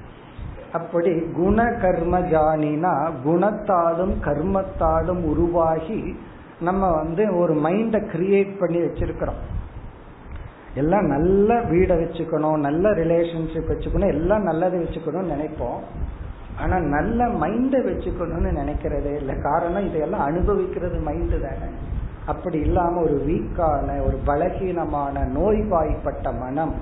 அப்படி 0.73 1.21
குண 1.21 1.63
கர்ம 1.81 2.19
ஜானினா 2.19 3.11
குணத்தாலும் 3.25 4.13
கர்மத்தாலும் 4.21 5.23
உருவாகி 5.23 6.19
நம்ம 6.61 6.91
வந்து 6.91 7.37
ஒரு 7.37 7.53
மைண்டை 7.53 8.01
கிரியேட் 8.13 8.59
பண்ணி 8.59 8.77
வச்சிருக்கிறோம். 8.77 9.41
எல்லாம் 10.75 11.05
நல்ல 11.05 11.53
வீடை 11.53 11.95
வச்சுக்கணும் 12.01 12.57
நல்ல 12.57 12.89
ரிலேஷன்ஷிப் 12.89 13.69
வச்சுக்கணும் 13.69 14.07
எல்லாம் 14.07 14.43
நல்லது 14.43 14.77
வச்சுக்கணும்னு 14.77 15.33
நினைப்போம். 15.35 15.79
ஆனா 16.59 16.79
நல்ல 16.79 17.25
மைண்டை 17.25 17.81
வச்சுக்கணும்னு 17.89 18.51
நினைக்கிறதே 18.61 19.15
இல்லை. 19.15 19.35
காரணம் 19.41 19.87
இதையெல்லாம் 19.87 20.21
அனுபவிக்கிறது 20.21 20.99
மைண்டு 20.99 21.39
தானே. 21.41 21.69
அப்படி 22.29 22.59
இல்லாம 22.59 23.01
ஒரு 23.01 23.17
வீக்கான 23.27 23.87
ஒரு 24.05 24.17
பலகீனமான 24.25 25.15
நோய்வாய்ப்பட்ட 25.37 26.31
மனம் 26.39 26.75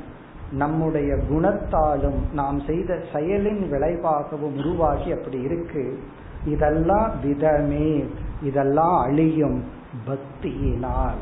நம்முடைய 0.51 1.15
குணத்தாலும் 1.31 2.19
நாம் 2.33 2.59
செய்த 2.67 2.99
செயலின் 3.13 3.63
விளைவாகவும் 3.69 4.57
உருவாகி 4.57 5.11
அப்படி 5.11 5.39
இருக்கு. 5.41 5.99
இதெல்லாம் 6.45 7.11
விதமே 7.23 8.05
இதெல்லாம் 8.43 8.97
அழியும் 8.99 9.63
பக்தியினால். 10.07 11.17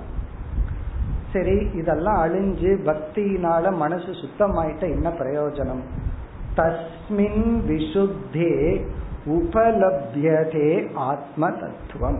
சரி 1.34 1.58
இதெல்லாம் 1.74 2.20
அழிஞ்சு 2.24 2.72
பக்தியினால 2.86 3.74
மனசு 3.76 4.12
சுத்தமாயிட்ட 4.22 4.82
என்ன 4.82 5.10
பிரயோஜனம்? 5.10 5.84
தஸ்மின் 6.58 7.46
விசுத்தே 7.68 8.54
உபலப்யதே 9.28 10.70
ஆத்ம 10.94 11.50
தத்துவம். 11.52 12.20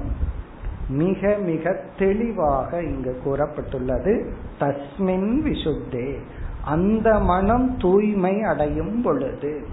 மிக 0.90 1.38
மிக 1.38 1.80
தெளிவாக 1.98 2.84
இங்கு 2.84 3.22
கூறப்பட்டுள்ளது. 3.26 4.32
தஸ்மின் 4.60 5.42
விசுத்தே. 5.44 6.18
அந்த 6.66 7.20
மனம் 7.20 7.78
தூய்மை 7.78 8.44
அடையும் 8.44 9.02
பொழுது. 9.02 9.68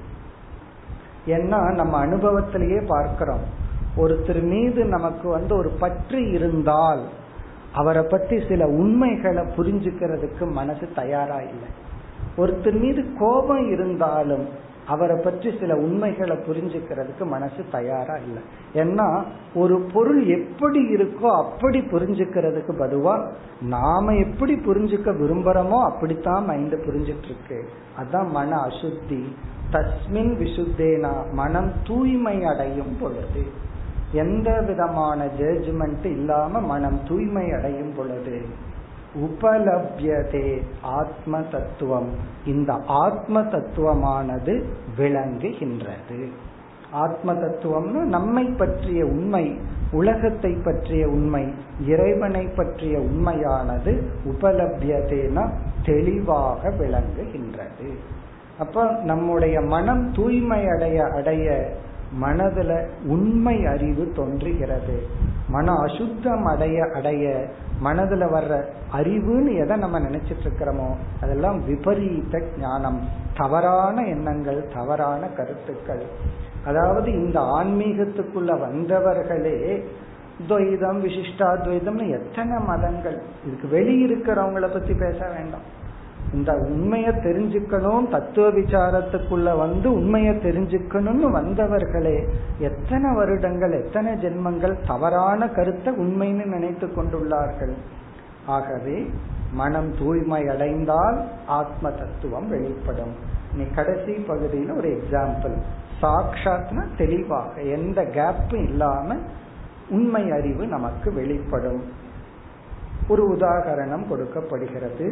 ஏன்னா 1.26 1.74
நம்ம 1.74 2.06
அனுபவத்திலேயே 2.06 2.86
பார்க்கிறோம். 2.86 3.42
ஒருத்தர் 3.96 4.42
மீது 4.42 4.84
நமக்கு 4.84 5.28
வந்து 5.28 5.56
ஒரு 5.56 5.68
பற்று 5.68 6.30
இருந்தால் 6.30 7.08
அவரை 7.74 8.02
பத்தி 8.02 8.42
சில 8.48 8.66
உண்மைகளை 8.66 9.42
புரிஞ்சுக்கிறதுக்கு 9.42 10.50
மனசு 10.50 10.88
தயாரா 10.94 11.36
இல்லை. 11.36 11.68
ஒருத்தர் 12.36 12.80
மீது 12.80 13.04
கோபம் 13.18 13.70
இருந்தாலும் 13.70 14.48
அவரை 14.92 15.16
பற்றி 15.24 15.48
சில 15.60 15.72
உண்மைகளை 15.84 16.36
புரிஞ்சுக்கிறதுக்கு 16.46 17.24
மனசு 17.34 17.60
தயாரா 17.76 18.16
இல்லை. 18.26 18.42
ஏன்னா 18.74 19.08
ஒரு 19.54 19.76
பொருள் 19.92 20.22
எப்படி 20.38 20.80
இருக்கோ 20.94 21.30
அப்படி 21.42 21.80
புரிஞ்சுக்கிறதுக்கு 21.92 22.74
பதுவா 22.82 23.14
நாம 23.76 24.14
எப்படி 24.24 24.56
புரிஞ்சுக்க 24.66 25.14
விரும்புறோமோ 25.22 25.80
அப்படித்தான் 25.90 26.44
மைண்ட் 26.44 26.76
புரிஞ்சிட்டு 26.88 27.30
இருக்கு 27.30 27.60
அதான் 28.00 28.30
மன 28.30 28.50
அசுத்தி. 28.68 29.22
தஸ்மின் 29.74 30.32
விசுத்தேனா 30.40 31.12
மனம் 31.32 31.70
தூய்மை 31.86 32.36
அடையும் 32.44 32.94
பொழுது. 33.00 33.44
எந்த 34.22 34.48
விதமான 34.66 35.18
ஜட்ஜ்மெண்ட் 35.38 36.06
இல்லாம 36.16 36.60
மனம் 36.72 36.98
தூய்மை 37.08 37.46
அடையும் 37.52 37.94
பொழுது. 37.96 38.36
உபலப்யதே 39.20 40.62
ஆத்ம 40.82 41.40
தத்துவம் 41.40 42.08
இந்த 42.46 42.72
ஆத்ம 42.86 43.40
தத்துவமானது 43.40 44.62
விளங்குகின்றது. 44.98 46.28
ஆத்ம 46.90 47.32
தத்துவம்னு 47.32 48.00
நம்மை 48.00 48.44
பற்றிய 48.44 49.04
உண்மை 49.04 49.58
உலகத்தை 49.92 50.52
பற்றிய 50.64 51.08
உண்மை 51.08 51.54
இறைவனை 51.86 52.46
பற்றிய 52.46 52.98
உண்மையானது 52.98 54.10
உபலபியதேனா 54.24 55.48
தெளிவாக 55.84 56.68
விளங்குகின்றது. 56.68 57.90
அப்ப 58.58 58.90
நம்முடைய 59.02 59.60
மனம் 59.60 60.12
தூய்மை 60.12 60.68
அடைய 60.68 61.04
அடைய 61.04 61.72
மனதுல 62.22 62.86
உண்மை 63.06 63.66
அறிவு 63.66 64.12
தோன்றுகிறது. 64.14 65.02
மன 65.48 65.72
அசுத்தம் 65.72 66.44
அடைய 66.44 66.84
அடைய 66.94 67.46
மனதுல 67.84 68.24
வர்ற 68.34 68.64
அறிவுன்னு 68.92 69.58
எதை 69.58 69.76
நம்ம 69.76 70.00
நினைச்சிட்டு 70.00 70.44
இருக்கிறோமோ 70.44 70.96
அதெல்லாம் 71.22 71.64
விபரீத 71.64 72.42
ஞானம். 72.60 73.08
தவறான 73.36 74.02
எண்ணங்கள் 74.02 74.70
தவறான 74.74 75.26
கருத்துக்கள். 75.26 76.02
அதாவது 76.66 77.12
இந்த 77.12 77.40
ஆன்மீகத்துக்குள்ள 77.40 78.58
வந்தவர்களே 78.60 79.84
துவைதம் 80.48 81.02
விசிஷ்டாத்வைதம்னு 81.02 82.10
எத்தனை 82.10 82.64
மதங்கள். 82.64 83.22
இதுக்கு 83.46 83.78
வெளியிருக்கிறவங்கள 83.78 84.72
பத்தி 84.72 84.94
பேச 84.94 85.28
வேண்டாம். 85.28 85.80
இந்த 86.32 86.52
உண்மையை 86.52 87.12
தெரிஞ்சுக்கணும் 87.14 88.08
தத்துவ 88.08 88.50
விசாரத்துக்குள்ள 88.50 89.56
வந்து 89.56 89.92
உண்மையை 89.92 90.34
தெரிஞ்சுக்கணும்னு 90.34 91.28
வந்தவர்களே 91.38 92.16
எத்தனை 92.58 93.14
வருடங்கள் 93.14 93.72
எத்தனை 93.72 94.12
ஜென்மங்கள் 94.12 94.74
தவறான 94.86 95.48
கருத்தை 95.48 95.92
உண்மைன்னு 95.94 96.46
நினைத்து 96.46 96.86
கொண்டுள்ளார்கள்? 96.86 97.74
ஆகவே 98.46 99.10
மனம் 99.52 99.90
தூய்மை 99.98 100.42
அடைந்தால் 100.48 101.18
ஆத்ம 101.46 101.90
தத்துவம் 101.90 102.48
வெளிப்படும். 102.48 103.14
நீ 103.56 103.64
கடைசி 103.74 104.12
பகுதியில் 104.12 104.70
ஒரு 104.70 104.88
எக்ஸாம்பிள் 104.88 105.56
சாட்சாத்னா 106.02 106.84
தெளிவாக 106.96 107.60
எந்த 107.60 108.02
கேப்பும் 108.02 108.62
இல்லாம 108.68 109.16
உண்மை 109.90 110.30
அறிவு 110.30 110.66
நமக்கு 110.66 111.12
வெளிப்படும். 111.12 111.82
ஒரு 113.12 113.24
உதாகரணம் 113.34 114.08
கொடுக்கப்படுகிறது. 114.08 115.06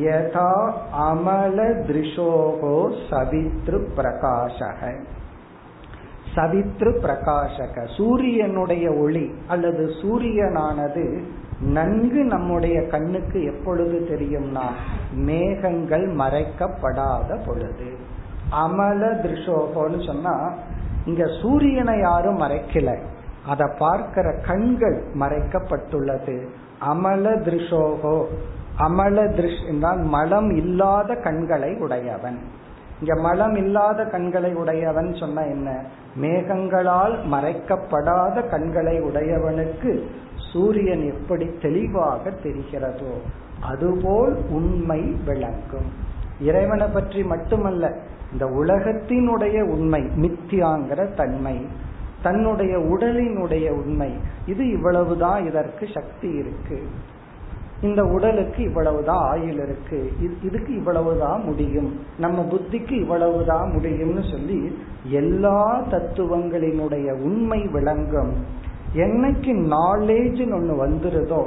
யதா 0.00 0.50
அமல 1.08 1.68
திருஷோகோ 1.88 2.76
சவித்ரு 3.10 3.80
பிரகாசக 3.96 4.90
சவித்ரு 6.34 6.90
பிரகாசக 7.04 7.84
சூரியனுடைய 7.96 8.86
ஒளி 9.04 9.26
அல்லது 9.48 9.84
சூரியனானது 10.02 11.06
நன்கு 11.60 12.20
நம்முடைய 12.24 12.76
கண்ணுக்கு 12.86 13.38
எப்பொழுது 13.44 13.96
தெரியும்னா 14.10 14.66
மேகங்கள் 15.26 16.06
மறைக்கப்படாத 16.16 17.38
பொழுது. 17.46 17.88
அமல 18.64 19.10
திருஷோகோன்னு 19.22 20.00
சொன்னா 20.06 20.34
இங்க 21.06 21.24
சூரியனை 21.42 21.94
யாரும் 22.00 22.40
மறைக்கல. 22.40 22.90
அதை 23.46 23.66
பார்க்கிற 23.78 24.26
கண்கள் 24.46 24.98
மறைக்கப்பட்டுள்ளது. 25.20 26.36
அமல 26.80 27.30
திருஷோகோ 27.30 28.24
அமல 28.76 29.24
திருஷ் 29.24 29.68
என்றால் 29.68 29.98
மலம் 29.98 30.50
இல்லாத 30.56 31.14
கண்களை 31.14 31.74
உடையவன். 31.74 32.38
இங்க 33.00 33.14
மலம் 33.14 33.56
இல்லாத 33.56 34.04
கண்களை 34.04 34.54
உடையவன் 34.54 35.14
சொன்ன 35.14 35.42
என்ன? 35.42 35.84
மேகங்களால் 36.16 37.18
மறைக்கப்படாத 37.30 38.48
கண்களை 38.48 39.00
உடையவனுக்கு 39.00 40.04
சூரியன் 40.52 41.12
எப்படி 41.12 41.50
தெளிவாக 41.60 42.30
தெரிகிறதோ 42.30 43.12
அதுபோல் 43.60 44.36
உண்மை 44.50 45.14
விளங்கும். 45.24 45.88
இறைவனை 46.40 46.86
பற்றி 46.86 47.22
மட்டுமல்ல 47.22 47.94
இந்த 48.32 48.46
உலகத்தினுடைய 48.46 49.60
உண்மை 49.62 50.02
மித்தியாங்கிற 50.02 51.14
தன்மை 51.14 51.66
தன்னுடைய 52.22 52.78
உடலினுடைய 52.78 53.70
உண்மை. 53.70 54.14
இது 54.46 54.68
இவ்வளவுதான் 54.68 55.46
இதற்கு 55.46 55.86
சக்தி 55.94 56.28
இருக்கு. 56.28 56.82
இந்த 57.80 58.04
உடலுக்கு 58.04 58.62
இவ்வளவுதான் 58.62 59.28
ஆயுள் 59.28 59.52
இருக்கு. 59.52 60.12
இதுக்கு 60.42 60.74
இவ்வளவுதான் 60.74 61.44
முடியும். 61.44 62.00
நம்ம 62.18 62.42
புத்திக்கு 62.42 63.00
இவ்வளவுதான் 63.00 63.70
முடியும்னு 63.70 64.30
சொல்லி 64.30 64.78
எல்லா 65.04 65.80
தத்துவங்களினுடைய 65.80 67.12
உண்மை 67.12 67.66
விளங்கும். 67.66 68.32
என்னைக்கு 68.94 69.72
நாலேஜ் 69.72 70.40
ஒண்ணு 70.40 70.74
வந்துருதோ 70.86 71.46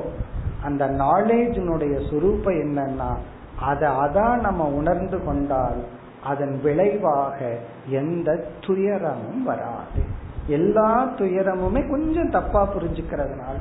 அந்த 0.63 0.85
நாலேஜினுடைய 0.85 1.99
சுரூப்பம் 2.11 2.61
என்னன்னா 2.61 3.17
அதை 3.59 3.89
அதான் 3.89 4.39
நம்ம 4.39 4.67
உணர்ந்து 4.67 5.23
கொண்டால் 5.23 5.85
அதன் 6.23 6.59
விளைவாக 6.63 7.57
எந்த 7.87 8.45
துயரமும் 8.67 9.43
வராது. 9.43 10.10
எல்லா 10.47 11.07
துயரமுமே 11.07 11.89
கொஞ்சம் 11.89 12.29
தப்பா 12.29 12.73
புரிஞ்சுக்கிறதுனால 12.73 13.55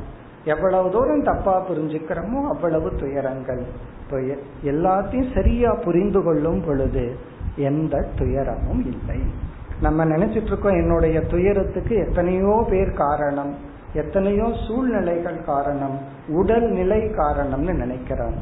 எவ்வளவு 0.45 0.91
தூரம் 0.91 1.23
தப்பா 1.23 1.69
புரிஞ்சுக்கிறோமோ 1.69 2.43
அவ்வளவு 2.43 2.97
துயரங்கள் 2.97 3.89
எல்லாத்தையும் 4.65 5.35
சரியா 5.35 5.75
புரிந்து 5.75 6.23
கொள்ளும் 6.23 6.63
பொழுது 6.67 7.17
எந்த 7.57 8.09
துயரமும் 8.19 8.87
இல்லை. 8.87 9.21
நம்ம 9.81 10.05
நினைச்சிட்டு 10.05 10.43
இருக்கோம் 10.43 10.73
என்னுடைய 10.73 11.21
துயரத்துக்கு 11.21 11.97
எத்தனையோ 11.97 12.67
பேர் 12.71 12.93
காரணம் 12.93 13.55
எத்தனையோ 13.95 14.53
சூழ்நிலைகள் 14.67 15.45
காரணம் 15.45 15.99
உடல் 16.29 16.71
நிலை 16.71 16.99
காரணம்னு 16.99 17.73
நினைக்கிறோம். 17.73 18.35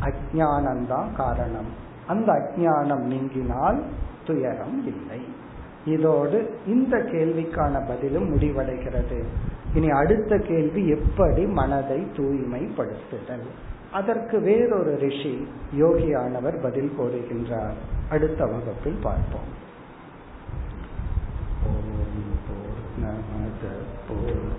அஜானந்தான் 0.00 1.14
காரணம். 1.16 1.66
அந்த 2.06 2.32
அஜானம் 2.32 3.04
நீங்கினால் 3.04 3.82
துயரம் 4.26 4.86
இல்லை. 4.86 5.33
இதோடு 5.86 6.58
இந்த 6.66 6.98
கேள்விக்கான 6.98 7.86
பதிலும் 7.86 8.36
முடிவடைகிறது. 8.36 9.22
இனி 9.74 9.90
அடுத்த 9.90 10.38
கேள்வி 10.38 10.88
எப்படி 10.88 11.46
மனதை 11.46 12.06
தூய்மைப்படுத்துதல்? 12.16 13.46
அதற்கு 13.92 14.40
வேறொரு 14.40 14.96
ரிஷி 14.96 15.48
யோகியானவர் 15.78 16.62
பதில் 16.62 16.92
கூறுகின்றார். 16.98 17.78
அடுத்த 18.10 18.46
வகுப்பில் 18.46 18.98
பார்ப்போம். 19.02 19.62
ஓம் 21.66 22.32
போர் 22.46 23.08
நமத 23.08 23.68
போர் 24.08 24.53